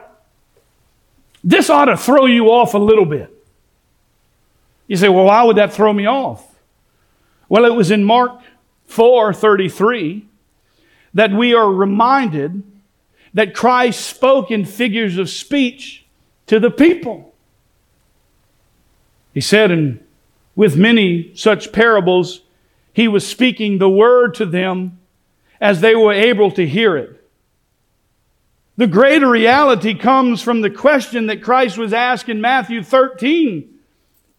this 1.42 1.70
ought 1.70 1.86
to 1.86 1.96
throw 1.96 2.26
you 2.26 2.46
off 2.46 2.74
a 2.74 2.78
little 2.78 3.06
bit. 3.06 3.34
You 4.86 4.96
say, 4.96 5.08
well, 5.08 5.24
why 5.24 5.42
would 5.42 5.56
that 5.56 5.72
throw 5.72 5.92
me 5.92 6.06
off? 6.06 6.44
Well, 7.48 7.64
it 7.64 7.74
was 7.74 7.90
in 7.90 8.04
Mark 8.04 8.40
4:33 8.88 10.24
that 11.14 11.32
we 11.32 11.54
are 11.54 11.70
reminded 11.72 12.62
that 13.32 13.54
Christ 13.54 14.04
spoke 14.04 14.50
in 14.50 14.64
figures 14.64 15.16
of 15.16 15.30
speech 15.30 16.06
to 16.46 16.60
the 16.60 16.70
people. 16.70 17.29
He 19.32 19.40
said, 19.40 19.70
and 19.70 20.04
with 20.56 20.76
many 20.76 21.34
such 21.34 21.72
parables, 21.72 22.40
he 22.92 23.08
was 23.08 23.26
speaking 23.26 23.78
the 23.78 23.88
word 23.88 24.34
to 24.34 24.46
them 24.46 24.98
as 25.60 25.80
they 25.80 25.94
were 25.94 26.12
able 26.12 26.50
to 26.52 26.66
hear 26.66 26.96
it. 26.96 27.16
The 28.76 28.86
greater 28.86 29.28
reality 29.28 29.94
comes 29.94 30.42
from 30.42 30.62
the 30.62 30.70
question 30.70 31.26
that 31.26 31.42
Christ 31.42 31.76
was 31.76 31.92
asked 31.92 32.28
in 32.28 32.40
Matthew 32.40 32.82
13 32.82 33.76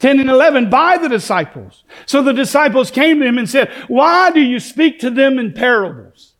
10 0.01 0.19
and 0.19 0.31
11 0.31 0.67
by 0.71 0.97
the 0.97 1.07
disciples. 1.07 1.83
So 2.07 2.23
the 2.23 2.33
disciples 2.33 2.89
came 2.89 3.19
to 3.19 3.25
him 3.25 3.37
and 3.37 3.47
said, 3.47 3.71
Why 3.87 4.31
do 4.31 4.41
you 4.41 4.59
speak 4.59 4.99
to 5.01 5.11
them 5.11 5.37
in 5.37 5.53
parables? 5.53 6.33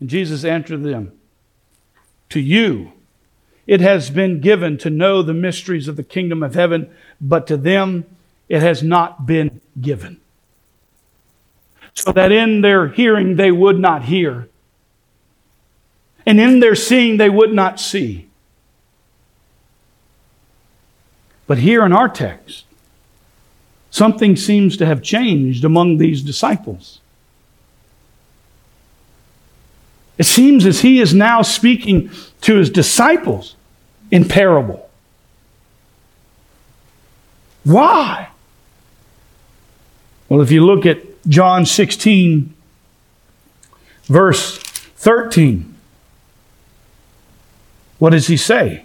And 0.00 0.10
Jesus 0.10 0.44
answered 0.44 0.82
them, 0.82 1.12
To 2.30 2.40
you 2.40 2.92
it 3.66 3.80
has 3.80 4.10
been 4.10 4.40
given 4.40 4.76
to 4.78 4.90
know 4.90 5.22
the 5.22 5.34
mysteries 5.34 5.88
of 5.88 5.96
the 5.96 6.02
kingdom 6.02 6.42
of 6.42 6.54
heaven, 6.54 6.90
but 7.20 7.46
to 7.46 7.56
them 7.56 8.04
it 8.48 8.60
has 8.60 8.82
not 8.82 9.26
been 9.26 9.60
given. 9.80 10.20
So 11.94 12.12
that 12.12 12.32
in 12.32 12.60
their 12.62 12.88
hearing 12.88 13.36
they 13.36 13.52
would 13.52 13.78
not 13.78 14.04
hear, 14.04 14.48
and 16.24 16.40
in 16.40 16.60
their 16.60 16.74
seeing 16.74 17.16
they 17.16 17.30
would 17.30 17.52
not 17.52 17.78
see 17.78 18.28
But 21.52 21.58
here 21.58 21.84
in 21.84 21.92
our 21.92 22.08
text, 22.08 22.64
something 23.90 24.36
seems 24.36 24.76
to 24.78 24.86
have 24.86 25.02
changed 25.02 25.64
among 25.66 25.98
these 25.98 26.22
disciples. 26.22 27.00
It 30.22 30.26
seems 30.26 30.66
as 30.66 30.82
he 30.82 31.00
is 31.00 31.12
now 31.12 31.42
speaking 31.42 32.08
to 32.42 32.54
his 32.54 32.70
disciples 32.70 33.56
in 34.12 34.28
parable. 34.28 34.88
Why? 37.64 38.28
Well, 40.28 40.40
if 40.40 40.52
you 40.52 40.64
look 40.64 40.86
at 40.86 40.98
John 41.26 41.66
16, 41.66 42.54
verse 44.04 44.58
13, 44.58 45.74
what 47.98 48.10
does 48.10 48.28
he 48.28 48.36
say? 48.36 48.84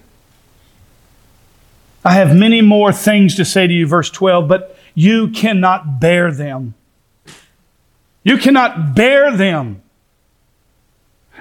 I 2.04 2.14
have 2.14 2.36
many 2.36 2.62
more 2.62 2.92
things 2.92 3.36
to 3.36 3.46
say 3.46 3.68
to 3.68 3.74
you, 3.74 3.86
verse 3.86 4.10
12, 4.10 4.48
but 4.48 4.76
you 4.96 5.28
cannot 5.28 6.00
bear 6.00 6.32
them. 6.32 6.74
You 8.24 8.40
cannot 8.40 8.96
bear 8.96 9.38
them. 9.38 9.84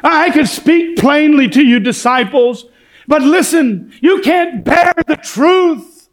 I 0.03 0.31
could 0.31 0.49
speak 0.49 0.99
plainly 0.99 1.49
to 1.49 1.63
you, 1.65 1.81
disciples, 1.81 2.67
but 3.07 3.23
listen, 3.23 3.93
you 4.01 4.21
can't 4.21 4.65
bear 4.65 4.93
the 5.07 5.17
truth. 5.17 6.09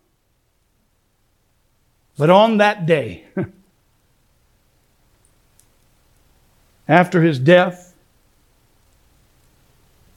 But 2.18 2.30
on 2.30 2.58
that 2.58 2.86
day, 2.86 3.26
after 6.88 7.22
his 7.22 7.40
death, 7.40 7.96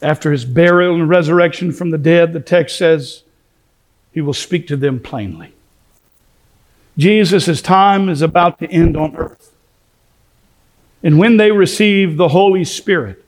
after 0.02 0.31
his 0.31 0.44
burial 0.44 0.94
and 0.94 1.09
resurrection 1.09 1.72
from 1.72 1.90
the 1.90 1.98
dead, 1.98 2.33
the 2.33 2.40
text 2.40 2.76
says, 2.76 3.22
he 4.12 4.20
will 4.20 4.35
speak 4.35 4.66
to 4.68 4.76
them 4.76 5.00
plainly. 5.00 5.52
Jesus' 6.96 7.61
time 7.61 8.09
is 8.09 8.22
about 8.22 8.59
to 8.61 8.70
end 8.70 8.96
on 8.96 9.16
earth. 9.16 9.55
And 11.02 11.18
when 11.18 11.37
they 11.37 11.52
receive 11.52 12.16
the 12.16 12.29
Holy 12.29 12.64
Spirit 12.64 13.26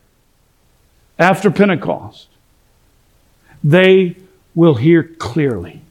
after 1.19 1.51
Pentecost, 1.51 2.29
they 3.63 4.17
will 4.55 4.75
hear 4.75 5.03
clearly. 5.03 5.83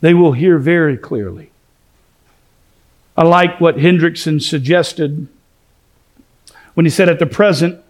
They 0.00 0.14
will 0.14 0.32
hear 0.32 0.58
very 0.58 0.96
clearly. 0.96 1.50
I 3.16 3.24
like 3.24 3.60
what 3.60 3.76
Hendriksen 3.76 4.40
suggested 4.40 5.28
when 6.74 6.86
he 6.86 6.90
said, 6.90 7.08
at 7.08 7.18
the 7.18 7.26
present, 7.26 7.82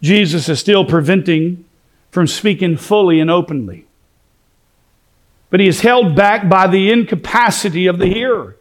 Jesus 0.00 0.48
is 0.48 0.58
still 0.58 0.84
preventing 0.84 1.64
from 2.10 2.26
speaking 2.26 2.76
fully 2.76 3.20
and 3.20 3.30
openly 3.30 3.86
but 5.50 5.58
he 5.58 5.66
is 5.66 5.80
held 5.80 6.14
back 6.14 6.48
by 6.48 6.68
the 6.68 6.90
incapacity 6.90 7.88
of 7.88 7.98
the 7.98 8.06
hearer, 8.06 8.56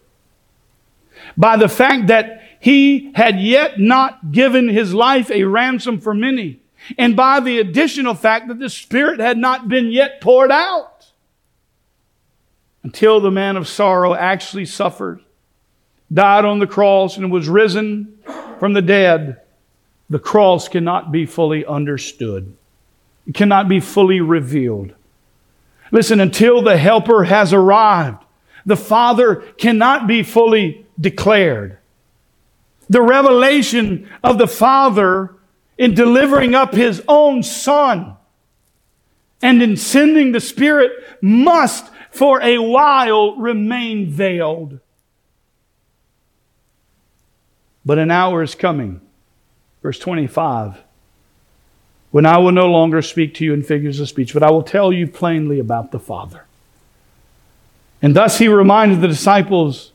by 1.38 1.56
the 1.56 1.70
fact 1.70 2.08
that 2.08 2.42
he 2.60 3.12
had 3.14 3.40
yet 3.40 3.80
not 3.80 4.32
given 4.32 4.68
his 4.68 4.94
life 4.94 5.32
a 5.32 5.44
ransom 5.44 6.02
for 6.02 6.14
many, 6.14 6.59
and 6.98 7.16
by 7.16 7.40
the 7.40 7.60
additional 7.60 8.14
fact 8.14 8.48
that 8.48 8.60
the 8.60 8.70
Spirit 8.70 9.20
had 9.20 9.38
not 9.38 9.68
been 9.68 9.92
yet 9.92 10.22
poured 10.22 10.52
out 10.52 11.12
until 12.84 13.20
the 13.20 13.32
man 13.32 13.58
of 13.58 13.68
sorrow 13.68 14.14
actually 14.14 14.66
suffered, 14.66 15.22
died 16.12 16.46
on 16.46 16.60
the 16.60 16.68
cross, 16.68 17.18
and 17.18 17.32
was 17.32 17.48
risen 17.48 18.18
from 18.60 18.74
the 18.74 18.82
dead. 18.82 19.42
The 20.10 20.20
cross 20.20 20.68
cannot 20.68 21.12
be 21.12 21.26
fully 21.26 21.66
understood. 21.66 22.56
It 23.28 23.36
cannot 23.36 23.68
be 23.68 23.80
fully 23.80 24.22
revealed. 24.22 24.94
Listen, 25.92 26.20
until 26.20 26.62
the 26.62 26.78
helper 26.78 27.26
has 27.26 27.54
arrived, 27.54 28.24
the 28.66 28.76
Father 28.76 29.38
cannot 29.58 30.08
be 30.08 30.24
fully 30.24 30.86
declared. 31.00 31.78
The 32.90 33.02
revelation 33.02 34.10
of 34.24 34.38
the 34.38 34.48
Father 34.48 35.36
in 35.80 35.96
delivering 35.96 36.54
up 36.54 36.76
his 36.76 37.02
own 37.08 37.42
Son 37.42 38.18
and 39.42 39.64
in 39.64 39.78
sending 39.78 40.34
the 40.34 40.42
Spirit 40.42 40.92
must 41.22 41.90
for 42.12 42.42
a 42.42 42.58
while 42.58 43.38
remain 43.38 44.10
veiled. 44.10 44.80
But 47.86 47.98
an 47.98 48.12
hour 48.12 48.44
is 48.44 48.54
coming. 48.54 49.02
Verse 49.82 49.98
25 49.98 50.84
when 52.12 52.26
I 52.26 52.40
will 52.40 52.52
no 52.52 52.66
longer 52.66 53.04
speak 53.04 53.36
to 53.36 53.46
you 53.46 53.54
in 53.54 53.62
figures 53.62 54.00
of 54.00 54.10
speech, 54.10 54.34
but 54.34 54.42
I 54.42 54.50
will 54.50 54.64
tell 54.64 54.92
you 54.92 55.08
plainly 55.08 55.60
about 55.60 55.92
the 55.92 56.00
Father. 56.00 56.46
And 58.02 58.16
thus 58.16 58.40
he 58.40 58.48
reminded 58.48 59.02
the 59.02 59.08
disciples 59.08 59.92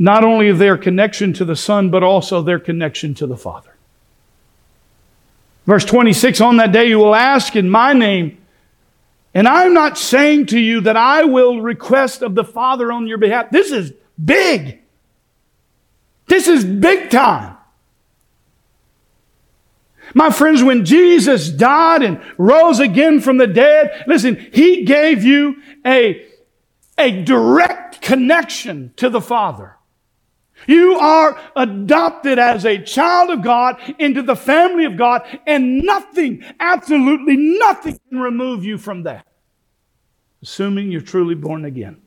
not 0.00 0.24
only 0.24 0.48
of 0.48 0.58
their 0.58 0.76
connection 0.76 1.32
to 1.34 1.44
the 1.44 1.54
Son, 1.54 1.90
but 1.90 2.02
also 2.02 2.42
their 2.42 2.58
connection 2.58 3.14
to 3.14 3.26
the 3.28 3.36
Father. 3.36 3.77
Verse 5.68 5.84
26 5.84 6.40
On 6.40 6.56
that 6.56 6.72
day 6.72 6.88
you 6.88 6.98
will 6.98 7.14
ask 7.14 7.54
in 7.54 7.68
my 7.68 7.92
name, 7.92 8.38
and 9.34 9.46
I'm 9.46 9.74
not 9.74 9.98
saying 9.98 10.46
to 10.46 10.58
you 10.58 10.80
that 10.80 10.96
I 10.96 11.24
will 11.24 11.60
request 11.60 12.22
of 12.22 12.34
the 12.34 12.42
Father 12.42 12.90
on 12.90 13.06
your 13.06 13.18
behalf. 13.18 13.50
This 13.50 13.70
is 13.70 13.92
big. 14.22 14.80
This 16.26 16.48
is 16.48 16.64
big 16.64 17.10
time. 17.10 17.58
My 20.14 20.30
friends, 20.30 20.62
when 20.62 20.86
Jesus 20.86 21.50
died 21.50 22.02
and 22.02 22.18
rose 22.38 22.80
again 22.80 23.20
from 23.20 23.36
the 23.36 23.46
dead, 23.46 24.04
listen, 24.06 24.48
He 24.54 24.84
gave 24.86 25.22
you 25.22 25.56
a, 25.84 26.26
a 26.96 27.22
direct 27.24 28.00
connection 28.00 28.94
to 28.96 29.10
the 29.10 29.20
Father. 29.20 29.77
You 30.66 30.98
are 30.98 31.40
adopted 31.56 32.38
as 32.38 32.64
a 32.64 32.82
child 32.82 33.30
of 33.30 33.42
God 33.42 33.76
into 33.98 34.22
the 34.22 34.36
family 34.36 34.84
of 34.84 34.96
God, 34.96 35.22
and 35.46 35.82
nothing, 35.82 36.44
absolutely 36.58 37.36
nothing 37.36 37.98
can 38.08 38.20
remove 38.20 38.64
you 38.64 38.76
from 38.78 39.04
that. 39.04 39.26
Assuming 40.42 40.90
you're 40.90 41.00
truly 41.00 41.34
born 41.34 41.64
again. 41.64 42.00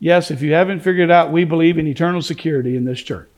Yes, 0.00 0.30
if 0.30 0.42
you 0.42 0.52
haven't 0.52 0.80
figured 0.80 1.10
out, 1.10 1.32
we 1.32 1.44
believe 1.44 1.78
in 1.78 1.86
eternal 1.86 2.22
security 2.22 2.76
in 2.76 2.84
this 2.84 3.00
church. 3.00 3.28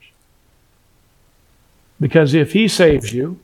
Because 1.99 2.33
if 2.33 2.53
He 2.53 2.67
saves 2.67 3.13
you, 3.13 3.39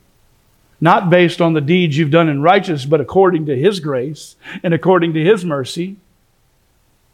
not 0.79 1.09
based 1.09 1.41
on 1.41 1.53
the 1.53 1.61
deeds 1.61 1.97
you've 1.97 2.11
done 2.11 2.29
in 2.29 2.41
righteousness, 2.41 2.85
but 2.85 3.01
according 3.01 3.45
to 3.47 3.57
His 3.57 3.79
grace 3.79 4.35
and 4.61 4.73
according 4.73 5.13
to 5.13 5.23
His 5.23 5.43
mercy, 5.43 5.97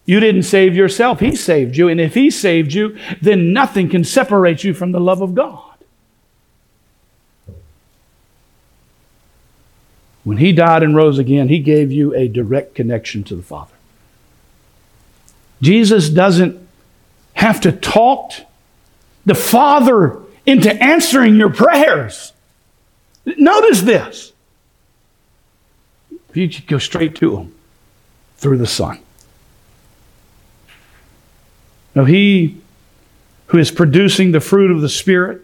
you 0.06 0.20
didn't 0.20 0.44
save 0.44 0.76
yourself. 0.76 1.20
He 1.20 1.36
saved 1.36 1.78
you. 1.78 1.88
And 1.88 2.00
if 2.00 2.14
He 2.14 2.30
saved 2.30 2.74
you, 2.74 2.98
then 3.22 3.54
nothing 3.54 3.90
can 3.90 4.04
separate 4.04 4.64
you 4.64 4.74
from 4.74 4.92
the 4.92 5.00
love 5.00 5.22
of 5.22 5.34
God. 5.34 5.74
When 10.24 10.38
He 10.38 10.52
died 10.52 10.84
and 10.84 10.96
rose 10.96 11.20
again, 11.20 11.50
He 11.50 11.60
gave 11.60 11.92
you 11.92 12.14
a 12.16 12.28
direct 12.28 12.76
connection 12.76 13.24
to 13.26 13.36
the 13.36 13.44
Father. 13.44 13.74
Jesus 15.62 16.10
doesn't 16.10 16.60
have 17.34 17.62
to 17.62 17.72
talk 17.72 18.34
the 19.26 19.36
Father 19.36 20.20
into 20.46 20.72
answering 20.84 21.36
your 21.36 21.50
prayers. 21.50 22.34
Notice 23.26 23.82
this. 23.82 24.34
You 26.34 26.50
go 26.68 26.78
straight 26.78 27.16
to 27.18 27.38
Him 27.38 27.56
through 28.38 28.58
the 28.58 28.68
Son. 28.68 29.00
No, 31.96 32.06
he 32.06 32.58
who 33.48 33.58
is 33.58 33.72
producing 33.72 34.32
the 34.32 34.40
fruit 34.40 34.72
of 34.72 34.82
the 34.82 34.90
Spirit, 34.90 35.42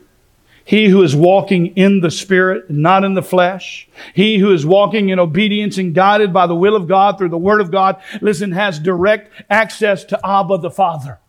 he 0.65 0.87
who 0.87 1.03
is 1.03 1.15
walking 1.15 1.67
in 1.75 1.99
the 1.99 2.11
Spirit, 2.11 2.69
not 2.69 3.03
in 3.03 3.13
the 3.13 3.21
flesh, 3.21 3.87
he 4.13 4.37
who 4.37 4.51
is 4.51 4.65
walking 4.65 5.09
in 5.09 5.19
obedience 5.19 5.77
and 5.77 5.93
guided 5.93 6.33
by 6.33 6.47
the 6.47 6.55
will 6.55 6.75
of 6.75 6.87
God 6.87 7.17
through 7.17 7.29
the 7.29 7.37
Word 7.37 7.61
of 7.61 7.71
God, 7.71 8.01
listen, 8.21 8.51
has 8.51 8.79
direct 8.79 9.31
access 9.49 10.03
to 10.05 10.19
Abba 10.25 10.57
the 10.59 10.71
Father. 10.71 11.19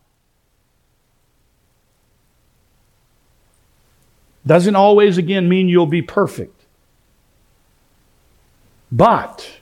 Doesn't 4.47 4.77
always, 4.77 5.19
again, 5.19 5.49
mean 5.49 5.69
you'll 5.69 5.87
be 5.87 6.03
perfect. 6.03 6.65
But 8.91 9.59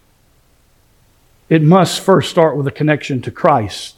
it 1.49 1.63
must 1.63 2.01
first 2.01 2.31
start 2.31 2.57
with 2.57 2.67
a 2.67 2.73
connection 2.73 3.21
to 3.23 3.31
Christ 3.31 3.98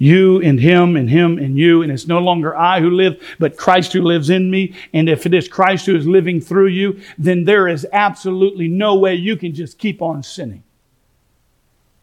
you 0.00 0.40
and 0.40 0.58
him 0.58 0.96
and 0.96 1.08
him 1.08 1.38
and 1.38 1.56
you. 1.56 1.82
And 1.82 1.92
it's 1.92 2.08
no 2.08 2.18
longer 2.18 2.56
I 2.56 2.80
who 2.80 2.90
live, 2.90 3.22
but 3.38 3.56
Christ 3.56 3.92
who 3.92 4.02
lives 4.02 4.30
in 4.30 4.50
me. 4.50 4.74
And 4.92 5.08
if 5.08 5.26
it 5.26 5.34
is 5.34 5.46
Christ 5.46 5.86
who 5.86 5.94
is 5.94 6.08
living 6.08 6.40
through 6.40 6.68
you, 6.68 7.00
then 7.18 7.44
there 7.44 7.68
is 7.68 7.86
absolutely 7.92 8.66
no 8.66 8.96
way 8.96 9.14
you 9.14 9.36
can 9.36 9.54
just 9.54 9.78
keep 9.78 10.02
on 10.02 10.24
sinning. 10.24 10.64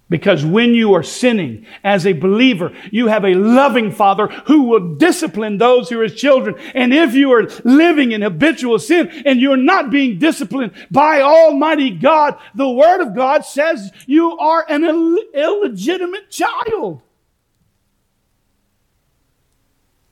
Because 0.10 0.45
when 0.45 0.73
you 0.73 0.93
are 0.93 1.03
sinning 1.03 1.65
as 1.83 2.05
a 2.05 2.13
believer, 2.13 2.71
you 2.91 3.07
have 3.07 3.25
a 3.25 3.33
loving 3.33 3.91
Father 3.91 4.27
who 4.27 4.63
will 4.63 4.95
discipline 4.95 5.57
those 5.57 5.89
who 5.89 5.99
are 5.99 6.03
his 6.03 6.15
children. 6.15 6.55
And 6.73 6.93
if 6.93 7.13
you 7.13 7.33
are 7.33 7.49
living 7.65 8.13
in 8.13 8.21
habitual 8.21 8.79
sin 8.79 9.10
and 9.25 9.41
you're 9.41 9.57
not 9.57 9.89
being 9.89 10.17
disciplined 10.17 10.71
by 10.89 11.21
Almighty 11.21 11.89
God, 11.89 12.38
the 12.55 12.69
Word 12.69 13.01
of 13.01 13.15
God 13.15 13.43
says 13.43 13.91
you 14.05 14.38
are 14.38 14.65
an 14.69 14.86
Ill- 14.86 15.17
illegitimate 15.33 16.29
child. 16.29 17.01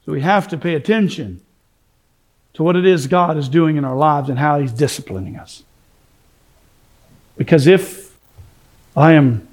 So 0.05 0.11
we 0.11 0.21
have 0.21 0.47
to 0.49 0.57
pay 0.57 0.75
attention 0.75 1.41
to 2.53 2.63
what 2.63 2.75
it 2.75 2.85
is 2.85 3.07
God 3.07 3.37
is 3.37 3.49
doing 3.49 3.75
in 3.75 3.83
our 3.83 3.95
lives 3.95 4.29
and 4.29 4.37
how 4.37 4.59
He's 4.59 4.71
disciplining 4.71 5.35
us. 5.35 5.63
Because 7.37 7.67
if 7.67 8.15
I 8.95 9.13
am 9.13 9.47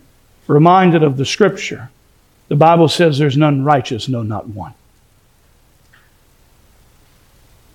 reminded 0.47 1.03
of 1.03 1.17
the 1.17 1.25
scripture, 1.25 1.91
the 2.49 2.55
Bible 2.55 2.89
says 2.89 3.19
there's 3.19 3.37
none 3.37 3.65
righteous, 3.65 4.09
no, 4.09 4.23
not 4.23 4.49
one. 4.49 4.75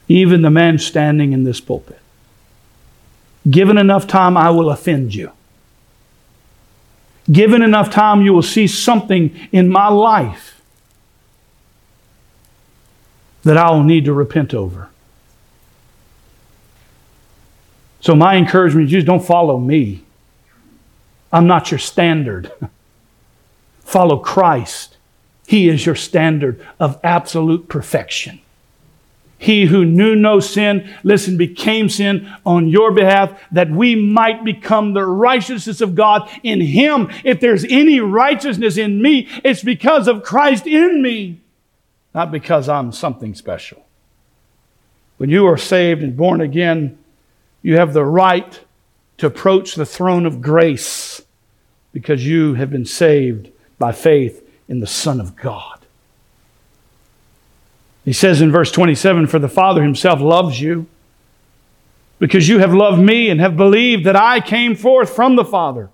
Even 0.07 0.43
the 0.43 0.51
man 0.51 0.77
standing 0.77 1.33
in 1.33 1.43
this 1.43 1.59
pulpit. 1.59 1.99
Given 3.49 3.77
enough 3.77 4.07
time, 4.07 4.37
I 4.37 4.51
will 4.51 4.69
offend 4.69 5.15
you. 5.15 5.31
Given 7.29 7.61
enough 7.61 7.89
time, 7.89 8.21
you 8.21 8.31
will 8.31 8.41
see 8.41 8.67
something 8.67 9.35
in 9.51 9.67
my 9.67 9.89
life 9.89 10.56
that 13.47 13.57
I 13.57 13.71
will 13.71 13.83
need 13.83 14.05
to 14.05 14.13
repent 14.13 14.53
over. 14.53 14.89
So, 18.01 18.13
my 18.13 18.35
encouragement 18.35 18.91
is 18.91 19.05
don't 19.05 19.25
follow 19.25 19.57
me. 19.57 20.03
I'm 21.31 21.47
not 21.47 21.71
your 21.71 21.77
standard. 21.77 22.51
follow 23.79 24.17
Christ. 24.17 24.97
He 25.47 25.69
is 25.69 25.85
your 25.85 25.95
standard 25.95 26.65
of 26.77 26.99
absolute 27.03 27.69
perfection. 27.69 28.41
He 29.37 29.65
who 29.65 29.85
knew 29.85 30.13
no 30.13 30.41
sin, 30.41 30.93
listen, 31.03 31.37
became 31.37 31.87
sin 31.87 32.29
on 32.45 32.67
your 32.67 32.91
behalf 32.91 33.41
that 33.51 33.69
we 33.69 33.95
might 33.95 34.43
become 34.43 34.93
the 34.93 35.05
righteousness 35.05 35.79
of 35.79 35.95
God 35.95 36.29
in 36.43 36.59
Him. 36.59 37.09
If 37.23 37.39
there's 37.39 37.63
any 37.63 38.01
righteousness 38.01 38.77
in 38.77 39.01
me, 39.01 39.29
it's 39.45 39.63
because 39.63 40.09
of 40.09 40.23
Christ 40.23 40.67
in 40.67 41.01
me 41.01 41.39
not 42.17 42.31
because 42.31 42.67
I'm 42.67 42.91
something 42.91 43.35
special. 43.35 43.85
When 45.17 45.29
you 45.29 45.45
are 45.45 45.55
saved 45.55 46.01
and 46.01 46.17
born 46.17 46.41
again, 46.41 46.97
you 47.61 47.77
have 47.77 47.93
the 47.93 48.03
right 48.03 48.59
to 49.19 49.27
approach 49.27 49.75
the 49.75 49.85
throne 49.85 50.25
of 50.25 50.41
grace 50.41 51.21
because 51.93 52.25
you 52.25 52.55
have 52.55 52.71
been 52.71 52.87
saved 52.87 53.51
by 53.77 53.91
faith 53.91 54.43
in 54.67 54.79
the 54.79 54.87
Son 54.87 55.21
of 55.21 55.35
God. 55.35 55.85
He 58.03 58.13
says 58.13 58.41
in 58.41 58.51
verse 58.51 58.71
27 58.71 59.27
For 59.27 59.37
the 59.37 59.47
Father 59.47 59.83
himself 59.83 60.19
loves 60.19 60.59
you 60.59 60.87
because 62.17 62.49
you 62.49 62.57
have 62.57 62.73
loved 62.73 62.99
me 62.99 63.29
and 63.29 63.39
have 63.39 63.55
believed 63.55 64.05
that 64.07 64.15
I 64.15 64.39
came 64.39 64.75
forth 64.75 65.15
from 65.15 65.35
the 65.35 65.45
Father. 65.45 65.91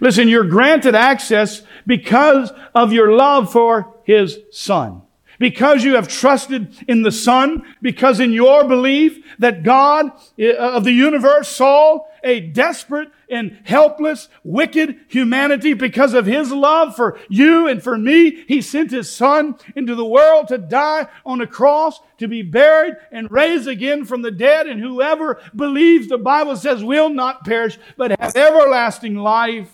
Listen, 0.00 0.28
you're 0.28 0.44
granted 0.44 0.94
access 0.94 1.60
because 1.86 2.50
of 2.74 2.94
your 2.94 3.12
love 3.12 3.52
for 3.52 3.92
his 4.06 4.38
Son 4.50 5.02
because 5.42 5.82
you 5.82 5.96
have 5.96 6.06
trusted 6.06 6.72
in 6.86 7.02
the 7.02 7.10
Son, 7.10 7.64
because 7.82 8.20
in 8.20 8.32
your 8.32 8.62
belief 8.62 9.18
that 9.40 9.64
God 9.64 10.12
uh, 10.38 10.52
of 10.54 10.84
the 10.84 10.92
universe 10.92 11.48
saw 11.48 12.04
a 12.22 12.38
desperate 12.38 13.08
and 13.28 13.58
helpless, 13.64 14.28
wicked 14.44 15.00
humanity 15.08 15.74
because 15.74 16.14
of 16.14 16.26
His 16.26 16.52
love 16.52 16.94
for 16.94 17.18
you 17.28 17.66
and 17.66 17.82
for 17.82 17.98
me. 17.98 18.44
He 18.46 18.62
sent 18.62 18.92
His 18.92 19.10
Son 19.10 19.56
into 19.74 19.96
the 19.96 20.04
world 20.04 20.46
to 20.46 20.58
die 20.58 21.08
on 21.26 21.40
a 21.40 21.46
cross, 21.48 21.98
to 22.18 22.28
be 22.28 22.42
buried 22.42 22.94
and 23.10 23.28
raised 23.28 23.66
again 23.66 24.04
from 24.04 24.22
the 24.22 24.30
dead. 24.30 24.68
And 24.68 24.80
whoever 24.80 25.42
believes, 25.56 26.06
the 26.06 26.18
Bible 26.18 26.54
says, 26.54 26.84
will 26.84 27.10
not 27.10 27.44
perish, 27.44 27.80
but 27.96 28.12
have 28.20 28.36
everlasting 28.36 29.16
life. 29.16 29.72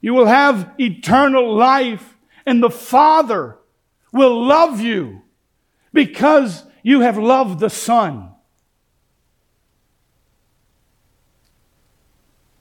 You 0.00 0.14
will 0.14 0.26
have 0.26 0.74
eternal 0.78 1.56
life. 1.56 2.14
And 2.46 2.62
the 2.62 2.70
Father 2.70 3.57
will 4.12 4.44
love 4.44 4.80
you 4.80 5.22
because 5.92 6.64
you 6.82 7.00
have 7.00 7.18
loved 7.18 7.60
the 7.60 7.70
Son. 7.70 8.30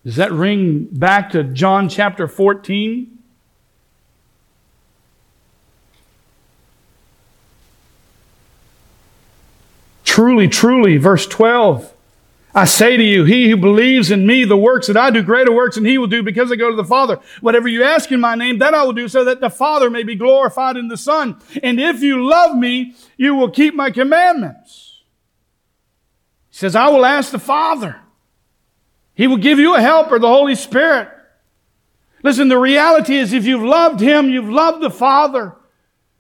Does 0.04 0.16
that 0.16 0.32
ring 0.32 0.88
back 0.92 1.32
to 1.32 1.44
John 1.44 1.90
chapter 1.90 2.28
14? 2.28 3.18
Truly, 10.06 10.48
truly, 10.48 10.98
verse 10.98 11.28
12. 11.28 11.94
I 12.58 12.66
say 12.66 12.98
to 12.98 13.04
you, 13.04 13.24
he 13.24 13.52
who 13.52 13.56
believes 13.56 14.10
in 14.10 14.26
me, 14.26 14.44
the 14.44 14.58
works 14.58 14.88
that 14.88 14.98
I 14.98 15.12
do, 15.12 15.22
greater 15.22 15.52
works 15.52 15.76
than 15.76 15.86
he 15.86 16.00
will 16.00 16.08
do 16.08 16.24
because 16.24 16.52
I 16.52 16.56
go 16.56 16.72
to 16.72 16.76
the 16.76 16.84
Father. 16.84 17.20
Whatever 17.40 17.68
you 17.68 17.84
ask 17.84 18.12
in 18.12 18.20
my 18.20 18.34
name, 18.34 18.58
that 18.58 18.74
I 18.74 18.84
will 18.84 18.94
do 18.94 19.08
so 19.08 19.24
that 19.26 19.42
the 19.42 19.52
Father 19.52 19.92
may 19.92 20.02
be 20.02 20.16
glorified 20.16 20.76
in 20.76 20.88
the 20.88 20.98
Son. 20.98 21.40
And 21.62 21.80
if 21.80 22.02
you 22.02 22.28
love 22.28 22.58
me, 22.58 22.96
you 23.16 23.36
will 23.36 23.52
keep 23.52 23.76
my 23.76 23.92
commandments. 23.92 25.04
He 26.50 26.56
says, 26.58 26.76
I 26.76 26.90
will 26.90 27.06
ask 27.06 27.30
the 27.32 27.38
Father. 27.38 28.02
He 29.14 29.28
will 29.28 29.38
give 29.38 29.60
you 29.60 29.76
a 29.76 29.82
helper, 29.82 30.18
the 30.18 30.28
Holy 30.28 30.56
Spirit. 30.56 31.10
Listen, 32.24 32.48
the 32.48 32.58
reality 32.58 33.18
is 33.18 33.34
if 33.34 33.46
you've 33.46 33.62
loved 33.62 34.00
him, 34.00 34.32
you've 34.32 34.50
loved 34.50 34.82
the 34.82 34.90
Father. 34.90 35.56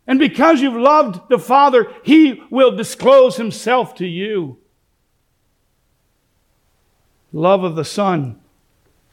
And 0.06 0.20
because 0.20 0.62
you've 0.62 0.76
loved 0.76 1.30
the 1.30 1.40
Father, 1.40 1.92
He 2.04 2.44
will 2.52 2.76
disclose 2.76 3.38
Himself 3.38 3.96
to 3.96 4.06
you. 4.06 4.60
Love 7.34 7.64
of 7.64 7.76
the 7.76 7.86
Son, 7.86 8.40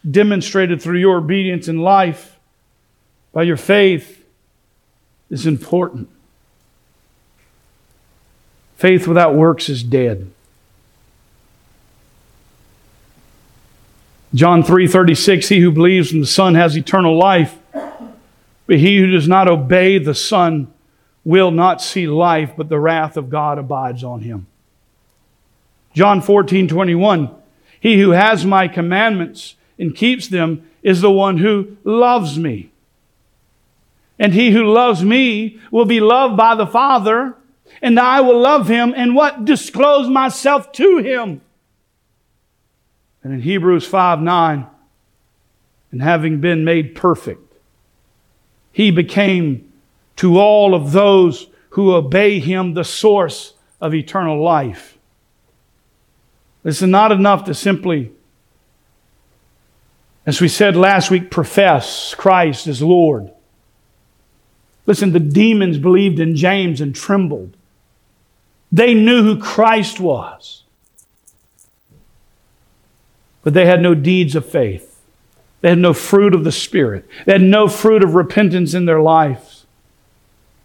demonstrated 0.08 0.80
through 0.80 0.98
your 0.98 1.18
obedience 1.18 1.68
in 1.68 1.78
life 1.78 2.38
by 3.32 3.42
your 3.42 3.56
faith, 3.56 4.24
is 5.30 5.46
important. 5.46 6.08
Faith 8.76 9.08
without 9.08 9.34
works 9.34 9.68
is 9.68 9.82
dead. 9.82 10.30
John 14.34 14.62
3:36 14.62 15.48
He 15.48 15.60
who 15.60 15.70
believes 15.70 16.12
in 16.12 16.20
the 16.20 16.26
Son 16.26 16.54
has 16.54 16.76
eternal 16.76 17.16
life 17.16 17.58
but 18.66 18.78
he 18.78 18.98
who 18.98 19.06
does 19.10 19.28
not 19.28 19.48
obey 19.48 19.98
the 19.98 20.14
Son 20.14 20.72
will 21.24 21.50
not 21.50 21.82
see 21.82 22.06
life 22.06 22.52
but 22.56 22.68
the 22.68 22.78
wrath 22.78 23.16
of 23.16 23.30
God 23.30 23.58
abides 23.58 24.02
on 24.02 24.20
him. 24.20 24.46
John 25.92 26.20
14:21 26.20 27.30
He 27.84 28.00
who 28.00 28.12
has 28.12 28.46
my 28.46 28.66
commandments 28.66 29.56
and 29.78 29.94
keeps 29.94 30.26
them 30.26 30.66
is 30.82 31.02
the 31.02 31.10
one 31.10 31.36
who 31.36 31.76
loves 31.84 32.38
me. 32.38 32.70
And 34.18 34.32
he 34.32 34.52
who 34.52 34.64
loves 34.64 35.04
me 35.04 35.60
will 35.70 35.84
be 35.84 36.00
loved 36.00 36.34
by 36.34 36.54
the 36.54 36.66
Father, 36.66 37.34
and 37.82 38.00
I 38.00 38.22
will 38.22 38.40
love 38.40 38.68
him 38.68 38.94
and 38.96 39.14
what? 39.14 39.44
Disclose 39.44 40.08
myself 40.08 40.72
to 40.72 40.96
him. 40.96 41.42
And 43.22 43.34
in 43.34 43.42
Hebrews 43.42 43.86
5 43.86 44.22
9, 44.22 44.66
and 45.92 46.02
having 46.02 46.40
been 46.40 46.64
made 46.64 46.94
perfect, 46.94 47.52
he 48.72 48.92
became 48.92 49.70
to 50.16 50.38
all 50.38 50.74
of 50.74 50.92
those 50.92 51.48
who 51.70 51.92
obey 51.92 52.40
him 52.40 52.72
the 52.72 52.82
source 52.82 53.52
of 53.78 53.94
eternal 53.94 54.42
life. 54.42 54.93
This 56.64 56.82
is 56.82 56.88
not 56.88 57.12
enough 57.12 57.44
to 57.44 57.54
simply, 57.54 58.10
as 60.26 60.40
we 60.40 60.48
said 60.48 60.76
last 60.76 61.08
week, 61.08 61.30
profess 61.30 62.14
Christ 62.14 62.66
as 62.66 62.82
Lord. 62.82 63.30
Listen, 64.86 65.12
the 65.12 65.20
demons 65.20 65.78
believed 65.78 66.18
in 66.18 66.34
James 66.34 66.80
and 66.80 66.92
trembled. 66.92 67.56
They 68.72 68.92
knew 68.92 69.22
who 69.22 69.38
Christ 69.38 70.00
was 70.00 70.64
but 73.44 73.52
they 73.52 73.66
had 73.66 73.82
no 73.82 73.94
deeds 73.94 74.34
of 74.34 74.46
faith. 74.46 74.98
They 75.60 75.68
had 75.68 75.78
no 75.78 75.92
fruit 75.92 76.34
of 76.34 76.44
the 76.44 76.52
Spirit. 76.52 77.06
They 77.26 77.32
had 77.32 77.42
no 77.42 77.68
fruit 77.68 78.02
of 78.02 78.14
repentance 78.14 78.74
in 78.74 78.86
their 78.86 79.00
lives. 79.00 79.66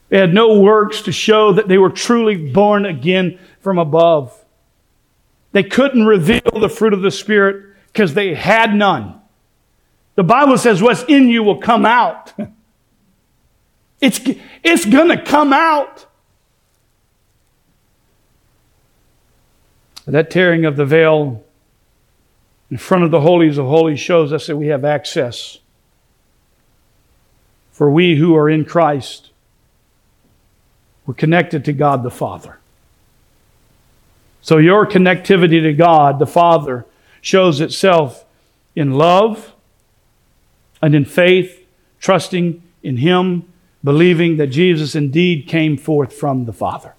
They 0.07 0.17
had 0.17 0.33
no 0.33 0.59
works 0.59 1.01
to 1.03 1.11
show 1.11 1.53
that 1.53 1.67
they 1.67 1.77
were 1.77 1.89
truly 1.89 2.51
born 2.51 2.85
again 2.85 3.37
from 3.59 3.77
above. 3.77 4.38
They 5.51 5.63
couldn't 5.63 6.05
reveal 6.05 6.59
the 6.59 6.69
fruit 6.69 6.93
of 6.93 7.01
the 7.01 7.11
Spirit 7.11 7.75
because 7.87 8.13
they 8.13 8.33
had 8.35 8.73
none. 8.73 9.19
The 10.15 10.23
Bible 10.23 10.57
says 10.57 10.81
what's 10.81 11.03
in 11.03 11.29
you 11.29 11.43
will 11.43 11.59
come 11.59 11.85
out. 11.85 12.33
It's, 14.01 14.21
it's 14.63 14.85
going 14.85 15.09
to 15.09 15.21
come 15.21 15.51
out. 15.51 16.05
That 20.05 20.31
tearing 20.31 20.63
of 20.63 20.77
the 20.77 20.85
veil 20.85 21.43
in 22.71 22.77
front 22.77 23.03
of 23.03 23.11
the 23.11 23.21
holies 23.21 23.57
of 23.57 23.65
holies 23.65 23.99
shows 23.99 24.31
us 24.31 24.47
that 24.47 24.55
we 24.55 24.67
have 24.67 24.85
access. 24.85 25.57
For 27.71 27.91
we 27.91 28.15
who 28.15 28.35
are 28.35 28.49
in 28.49 28.65
Christ, 28.65 29.31
we're 31.05 31.13
connected 31.13 31.65
to 31.65 31.73
God 31.73 32.03
the 32.03 32.11
Father. 32.11 32.59
So 34.41 34.57
your 34.57 34.85
connectivity 34.85 35.61
to 35.61 35.73
God 35.73 36.19
the 36.19 36.27
Father 36.27 36.85
shows 37.21 37.61
itself 37.61 38.25
in 38.75 38.93
love 38.93 39.53
and 40.81 40.95
in 40.95 41.05
faith, 41.05 41.65
trusting 41.99 42.61
in 42.83 42.97
Him, 42.97 43.43
believing 43.83 44.37
that 44.37 44.47
Jesus 44.47 44.95
indeed 44.95 45.47
came 45.47 45.77
forth 45.77 46.13
from 46.13 46.45
the 46.45 46.53
Father. 46.53 46.93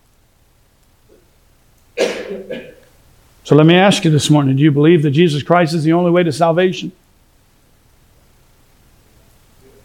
So 3.44 3.56
let 3.56 3.66
me 3.66 3.74
ask 3.74 4.04
you 4.04 4.10
this 4.10 4.30
morning 4.30 4.56
do 4.56 4.62
you 4.62 4.70
believe 4.70 5.02
that 5.02 5.10
Jesus 5.10 5.42
Christ 5.42 5.74
is 5.74 5.82
the 5.82 5.92
only 5.92 6.10
way 6.10 6.22
to 6.22 6.32
salvation? 6.32 6.92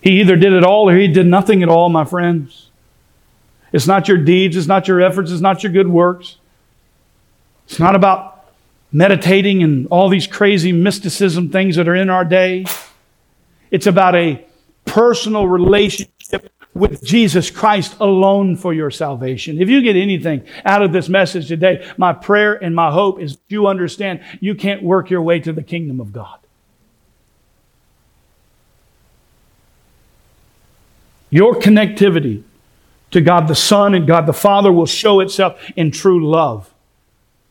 He 0.01 0.21
either 0.21 0.35
did 0.35 0.53
it 0.53 0.63
all 0.63 0.87
or 0.87 0.95
he 0.95 1.07
did 1.07 1.25
nothing 1.25 1.63
at 1.63 1.69
all, 1.69 1.89
my 1.89 2.05
friends. 2.05 2.69
It's 3.73 3.87
not 3.87 4.07
your 4.07 4.19
deeds, 4.19 4.55
it's 4.55 4.67
not 4.67 4.87
your 4.87 5.01
efforts, 5.01 5.31
it's 5.31 5.41
not 5.41 5.63
your 5.63 5.71
good 5.71 5.87
works. 5.87 6.37
It's 7.67 7.79
not 7.79 7.95
about 7.95 8.45
meditating 8.91 9.63
and 9.63 9.87
all 9.87 10.09
these 10.09 10.27
crazy 10.27 10.71
mysticism 10.71 11.49
things 11.49 11.75
that 11.75 11.87
are 11.87 11.95
in 11.95 12.09
our 12.09 12.23
day. 12.23 12.65
It's 13.71 13.87
about 13.87 14.15
a 14.15 14.45
personal 14.85 15.47
relationship 15.47 16.51
with 16.73 17.03
Jesus 17.03 17.49
Christ 17.49 17.95
alone 17.99 18.57
for 18.57 18.73
your 18.73 18.91
salvation. 18.91 19.61
If 19.61 19.69
you 19.69 19.81
get 19.81 19.95
anything 19.95 20.45
out 20.65 20.81
of 20.81 20.91
this 20.91 21.09
message 21.09 21.47
today, 21.47 21.89
my 21.97 22.13
prayer 22.13 22.53
and 22.53 22.75
my 22.75 22.91
hope 22.91 23.19
is 23.19 23.37
you 23.47 23.67
understand 23.67 24.21
you 24.41 24.55
can't 24.55 24.83
work 24.83 25.09
your 25.09 25.21
way 25.21 25.39
to 25.39 25.53
the 25.53 25.63
kingdom 25.63 25.99
of 25.99 26.11
God. 26.11 26.39
Your 31.29 31.55
connectivity 31.55 32.43
to 33.11 33.21
God 33.21 33.47
the 33.47 33.55
Son 33.55 33.93
and 33.93 34.05
God 34.05 34.25
the 34.25 34.33
Father 34.33 34.71
will 34.71 34.85
show 34.85 35.21
itself 35.21 35.59
in 35.75 35.91
true 35.91 36.29
love. 36.29 36.73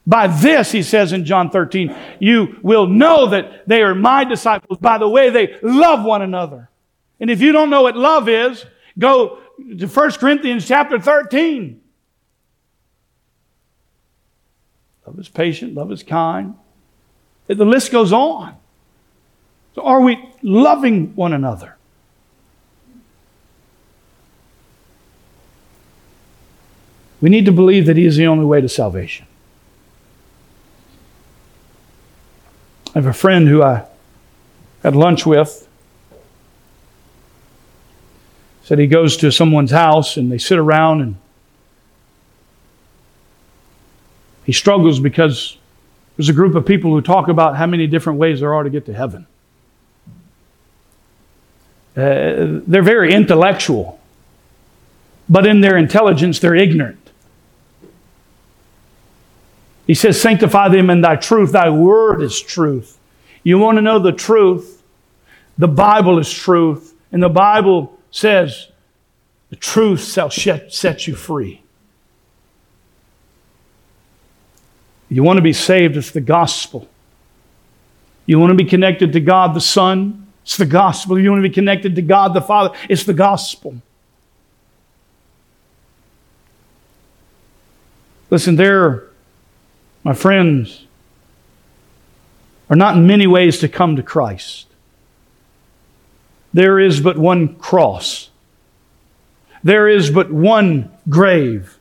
By 0.06 0.26
this, 0.26 0.70
he 0.70 0.82
says 0.82 1.12
in 1.12 1.24
John 1.24 1.50
13, 1.50 1.94
you 2.20 2.58
will 2.62 2.86
know 2.86 3.28
that 3.28 3.66
they 3.66 3.82
are 3.82 3.94
my 3.94 4.24
disciples 4.24 4.78
by 4.78 4.98
the 4.98 5.08
way 5.08 5.30
they 5.30 5.56
love 5.62 6.04
one 6.04 6.20
another. 6.20 6.68
And 7.20 7.30
if 7.30 7.40
you 7.40 7.52
don't 7.52 7.70
know 7.70 7.82
what 7.82 7.96
love 7.96 8.28
is, 8.28 8.66
Go 8.98 9.38
to 9.78 9.86
1 9.86 10.12
Corinthians 10.12 10.66
chapter 10.66 10.98
13. 10.98 11.80
Love 15.06 15.18
is 15.18 15.28
patient, 15.28 15.74
love 15.74 15.92
is 15.92 16.02
kind. 16.02 16.54
The 17.46 17.64
list 17.64 17.92
goes 17.92 18.12
on. 18.12 18.56
So, 19.74 19.82
are 19.82 20.00
we 20.00 20.30
loving 20.42 21.14
one 21.14 21.32
another? 21.32 21.76
We 27.20 27.28
need 27.28 27.44
to 27.46 27.52
believe 27.52 27.86
that 27.86 27.96
He 27.96 28.06
is 28.06 28.16
the 28.16 28.26
only 28.26 28.44
way 28.44 28.60
to 28.60 28.68
salvation. 28.68 29.26
I 32.94 32.98
have 32.98 33.06
a 33.06 33.12
friend 33.12 33.48
who 33.48 33.62
I 33.62 33.84
had 34.82 34.94
lunch 34.94 35.26
with 35.26 35.66
said 38.62 38.78
he 38.78 38.86
goes 38.86 39.16
to 39.18 39.30
someone's 39.30 39.72
house 39.72 40.16
and 40.16 40.32
they 40.32 40.38
sit 40.38 40.58
around 40.58 41.02
and 41.02 41.16
he 44.44 44.52
struggles 44.52 45.00
because 45.00 45.58
there's 46.16 46.28
a 46.28 46.32
group 46.32 46.54
of 46.54 46.64
people 46.64 46.92
who 46.92 47.02
talk 47.02 47.28
about 47.28 47.56
how 47.56 47.66
many 47.66 47.86
different 47.86 48.18
ways 48.18 48.40
there 48.40 48.54
are 48.54 48.62
to 48.62 48.70
get 48.70 48.86
to 48.86 48.94
heaven. 48.94 49.26
Uh, 51.96 52.60
they're 52.66 52.82
very 52.82 53.12
intellectual, 53.12 54.00
but 55.28 55.46
in 55.46 55.60
their 55.60 55.76
intelligence, 55.76 56.38
they're 56.38 56.54
ignorant. 56.54 57.03
He 59.86 59.94
says, 59.94 60.20
Sanctify 60.20 60.68
them 60.70 60.90
in 60.90 61.00
thy 61.00 61.16
truth. 61.16 61.52
Thy 61.52 61.70
word 61.70 62.22
is 62.22 62.40
truth. 62.40 62.98
You 63.42 63.58
want 63.58 63.76
to 63.76 63.82
know 63.82 63.98
the 63.98 64.12
truth? 64.12 64.82
The 65.58 65.68
Bible 65.68 66.18
is 66.18 66.32
truth. 66.32 66.94
And 67.12 67.22
the 67.22 67.28
Bible 67.28 67.98
says, 68.10 68.68
The 69.50 69.56
truth 69.56 70.04
shall 70.04 70.30
set 70.30 71.06
you 71.06 71.14
free. 71.14 71.60
You 75.08 75.22
want 75.22 75.36
to 75.36 75.42
be 75.42 75.52
saved, 75.52 75.96
it's 75.96 76.10
the 76.10 76.20
gospel. 76.20 76.88
You 78.26 78.40
want 78.40 78.50
to 78.50 78.56
be 78.56 78.68
connected 78.68 79.12
to 79.12 79.20
God 79.20 79.54
the 79.54 79.60
Son, 79.60 80.26
it's 80.42 80.56
the 80.56 80.66
gospel. 80.66 81.18
You 81.18 81.30
want 81.30 81.42
to 81.42 81.48
be 81.48 81.54
connected 81.54 81.94
to 81.94 82.02
God 82.02 82.34
the 82.34 82.40
Father, 82.40 82.76
it's 82.88 83.04
the 83.04 83.14
gospel. 83.14 83.76
Listen, 88.30 88.56
there, 88.56 89.04
my 90.04 90.12
friends, 90.12 90.86
are 92.70 92.76
not 92.76 92.96
in 92.96 93.06
many 93.06 93.26
ways 93.26 93.58
to 93.60 93.68
come 93.68 93.96
to 93.96 94.02
Christ. 94.02 94.66
There 96.52 96.78
is 96.78 97.00
but 97.00 97.18
one 97.18 97.56
cross. 97.56 98.30
There 99.62 99.88
is 99.88 100.10
but 100.10 100.30
one 100.30 100.92
grave. 101.08 101.78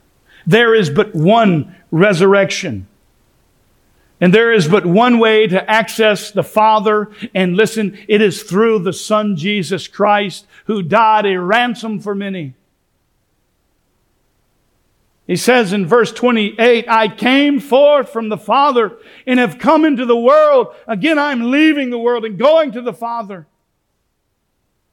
There 0.47 0.73
is 0.73 0.89
but 0.89 1.13
one 1.13 1.75
resurrection. 1.91 2.87
And 4.19 4.33
there 4.33 4.53
is 4.53 4.67
but 4.67 4.85
one 4.85 5.19
way 5.19 5.47
to 5.47 5.69
access 5.69 6.31
the 6.31 6.43
Father. 6.43 7.11
And 7.35 7.57
listen, 7.57 7.97
it 8.07 8.21
is 8.21 8.43
through 8.43 8.79
the 8.79 8.93
Son 8.93 9.35
Jesus 9.35 9.87
Christ 9.87 10.47
who 10.65 10.81
died 10.81 11.25
a 11.25 11.39
ransom 11.39 11.99
for 11.99 12.15
many. 12.15 12.53
He 15.33 15.37
says 15.37 15.73
in 15.73 15.87
verse 15.87 16.11
28, 16.11 16.85
I 16.87 17.07
came 17.07 17.59
forth 17.59 18.13
from 18.13 18.29
the 18.29 18.37
Father 18.37 18.99
and 19.25 19.39
have 19.39 19.57
come 19.57 19.83
into 19.83 20.05
the 20.05 20.15
world. 20.15 20.75
Again, 20.87 21.17
I'm 21.17 21.49
leaving 21.49 21.89
the 21.89 21.97
world 21.97 22.23
and 22.23 22.37
going 22.37 22.71
to 22.73 22.83
the 22.83 22.93
Father. 22.93 23.47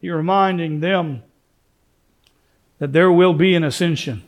He's 0.01 0.11
reminding 0.11 0.80
them 0.80 1.24
that 2.78 2.95
there 2.95 3.12
will 3.12 3.34
be 3.34 3.55
an 3.55 3.64
ascension. 3.64 4.22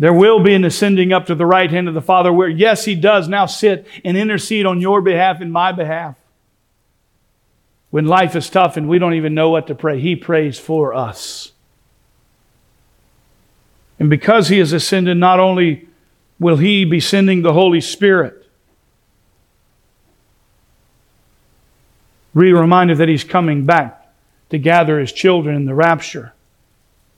There 0.00 0.12
will 0.12 0.40
be 0.40 0.54
an 0.54 0.64
ascending 0.64 1.12
up 1.12 1.26
to 1.26 1.36
the 1.36 1.46
right 1.46 1.70
hand 1.70 1.86
of 1.86 1.94
the 1.94 2.02
Father, 2.02 2.32
where, 2.32 2.48
yes, 2.48 2.84
He 2.84 2.96
does 2.96 3.28
now 3.28 3.46
sit 3.46 3.86
and 4.04 4.16
intercede 4.16 4.66
on 4.66 4.80
your 4.80 5.00
behalf 5.00 5.40
and 5.40 5.52
my 5.52 5.70
behalf. 5.70 6.16
When 7.90 8.06
life 8.06 8.34
is 8.34 8.50
tough 8.50 8.76
and 8.76 8.88
we 8.88 8.98
don't 8.98 9.14
even 9.14 9.32
know 9.32 9.50
what 9.50 9.68
to 9.68 9.76
pray, 9.76 10.00
He 10.00 10.16
prays 10.16 10.58
for 10.58 10.92
us. 10.92 11.52
And 13.98 14.10
because 14.10 14.48
He 14.48 14.58
has 14.58 14.72
ascended, 14.72 15.16
not 15.16 15.40
only 15.40 15.88
will 16.38 16.56
He 16.56 16.84
be 16.84 17.00
sending 17.00 17.42
the 17.42 17.52
Holy 17.52 17.80
Spirit, 17.80 18.46
be 22.36 22.52
reminded 22.52 22.98
that 22.98 23.08
He's 23.08 23.24
coming 23.24 23.64
back 23.64 24.12
to 24.50 24.58
gather 24.58 24.98
His 24.98 25.12
children 25.12 25.56
in 25.56 25.66
the 25.66 25.74
rapture. 25.74 26.32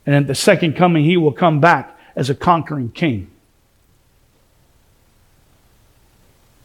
And 0.04 0.14
at 0.14 0.26
the 0.26 0.34
second 0.34 0.76
coming, 0.76 1.04
He 1.04 1.16
will 1.16 1.32
come 1.32 1.60
back 1.60 1.98
as 2.14 2.30
a 2.30 2.34
conquering 2.34 2.90
king. 2.90 3.30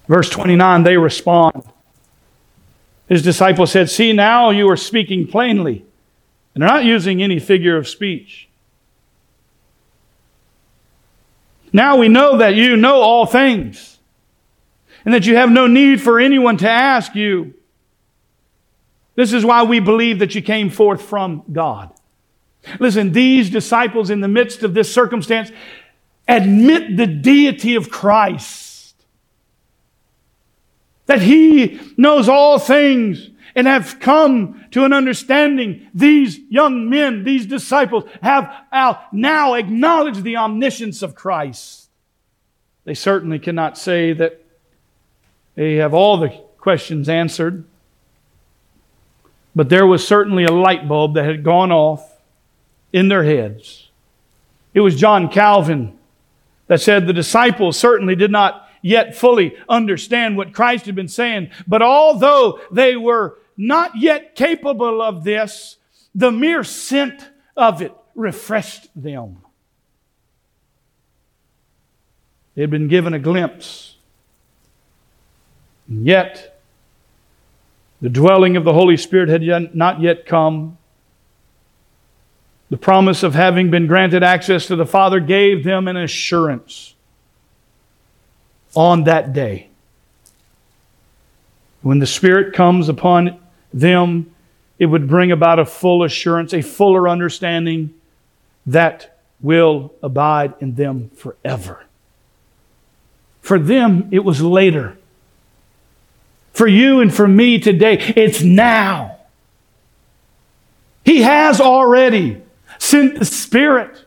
Verse 0.07 0.29
29, 0.29 0.83
they 0.83 0.97
respond. 0.97 1.63
His 3.07 3.21
disciples 3.21 3.71
said, 3.71 3.89
See, 3.89 4.13
now 4.13 4.49
you 4.49 4.69
are 4.69 4.77
speaking 4.77 5.27
plainly. 5.27 5.85
And 6.53 6.61
they're 6.61 6.69
not 6.69 6.83
using 6.83 7.23
any 7.23 7.39
figure 7.39 7.77
of 7.77 7.87
speech. 7.87 8.49
Now 11.73 11.97
we 11.97 12.09
know 12.09 12.37
that 12.37 12.55
you 12.55 12.75
know 12.75 13.01
all 13.01 13.25
things 13.25 13.99
and 15.05 15.13
that 15.13 15.25
you 15.25 15.35
have 15.35 15.49
no 15.49 15.67
need 15.67 16.01
for 16.01 16.19
anyone 16.19 16.57
to 16.57 16.69
ask 16.69 17.15
you. 17.15 17.53
This 19.15 19.33
is 19.33 19.45
why 19.45 19.63
we 19.63 19.79
believe 19.79 20.19
that 20.19 20.35
you 20.35 20.41
came 20.41 20.69
forth 20.69 21.01
from 21.01 21.43
God. 21.51 21.91
Listen, 22.79 23.11
these 23.11 23.49
disciples, 23.49 24.09
in 24.09 24.21
the 24.21 24.27
midst 24.27 24.63
of 24.63 24.73
this 24.73 24.93
circumstance, 24.93 25.51
admit 26.27 26.95
the 26.95 27.07
deity 27.07 27.75
of 27.75 27.89
Christ. 27.89 28.95
That 31.07 31.21
He 31.21 31.79
knows 31.97 32.29
all 32.29 32.59
things 32.59 33.30
and 33.55 33.67
have 33.67 33.99
come 33.99 34.65
to 34.71 34.85
an 34.85 34.93
understanding. 34.93 35.87
These 35.93 36.39
young 36.49 36.89
men, 36.89 37.23
these 37.23 37.45
disciples, 37.45 38.05
have 38.21 38.51
now 39.11 39.53
acknowledged 39.55 40.23
the 40.23 40.37
omniscience 40.37 41.01
of 41.01 41.15
Christ. 41.15 41.89
They 42.83 42.93
certainly 42.93 43.39
cannot 43.39 43.77
say 43.77 44.13
that 44.13 44.43
they 45.55 45.75
have 45.75 45.93
all 45.93 46.17
the 46.17 46.29
questions 46.57 47.09
answered, 47.09 47.65
but 49.55 49.69
there 49.69 49.85
was 49.85 50.07
certainly 50.07 50.45
a 50.45 50.51
light 50.51 50.87
bulb 50.87 51.15
that 51.15 51.25
had 51.25 51.43
gone 51.43 51.71
off 51.71 52.19
in 52.93 53.09
their 53.09 53.23
heads. 53.23 53.89
It 54.73 54.79
was 54.79 54.95
John 54.95 55.29
Calvin 55.29 55.97
that 56.67 56.79
said 56.79 57.05
the 57.05 57.13
disciples 57.13 57.77
certainly 57.77 58.15
did 58.15 58.31
not 58.31 58.69
yet 58.81 59.15
fully 59.15 59.55
understand 59.67 60.37
what 60.37 60.53
Christ 60.53 60.85
had 60.85 60.95
been 60.95 61.07
saying, 61.07 61.51
but 61.67 61.81
although 61.81 62.59
they 62.71 62.95
were 62.95 63.37
not 63.57 63.97
yet 63.97 64.35
capable 64.35 65.01
of 65.01 65.23
this, 65.23 65.77
the 66.13 66.31
mere 66.31 66.63
scent 66.63 67.29
of 67.55 67.81
it 67.81 67.93
refreshed 68.15 68.89
them. 68.95 69.41
They 72.55 72.61
had 72.61 72.71
been 72.71 72.87
given 72.87 73.13
a 73.13 73.19
glimpse. 73.19 73.95
And 75.87 76.05
yet, 76.05 76.61
the 78.01 78.09
dwelling 78.09 78.57
of 78.57 78.63
the 78.63 78.73
Holy 78.73 78.97
Spirit 78.97 79.29
had 79.29 79.75
not 79.75 80.01
yet 80.01 80.25
come. 80.25 80.77
The 82.69 82.77
promise 82.77 83.23
of 83.23 83.35
having 83.35 83.69
been 83.69 83.87
granted 83.87 84.23
access 84.23 84.67
to 84.67 84.75
the 84.75 84.85
Father 84.85 85.19
gave 85.19 85.63
them 85.63 85.87
an 85.87 85.97
assurance 85.97 86.95
on 88.75 89.03
that 89.03 89.33
day. 89.33 89.70
When 91.81 91.99
the 91.99 92.07
Spirit 92.07 92.53
comes 92.53 92.89
upon 92.89 93.39
them, 93.73 94.33
it 94.77 94.85
would 94.85 95.07
bring 95.07 95.31
about 95.31 95.59
a 95.59 95.65
full 95.65 96.03
assurance, 96.03 96.53
a 96.53 96.61
fuller 96.61 97.07
understanding 97.07 97.93
that 98.65 99.19
will 99.41 99.93
abide 100.03 100.53
in 100.59 100.75
them 100.75 101.09
forever. 101.15 101.85
For 103.41 103.57
them, 103.57 104.09
it 104.11 104.23
was 104.23 104.41
later. 104.41 104.97
For 106.53 106.67
you 106.67 106.99
and 106.99 107.13
for 107.13 107.27
me 107.27 107.59
today, 107.59 107.97
it's 108.15 108.43
now. 108.43 109.17
He 111.03 111.21
has 111.21 111.59
already 111.59 112.41
sent 112.77 113.17
the 113.17 113.25
Spirit, 113.25 114.05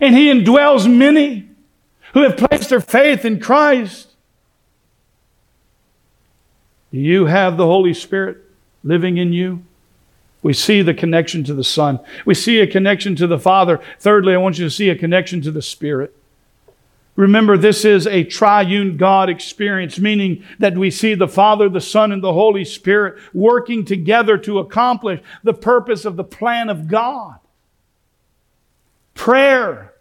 and 0.00 0.14
He 0.14 0.30
indwells 0.30 0.90
many 0.90 1.48
who 2.12 2.22
have 2.22 2.36
placed 2.36 2.70
their 2.70 2.80
faith 2.80 3.24
in 3.24 3.40
Christ. 3.40 4.08
Do 6.96 7.02
you 7.02 7.26
have 7.26 7.58
the 7.58 7.66
Holy 7.66 7.92
Spirit 7.92 8.38
living 8.82 9.18
in 9.18 9.30
you? 9.30 9.62
We 10.40 10.54
see 10.54 10.80
the 10.80 10.94
connection 10.94 11.44
to 11.44 11.52
the 11.52 11.62
Son. 11.62 12.00
We 12.24 12.32
see 12.32 12.60
a 12.60 12.66
connection 12.66 13.14
to 13.16 13.26
the 13.26 13.38
Father. 13.38 13.82
Thirdly, 14.00 14.32
I 14.32 14.38
want 14.38 14.58
you 14.58 14.64
to 14.64 14.70
see 14.70 14.88
a 14.88 14.96
connection 14.96 15.42
to 15.42 15.50
the 15.50 15.60
Spirit. 15.60 16.16
Remember, 17.14 17.58
this 17.58 17.84
is 17.84 18.06
a 18.06 18.24
triune 18.24 18.96
God 18.96 19.28
experience, 19.28 19.98
meaning 19.98 20.42
that 20.58 20.78
we 20.78 20.90
see 20.90 21.14
the 21.14 21.28
Father, 21.28 21.68
the 21.68 21.82
Son, 21.82 22.12
and 22.12 22.22
the 22.22 22.32
Holy 22.32 22.64
Spirit 22.64 23.18
working 23.34 23.84
together 23.84 24.38
to 24.38 24.58
accomplish 24.58 25.20
the 25.44 25.52
purpose 25.52 26.06
of 26.06 26.16
the 26.16 26.24
plan 26.24 26.70
of 26.70 26.88
God 26.88 27.40
prayer, 29.12 29.92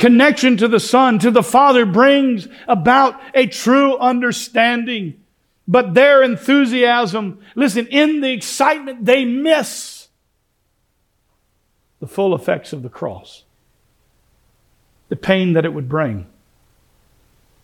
connection 0.00 0.56
to 0.56 0.66
the 0.66 0.80
Son, 0.80 1.18
to 1.18 1.30
the 1.30 1.42
Father 1.42 1.84
brings 1.84 2.48
about 2.66 3.20
a 3.34 3.46
true 3.46 3.96
understanding. 3.98 5.22
But 5.68 5.94
their 5.94 6.22
enthusiasm, 6.22 7.38
listen, 7.54 7.86
in 7.86 8.22
the 8.22 8.32
excitement, 8.32 9.04
they 9.04 9.24
miss 9.26 10.08
the 12.00 12.06
full 12.06 12.34
effects 12.34 12.72
of 12.72 12.82
the 12.82 12.88
cross, 12.88 13.44
the 15.10 15.16
pain 15.16 15.52
that 15.52 15.66
it 15.66 15.74
would 15.74 15.88
bring. 15.88 16.26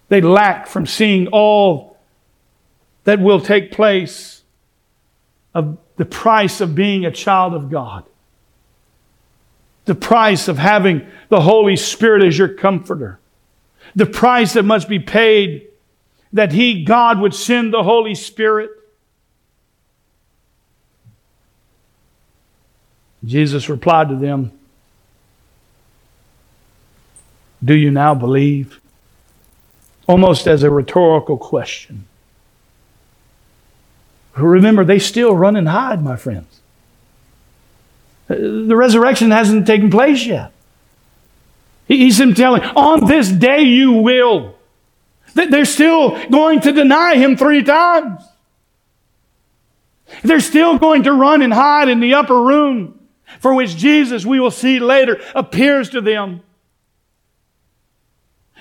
They 0.08 0.20
lack 0.20 0.66
from 0.66 0.86
seeing 0.86 1.28
all 1.28 1.96
that 3.04 3.18
will 3.18 3.40
take 3.40 3.72
place 3.72 4.42
of 5.54 5.78
the 5.96 6.04
price 6.04 6.60
of 6.60 6.74
being 6.74 7.06
a 7.06 7.10
child 7.10 7.54
of 7.54 7.70
God 7.70 8.04
the 9.86 9.94
price 9.94 10.48
of 10.48 10.58
having 10.58 11.06
the 11.28 11.40
Holy 11.40 11.76
Spirit 11.76 12.24
as 12.24 12.36
your 12.36 12.48
comforter, 12.48 13.18
the 13.94 14.06
price 14.06 14.52
that 14.52 14.64
must 14.64 14.88
be 14.88 14.98
paid 14.98 15.68
that 16.32 16.52
He, 16.52 16.84
God, 16.84 17.20
would 17.20 17.34
send 17.34 17.72
the 17.72 17.82
Holy 17.82 18.14
Spirit. 18.14 18.70
Jesus 23.24 23.68
replied 23.68 24.08
to 24.10 24.16
them, 24.16 24.52
Do 27.64 27.74
you 27.74 27.90
now 27.90 28.14
believe? 28.14 28.80
Almost 30.06 30.46
as 30.46 30.62
a 30.62 30.70
rhetorical 30.70 31.36
question. 31.36 32.06
Remember, 34.36 34.84
they 34.84 34.98
still 34.98 35.34
run 35.34 35.56
and 35.56 35.68
hide, 35.68 36.02
my 36.02 36.16
friends. 36.16 36.60
The 38.28 38.76
resurrection 38.76 39.30
hasn't 39.30 39.66
taken 39.66 39.90
place 39.90 40.26
yet. 40.26 40.52
He's 41.86 42.18
him 42.18 42.34
telling, 42.34 42.62
on 42.62 43.06
this 43.06 43.30
day 43.30 43.62
you 43.62 43.92
will. 43.92 44.56
They're 45.34 45.64
still 45.64 46.18
going 46.28 46.60
to 46.62 46.72
deny 46.72 47.16
him 47.16 47.36
three 47.36 47.62
times. 47.62 48.22
They're 50.22 50.40
still 50.40 50.78
going 50.78 51.04
to 51.04 51.12
run 51.12 51.42
and 51.42 51.52
hide 51.52 51.88
in 51.88 52.00
the 52.00 52.14
upper 52.14 52.40
room 52.40 52.96
for 53.40 53.54
which 53.54 53.76
Jesus, 53.76 54.24
we 54.24 54.40
will 54.40 54.50
see 54.50 54.78
later, 54.78 55.20
appears 55.34 55.90
to 55.90 56.00
them. 56.00 56.42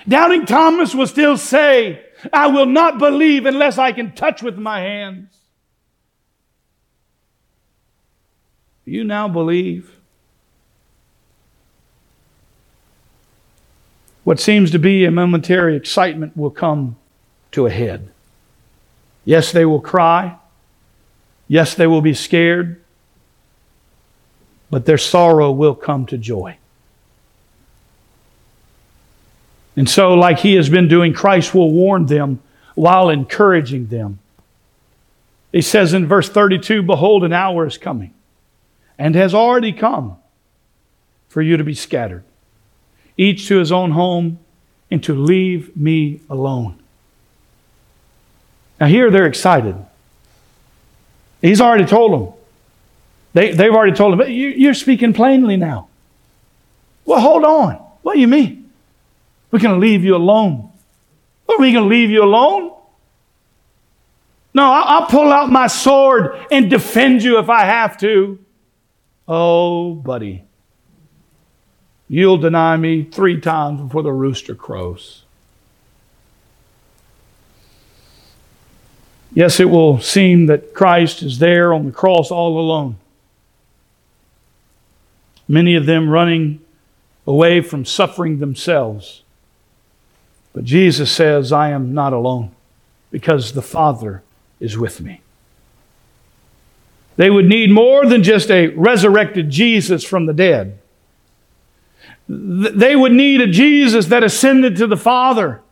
Doubting 0.06 0.46
Thomas 0.46 0.94
will 0.94 1.06
still 1.06 1.36
say, 1.36 2.04
I 2.32 2.48
will 2.48 2.66
not 2.66 2.98
believe 2.98 3.46
unless 3.46 3.78
I 3.78 3.92
can 3.92 4.12
touch 4.12 4.42
with 4.42 4.56
my 4.56 4.80
hands. 4.80 5.36
You 8.86 9.04
now 9.04 9.28
believe? 9.28 9.96
What 14.24 14.40
seems 14.40 14.70
to 14.70 14.78
be 14.78 15.04
a 15.04 15.10
momentary 15.10 15.76
excitement 15.76 16.36
will 16.36 16.50
come 16.50 16.96
to 17.52 17.66
a 17.66 17.70
head. 17.70 18.08
Yes, 19.24 19.50
they 19.50 19.64
will 19.64 19.80
cry. 19.80 20.36
Yes, 21.48 21.74
they 21.74 21.86
will 21.86 22.02
be 22.02 22.14
scared. 22.14 22.82
but 24.68 24.84
their 24.84 24.98
sorrow 24.98 25.52
will 25.52 25.76
come 25.76 26.06
to 26.06 26.18
joy. 26.18 26.56
And 29.76 29.88
so, 29.88 30.12
like 30.14 30.40
he 30.40 30.54
has 30.54 30.68
been 30.68 30.88
doing, 30.88 31.12
Christ 31.14 31.54
will 31.54 31.70
warn 31.70 32.06
them 32.06 32.40
while 32.74 33.08
encouraging 33.08 33.86
them. 33.86 34.18
He 35.52 35.62
says 35.62 35.94
in 35.94 36.08
verse 36.08 36.28
32 36.28 36.82
Behold, 36.82 37.22
an 37.22 37.32
hour 37.32 37.64
is 37.64 37.78
coming 37.78 38.12
and 38.98 39.14
has 39.14 39.34
already 39.34 39.72
come 39.72 40.16
for 41.28 41.42
you 41.42 41.56
to 41.56 41.64
be 41.64 41.74
scattered, 41.74 42.24
each 43.16 43.48
to 43.48 43.58
his 43.58 43.70
own 43.70 43.90
home, 43.90 44.38
and 44.90 45.02
to 45.04 45.14
leave 45.14 45.76
me 45.76 46.20
alone. 46.30 46.78
Now, 48.80 48.86
here 48.86 49.10
they're 49.10 49.26
excited. 49.26 49.76
He's 51.42 51.60
already 51.60 51.84
told 51.86 52.12
them. 52.12 52.34
They, 53.32 53.52
they've 53.52 53.72
already 53.72 53.94
told 53.96 54.18
him, 54.18 54.30
you, 54.30 54.48
you're 54.48 54.74
speaking 54.74 55.12
plainly 55.12 55.56
now. 55.56 55.88
Well, 57.04 57.20
hold 57.20 57.44
on. 57.44 57.74
What 58.02 58.14
do 58.14 58.20
you 58.20 58.28
mean? 58.28 58.70
We're 59.50 59.58
going 59.58 59.74
to 59.74 59.80
leave 59.80 60.04
you 60.04 60.16
alone. 60.16 60.70
Are 61.48 61.58
we 61.58 61.72
going 61.72 61.84
to 61.84 61.88
leave 61.88 62.10
you 62.10 62.22
alone? 62.22 62.72
No, 64.54 64.64
I'll 64.64 65.06
pull 65.06 65.30
out 65.30 65.50
my 65.50 65.66
sword 65.66 66.38
and 66.50 66.70
defend 66.70 67.22
you 67.22 67.38
if 67.38 67.50
I 67.50 67.64
have 67.64 67.98
to. 67.98 68.38
Oh, 69.28 69.94
buddy. 69.94 70.44
You'll 72.08 72.38
deny 72.38 72.76
me 72.76 73.02
three 73.02 73.40
times 73.40 73.80
before 73.80 74.02
the 74.02 74.12
rooster 74.12 74.54
crows. 74.54 75.24
Yes, 79.32 79.58
it 79.60 79.68
will 79.68 80.00
seem 80.00 80.46
that 80.46 80.72
Christ 80.72 81.22
is 81.22 81.40
there 81.40 81.74
on 81.74 81.86
the 81.86 81.92
cross 81.92 82.30
all 82.30 82.58
alone 82.58 82.96
many 85.48 85.74
of 85.74 85.86
them 85.86 86.08
running 86.08 86.60
away 87.26 87.60
from 87.60 87.84
suffering 87.84 88.38
themselves. 88.38 89.22
But 90.52 90.64
Jesus 90.64 91.10
says, 91.10 91.52
I 91.52 91.70
am 91.70 91.92
not 91.92 92.12
alone 92.12 92.52
because 93.10 93.52
the 93.52 93.62
Father 93.62 94.22
is 94.58 94.78
with 94.78 95.00
me. 95.00 95.20
They 97.16 97.30
would 97.30 97.46
need 97.46 97.70
more 97.70 98.06
than 98.06 98.22
just 98.22 98.50
a 98.50 98.68
resurrected 98.68 99.50
Jesus 99.50 100.04
from 100.04 100.26
the 100.26 100.34
dead. 100.34 100.78
They 102.28 102.94
would 102.94 103.12
need 103.12 103.40
a 103.40 103.46
Jesus 103.46 104.06
that 104.06 104.22
ascended 104.22 104.76
to 104.76 104.86
the 104.86 104.96
Father 104.96 105.62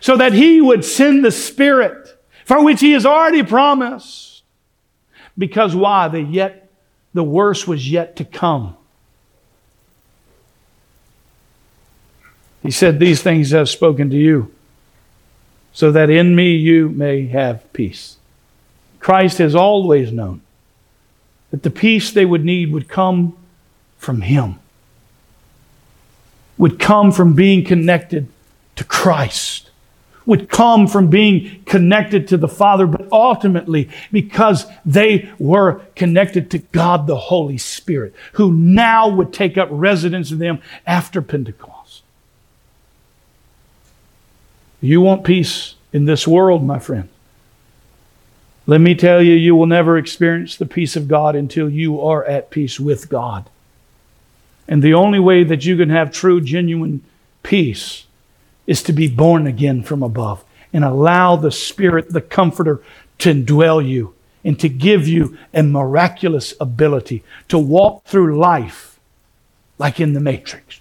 so 0.00 0.16
that 0.16 0.32
He 0.32 0.60
would 0.60 0.84
send 0.84 1.24
the 1.24 1.30
Spirit 1.30 2.18
for 2.44 2.64
which 2.64 2.80
He 2.80 2.92
has 2.92 3.04
already 3.04 3.42
promised. 3.42 4.42
Because 5.36 5.74
why? 5.74 6.08
The 6.08 6.22
yet 6.22 6.70
the 7.12 7.24
worst 7.24 7.68
was 7.68 7.90
yet 7.90 8.16
to 8.16 8.24
come. 8.24 8.76
He 12.62 12.70
said, 12.70 12.98
These 12.98 13.22
things 13.22 13.52
I 13.52 13.58
have 13.58 13.68
spoken 13.68 14.10
to 14.10 14.16
you, 14.16 14.52
so 15.72 15.92
that 15.92 16.08
in 16.08 16.34
me 16.34 16.54
you 16.54 16.88
may 16.88 17.26
have 17.26 17.70
peace. 17.72 18.16
Christ 19.00 19.38
has 19.38 19.54
always 19.54 20.10
known 20.10 20.40
that 21.54 21.62
the 21.62 21.70
peace 21.70 22.10
they 22.10 22.24
would 22.24 22.44
need 22.44 22.72
would 22.72 22.88
come 22.88 23.36
from 23.96 24.22
Him, 24.22 24.58
would 26.58 26.80
come 26.80 27.12
from 27.12 27.34
being 27.34 27.64
connected 27.64 28.26
to 28.74 28.82
Christ, 28.82 29.70
would 30.26 30.48
come 30.48 30.88
from 30.88 31.10
being 31.10 31.62
connected 31.64 32.26
to 32.26 32.36
the 32.36 32.48
Father, 32.48 32.88
but 32.88 33.06
ultimately 33.12 33.88
because 34.10 34.66
they 34.84 35.30
were 35.38 35.74
connected 35.94 36.50
to 36.50 36.58
God 36.58 37.06
the 37.06 37.14
Holy 37.14 37.58
Spirit, 37.58 38.16
who 38.32 38.52
now 38.52 39.08
would 39.08 39.32
take 39.32 39.56
up 39.56 39.68
residence 39.70 40.32
in 40.32 40.40
them 40.40 40.60
after 40.84 41.22
Pentecost. 41.22 42.02
You 44.80 45.00
want 45.00 45.22
peace 45.22 45.76
in 45.92 46.04
this 46.04 46.26
world, 46.26 46.64
my 46.64 46.80
friend. 46.80 47.08
Let 48.66 48.80
me 48.80 48.94
tell 48.94 49.22
you, 49.22 49.34
you 49.34 49.54
will 49.54 49.66
never 49.66 49.98
experience 49.98 50.56
the 50.56 50.66
peace 50.66 50.96
of 50.96 51.08
God 51.08 51.36
until 51.36 51.68
you 51.68 52.00
are 52.00 52.24
at 52.24 52.50
peace 52.50 52.80
with 52.80 53.10
God. 53.10 53.48
And 54.66 54.82
the 54.82 54.94
only 54.94 55.18
way 55.18 55.44
that 55.44 55.66
you 55.66 55.76
can 55.76 55.90
have 55.90 56.10
true, 56.10 56.40
genuine 56.40 57.02
peace 57.42 58.06
is 58.66 58.82
to 58.84 58.92
be 58.92 59.08
born 59.08 59.46
again 59.46 59.82
from 59.82 60.02
above 60.02 60.42
and 60.72 60.84
allow 60.84 61.36
the 61.36 61.50
Spirit, 61.50 62.10
the 62.10 62.22
Comforter, 62.22 62.82
to 63.18 63.34
indwell 63.34 63.86
you 63.86 64.14
and 64.42 64.58
to 64.60 64.68
give 64.68 65.06
you 65.06 65.36
a 65.52 65.62
miraculous 65.62 66.54
ability 66.60 67.22
to 67.48 67.58
walk 67.58 68.04
through 68.04 68.38
life 68.38 68.98
like 69.78 70.00
in 70.00 70.14
the 70.14 70.20
Matrix. 70.20 70.80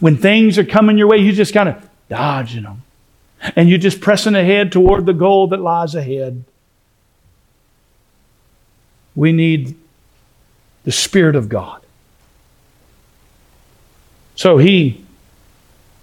When 0.00 0.16
things 0.16 0.58
are 0.58 0.64
coming 0.64 0.98
your 0.98 1.08
way, 1.08 1.18
you 1.18 1.32
just 1.32 1.54
kind 1.54 1.68
of 1.68 1.88
dodging 2.08 2.62
them. 2.62 2.82
And 3.56 3.68
you're 3.68 3.78
just 3.78 4.00
pressing 4.00 4.34
ahead 4.34 4.72
toward 4.72 5.04
the 5.04 5.12
goal 5.12 5.48
that 5.48 5.60
lies 5.60 5.94
ahead. 5.94 6.44
We 9.14 9.32
need 9.32 9.76
the 10.84 10.92
Spirit 10.92 11.36
of 11.36 11.48
God. 11.48 11.82
So 14.34 14.58
he 14.58 15.04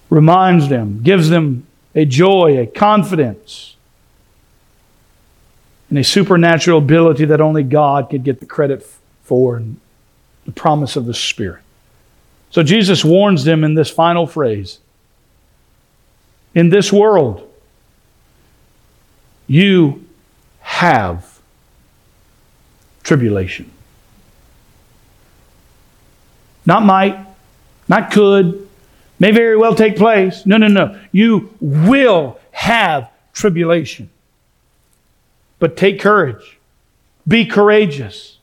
reminds 0.10 0.70
them, 0.70 1.02
gives 1.04 1.30
them 1.30 1.68
a 1.94 2.06
joy, 2.06 2.58
a 2.60 2.66
confidence, 2.66 3.76
and 5.90 6.00
a 6.00 6.04
supernatural 6.04 6.78
ability 6.78 7.26
that 7.26 7.42
only 7.42 7.64
God 7.64 8.10
could 8.10 8.24
get 8.24 8.40
the 8.40 8.46
credit 8.46 8.88
for, 9.24 9.58
and 9.58 9.80
the 10.46 10.52
promise 10.52 10.96
of 10.96 11.06
the 11.06 11.14
Spirit. 11.14 11.62
So 12.50 12.64
Jesus 12.64 13.04
warns 13.04 13.44
them 13.44 13.64
in 13.64 13.76
this 13.76 13.90
final 13.90 14.26
phrase 14.26 14.80
in 16.54 16.70
this 16.70 16.92
world, 16.92 17.48
you 19.48 20.06
have 20.60 21.31
tribulation. 23.12 23.70
Not 26.66 26.86
might, 26.86 27.28
not 27.90 28.10
could, 28.10 28.70
may 29.20 29.32
very 29.32 29.58
well 29.58 29.76
take 29.76 29.98
place. 29.98 30.46
No, 30.46 30.56
no, 30.56 30.70
no. 30.70 30.98
You 31.12 31.54
will 31.60 32.40
have 32.52 33.12
tribulation. 33.34 34.10
But 35.60 35.76
take 35.76 36.00
courage. 36.00 36.58
Be 37.28 37.46
courageous 37.46 38.38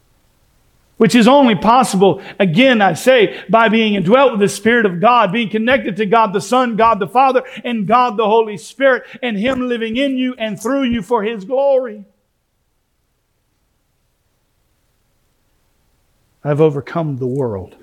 which 0.98 1.14
is 1.14 1.28
only 1.28 1.54
possible, 1.54 2.20
again, 2.40 2.82
I 2.82 2.94
say, 2.94 3.40
by 3.48 3.68
being 3.68 3.94
indwelt 3.94 4.32
with 4.32 4.40
the 4.40 4.48
Spirit 4.48 4.84
of 4.84 5.00
God, 5.00 5.30
being 5.30 5.48
connected 5.48 5.96
to 5.98 6.06
God 6.06 6.32
the 6.32 6.40
Son, 6.40 6.74
God 6.74 6.98
the 6.98 7.06
Father, 7.06 7.44
and 7.62 7.86
God 7.86 8.16
the 8.16 8.26
Holy 8.26 8.56
Spirit, 8.56 9.04
and 9.22 9.38
Him 9.38 9.68
living 9.68 9.96
in 9.96 10.18
you 10.18 10.34
and 10.36 10.60
through 10.60 10.82
you 10.82 11.02
for 11.02 11.22
His 11.22 11.44
glory. 11.44 12.04
I've 16.44 16.60
overcome 16.60 17.18
the 17.18 17.26
world. 17.26 17.76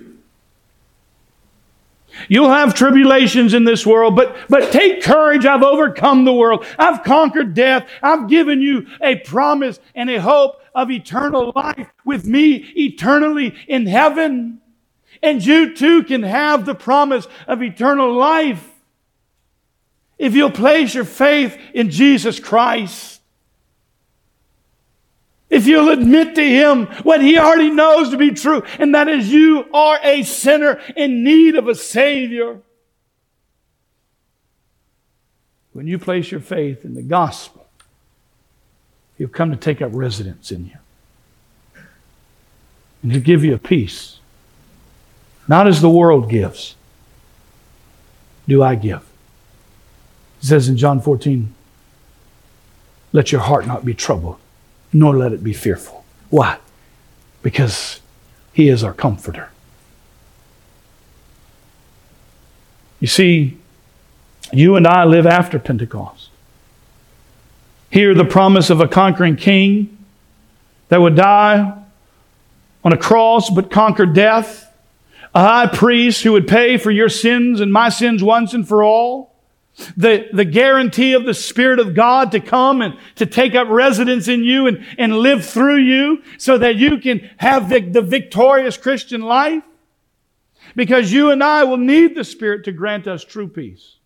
You'll 2.29 2.49
have 2.49 2.73
tribulations 2.73 3.53
in 3.53 3.65
this 3.65 3.85
world, 3.85 4.15
but, 4.15 4.35
but 4.47 4.71
take 4.71 5.03
courage. 5.03 5.45
I've 5.45 5.63
overcome 5.63 6.23
the 6.23 6.33
world. 6.33 6.65
I've 6.79 7.03
conquered 7.03 7.53
death. 7.53 7.89
I've 8.01 8.29
given 8.29 8.61
you 8.61 8.87
a 9.01 9.17
promise 9.17 9.79
and 9.93 10.09
a 10.09 10.21
hope 10.21 10.61
of 10.73 10.91
eternal 10.91 11.51
life 11.55 11.89
with 12.05 12.25
me 12.25 12.55
eternally 12.75 13.55
in 13.67 13.85
heaven. 13.85 14.61
And 15.21 15.45
you 15.45 15.75
too 15.75 16.03
can 16.03 16.23
have 16.23 16.65
the 16.65 16.75
promise 16.75 17.27
of 17.47 17.61
eternal 17.61 18.13
life 18.13 18.71
if 20.17 20.33
you'll 20.33 20.51
place 20.51 20.93
your 20.93 21.05
faith 21.05 21.57
in 21.73 21.89
Jesus 21.89 22.39
Christ. 22.39 23.14
If 25.55 25.67
you'll 25.67 25.87
admit 25.87 26.35
to 26.35 26.43
Him 26.43 26.87
what 27.03 27.21
He 27.21 27.39
already 27.39 27.69
knows 27.69 28.09
to 28.09 28.17
be 28.17 28.31
true, 28.31 28.63
and 28.77 28.93
that 28.93 29.07
is 29.07 29.31
you 29.31 29.65
are 29.73 29.97
a 30.03 30.23
sinner 30.23 30.81
in 30.97 31.23
need 31.23 31.55
of 31.55 31.69
a 31.69 31.75
Savior. 31.75 32.59
When 35.71 35.87
you 35.87 35.97
place 35.97 36.29
your 36.29 36.41
faith 36.41 36.83
in 36.83 36.93
the 36.93 37.01
gospel, 37.01 37.69
He'll 39.17 39.29
come 39.29 39.49
to 39.51 39.55
take 39.55 39.81
up 39.81 39.91
residence 39.93 40.51
in 40.51 40.65
you. 40.65 40.77
And 43.01 43.13
He'll 43.13 43.21
give 43.21 43.45
you 43.45 43.55
a 43.55 43.57
peace. 43.57 44.19
Not 45.47 45.69
as 45.69 45.79
the 45.79 45.89
world 45.89 46.29
gives, 46.29 46.75
do 48.45 48.61
I 48.61 48.75
give. 48.75 49.05
It 50.41 50.47
says 50.47 50.67
in 50.67 50.75
John 50.75 50.99
14, 50.99 51.55
let 53.13 53.31
your 53.31 53.39
heart 53.39 53.65
not 53.65 53.85
be 53.85 53.93
troubled 53.93 54.39
nor 54.95 55.17
let 55.17 55.33
it 55.33 55.43
be 55.43 55.51
fearful. 55.51 56.05
Why? 56.29 56.57
Because 57.43 57.99
He 58.53 58.69
is 58.69 58.81
our 58.81 58.93
comforter. 58.93 59.49
You 63.01 63.07
see, 63.07 63.57
you 64.53 64.77
and 64.77 64.87
I 64.87 65.03
live 65.03 65.27
after 65.27 65.59
Pentecost. 65.59 66.29
Hear 67.89 68.13
the 68.13 68.23
promise 68.23 68.69
of 68.69 68.79
a 68.79 68.87
conquering 68.87 69.35
king 69.35 69.97
that 70.87 71.01
would 71.01 71.15
die 71.15 71.77
on 72.83 72.93
a 72.93 72.97
cross 72.97 73.49
but 73.49 73.69
conquer 73.69 74.05
death, 74.05 74.73
a 75.33 75.41
high 75.41 75.67
priest 75.67 76.23
who 76.23 76.31
would 76.31 76.47
pay 76.47 76.77
for 76.77 76.89
your 76.89 77.09
sins 77.09 77.59
and 77.59 77.71
my 77.71 77.89
sins 77.89 78.23
once 78.23 78.53
and 78.53 78.65
for 78.65 78.81
all, 78.81 79.34
the, 79.97 80.27
the 80.31 80.45
guarantee 80.45 81.13
of 81.13 81.25
the 81.25 81.33
Spirit 81.33 81.79
of 81.79 81.93
God 81.93 82.31
to 82.31 82.39
come 82.39 82.81
and 82.81 82.97
to 83.15 83.25
take 83.25 83.55
up 83.55 83.67
residence 83.67 84.27
in 84.27 84.43
you 84.43 84.67
and, 84.67 84.85
and 84.97 85.17
live 85.17 85.45
through 85.45 85.77
you 85.77 86.23
so 86.37 86.57
that 86.57 86.75
you 86.75 86.97
can 86.99 87.29
have 87.37 87.69
the, 87.69 87.81
the 87.81 88.01
victorious 88.01 88.77
Christian 88.77 89.21
life. 89.21 89.63
Because 90.75 91.11
you 91.11 91.31
and 91.31 91.43
I 91.43 91.63
will 91.63 91.77
need 91.77 92.15
the 92.15 92.23
Spirit 92.23 92.65
to 92.65 92.71
grant 92.71 93.07
us 93.07 93.23
true 93.23 93.47
peace, 93.47 93.97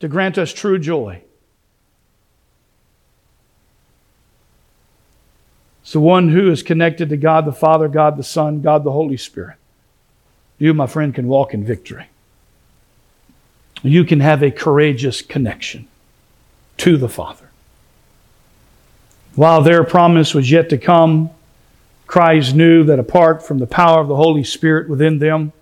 to 0.00 0.08
grant 0.08 0.38
us 0.38 0.52
true 0.52 0.78
joy. 0.78 1.22
It's 5.82 5.92
the 5.92 6.00
one 6.00 6.28
who 6.28 6.50
is 6.50 6.62
connected 6.62 7.08
to 7.08 7.16
God 7.16 7.46
the 7.46 7.52
Father, 7.52 7.88
God 7.88 8.16
the 8.16 8.22
Son, 8.22 8.60
God 8.60 8.84
the 8.84 8.92
Holy 8.92 9.16
Spirit. 9.16 9.56
You, 10.58 10.74
my 10.74 10.86
friend, 10.86 11.14
can 11.14 11.28
walk 11.28 11.54
in 11.54 11.64
victory. 11.64 12.08
You 13.82 14.04
can 14.04 14.20
have 14.20 14.42
a 14.42 14.50
courageous 14.50 15.22
connection 15.22 15.86
to 16.78 16.96
the 16.96 17.08
Father. 17.08 17.48
While 19.34 19.62
their 19.62 19.84
promise 19.84 20.34
was 20.34 20.50
yet 20.50 20.68
to 20.70 20.78
come, 20.78 21.30
Christ 22.06 22.54
knew 22.54 22.84
that 22.84 22.98
apart 22.98 23.42
from 23.46 23.58
the 23.58 23.66
power 23.66 24.00
of 24.00 24.08
the 24.08 24.16
Holy 24.16 24.42
Spirit 24.42 24.88
within 24.88 25.18
them, 25.18 25.52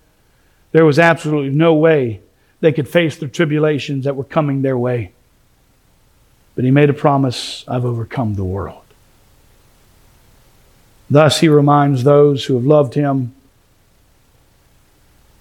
there 0.71 0.85
was 0.85 0.99
absolutely 0.99 1.51
no 1.51 1.73
way 1.73 2.21
they 2.59 2.71
could 2.71 2.87
face 2.87 3.17
the 3.17 3.27
tribulations 3.27 4.05
that 4.05 4.15
were 4.15 4.23
coming 4.23 4.61
their 4.61 4.77
way. 4.77 5.11
But 6.55 6.65
he 6.65 6.71
made 6.71 6.89
a 6.89 6.93
promise 6.93 7.63
I've 7.67 7.85
overcome 7.85 8.35
the 8.35 8.43
world. 8.43 8.83
Thus, 11.09 11.39
he 11.39 11.47
reminds 11.47 12.03
those 12.03 12.45
who 12.45 12.55
have 12.55 12.65
loved 12.65 12.93
him 12.93 13.33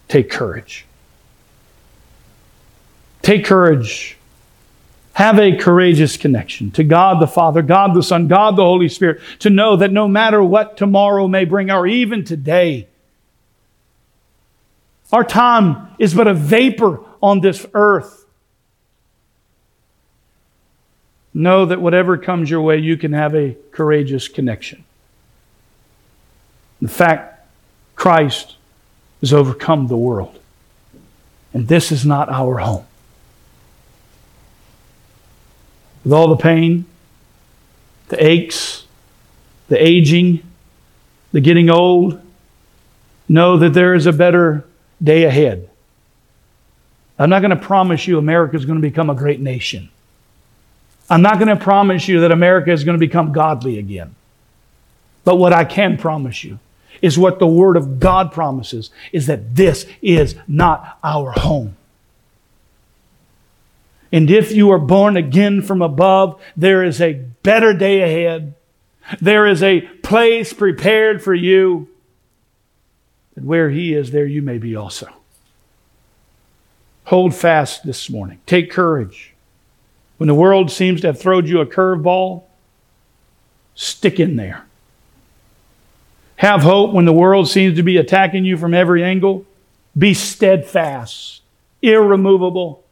take 0.09 0.31
courage. 0.31 0.86
Take 3.27 3.45
courage 3.45 4.17
have 5.15 5.41
a 5.41 5.57
courageous 5.57 6.17
connection 6.17 6.71
to 6.71 6.85
God 6.85 7.21
the 7.21 7.27
Father, 7.27 7.61
God 7.61 7.93
the 7.93 8.05
Son, 8.05 8.29
God 8.29 8.55
the 8.55 8.63
Holy 8.63 8.89
Spirit, 8.89 9.21
to 9.41 9.51
know 9.51 9.75
that 9.75 9.91
no 9.91 10.07
matter 10.07 10.41
what 10.45 10.77
tomorrow 10.77 11.27
may 11.27 11.45
bring, 11.45 11.69
or 11.69 11.89
even 11.89 12.23
today, 12.23 12.87
our 15.11 15.25
time 15.25 15.89
is 15.99 16.15
but 16.15 16.29
a 16.29 16.35
vapor 16.35 17.01
on 17.21 17.41
this 17.41 17.67
earth. 17.75 18.27
Know 21.35 21.67
that 21.67 21.81
whatever 21.81 22.17
comes 22.17 22.49
your 22.49 22.63
way, 22.63 22.79
you 22.79 22.97
can 22.97 23.13
have 23.13 23.35
a 23.35 23.57
courageous 23.73 24.29
connection. 24.29 24.85
In 26.81 26.87
fact, 26.87 27.45
Christ 27.97 28.55
has 29.21 29.33
overcome 29.33 29.89
the 29.89 29.97
world. 29.97 30.39
And 31.53 31.67
this 31.67 31.91
is 31.91 32.07
not 32.07 32.29
our 32.29 32.59
home. 32.59 32.86
With 36.07 36.13
all 36.13 36.29
the 36.29 36.37
pain, 36.37 36.85
the 38.11 38.25
aches, 38.25 38.87
the 39.67 39.85
aging, 39.85 40.41
the 41.33 41.41
getting 41.41 41.69
old, 41.69 42.23
know 43.29 43.57
that 43.57 43.75
there 43.75 43.93
is 43.93 44.07
a 44.07 44.13
better 44.13 44.65
day 45.03 45.25
ahead. 45.25 45.69
I'm 47.19 47.29
not 47.29 47.41
going 47.41 47.51
to 47.51 47.57
promise 47.57 48.07
you 48.07 48.19
America 48.19 48.55
is 48.55 48.65
going 48.65 48.81
to 48.81 48.89
become 48.89 49.11
a 49.11 49.17
great 49.17 49.41
nation. 49.41 49.89
I'm 51.11 51.23
not 51.23 51.41
going 51.41 51.49
to 51.49 51.57
promise 51.57 52.07
you 52.07 52.21
that 52.21 52.31
America 52.31 52.71
is 52.71 52.85
going 52.85 52.95
to 52.97 53.05
become 53.05 53.33
godly 53.33 53.77
again. 53.81 54.15
But 55.25 55.37
what 55.37 55.53
I 55.53 55.65
can 55.65 55.97
promise 55.97 56.45
you 56.45 56.61
is 57.03 57.19
what 57.19 57.41
the 57.41 57.49
Word 57.49 57.77
of 57.77 57.99
God 57.99 58.31
promises 58.31 58.91
is 59.11 59.27
that 59.27 59.57
this 59.57 59.87
is 60.01 60.37
not 60.47 61.01
our 61.03 61.33
home. 61.33 61.77
And 64.17 64.31
if 64.31 64.51
you 64.51 64.71
are 64.71 64.79
born 64.79 65.19
again 65.19 65.61
from 65.61 65.83
above, 65.83 66.41
there 66.57 66.83
is 66.83 67.03
a 67.03 67.13
better 67.13 67.75
day 67.75 68.01
ahead. 68.01 68.55
There 69.21 69.47
is 69.47 69.63
a 69.63 69.83
place 69.83 70.55
prepared 70.55 71.23
for 71.23 71.35
you. 71.35 71.89
And 73.35 73.45
where 73.45 73.69
He 73.69 73.93
is, 73.93 74.13
there 74.13 74.25
you 74.25 74.41
may 74.41 74.57
be 74.57 74.75
also. 74.75 75.11
Hold 77.05 77.35
fast 77.35 77.85
this 77.85 78.09
morning. 78.09 78.41
Take 78.47 78.71
courage. 78.71 79.35
When 80.17 80.29
the 80.29 80.35
world 80.35 80.71
seems 80.71 81.03
to 81.03 81.09
have 81.09 81.21
thrown 81.21 81.45
you 81.45 81.61
a 81.61 81.67
curveball, 81.67 82.45
stick 83.75 84.19
in 84.19 84.37
there. 84.37 84.65
Have 86.37 86.63
hope 86.63 86.95
when 86.95 87.05
the 87.05 87.13
world 87.13 87.51
seems 87.51 87.77
to 87.77 87.83
be 87.83 87.99
attacking 87.99 88.47
you 88.47 88.57
from 88.57 88.73
every 88.73 89.05
angle. 89.05 89.45
Be 89.95 90.15
steadfast, 90.15 91.43
irremovable 91.83 92.86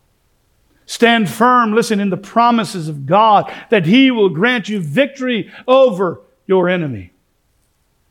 Stand 0.87 1.31
firm, 1.31 1.75
listen, 1.75 2.01
in 2.01 2.11
the 2.11 2.17
promises 2.17 2.89
of 2.89 3.07
God 3.07 3.53
that 3.71 3.87
He 3.87 4.11
will 4.11 4.29
grant 4.29 4.69
you 4.69 4.81
victory 4.81 5.51
over 5.67 6.21
your 6.47 6.69
enemy. 6.69 7.13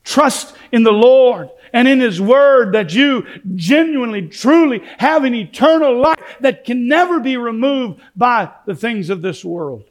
Trust 0.02 0.56
in 0.72 0.82
the 0.82 0.92
Lord 0.92 1.50
and 1.72 1.86
in 1.86 2.00
His 2.00 2.20
Word 2.20 2.72
that 2.72 2.92
you 2.92 3.26
genuinely, 3.54 4.28
truly 4.28 4.82
have 4.98 5.24
an 5.24 5.34
eternal 5.34 6.00
life 6.00 6.18
that 6.40 6.64
can 6.64 6.88
never 6.88 7.20
be 7.20 7.36
removed 7.36 8.00
by 8.16 8.50
the 8.66 8.74
things 8.74 9.08
of 9.08 9.22
this 9.22 9.44
world 9.44 9.84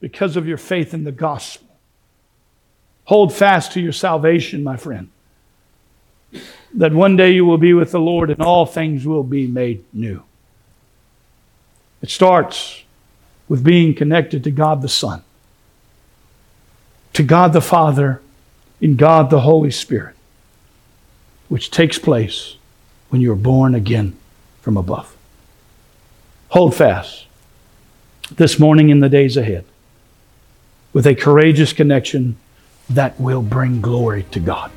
because 0.00 0.36
of 0.36 0.46
your 0.46 0.58
faith 0.58 0.92
in 0.92 1.04
the 1.04 1.12
gospel. 1.12 1.66
Hold 3.04 3.32
fast 3.32 3.72
to 3.72 3.80
your 3.80 3.92
salvation, 3.92 4.62
my 4.62 4.76
friend, 4.76 5.10
that 6.74 6.92
one 6.92 7.16
day 7.16 7.32
you 7.32 7.44
will 7.44 7.58
be 7.58 7.74
with 7.74 7.92
the 7.92 8.00
Lord 8.00 8.30
and 8.30 8.40
all 8.40 8.66
things 8.66 9.06
will 9.06 9.22
be 9.22 9.46
made 9.46 9.84
new. 9.92 10.22
It 12.04 12.10
starts 12.10 12.82
with 13.48 13.64
being 13.64 13.94
connected 13.94 14.44
to 14.44 14.50
God 14.50 14.82
the 14.82 14.90
Son, 14.90 15.22
to 17.14 17.22
God 17.22 17.54
the 17.54 17.62
Father, 17.62 18.20
in 18.78 18.96
God 18.96 19.30
the 19.30 19.40
Holy 19.40 19.70
Spirit, 19.70 20.14
which 21.48 21.70
takes 21.70 21.98
place 21.98 22.56
when 23.08 23.22
you 23.22 23.32
are 23.32 23.36
born 23.36 23.74
again 23.74 24.18
from 24.60 24.76
above. 24.76 25.16
Hold 26.50 26.74
fast 26.74 27.24
this 28.30 28.58
morning 28.58 28.90
in 28.90 29.00
the 29.00 29.08
days 29.08 29.38
ahead 29.38 29.64
with 30.92 31.06
a 31.06 31.14
courageous 31.14 31.72
connection 31.72 32.36
that 32.90 33.18
will 33.18 33.40
bring 33.40 33.80
glory 33.80 34.24
to 34.32 34.40
God. 34.40 34.70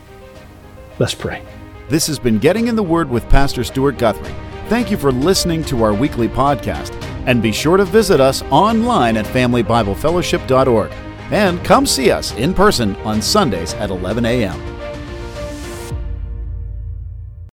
Let's 0.98 1.14
pray. 1.14 1.44
This 1.90 2.08
has 2.08 2.20
been 2.20 2.40
Getting 2.40 2.70
in 2.70 2.78
the 2.78 2.84
Word 2.84 3.10
with 3.10 3.28
Pastor 3.28 3.66
Stuart 3.66 3.98
Guthrie. 3.98 4.34
Thank 4.70 4.90
you 4.90 4.96
for 4.96 5.12
listening 5.12 5.66
to 5.66 5.84
our 5.84 5.94
weekly 5.94 6.30
podcast. 6.30 6.94
And 7.28 7.42
be 7.42 7.52
sure 7.52 7.78
to 7.78 7.86
visit 7.86 8.20
us 8.20 8.42
online 8.44 9.18
at 9.18 9.26
FamilyBibleFellowship.org. 9.26 10.92
And 11.30 11.64
come 11.64 11.86
see 11.86 12.10
us 12.10 12.34
in 12.34 12.54
person 12.54 12.96
on 12.98 13.22
Sundays 13.22 13.76
at 13.76 13.92
11 13.92 14.26
a.m. 14.26 14.77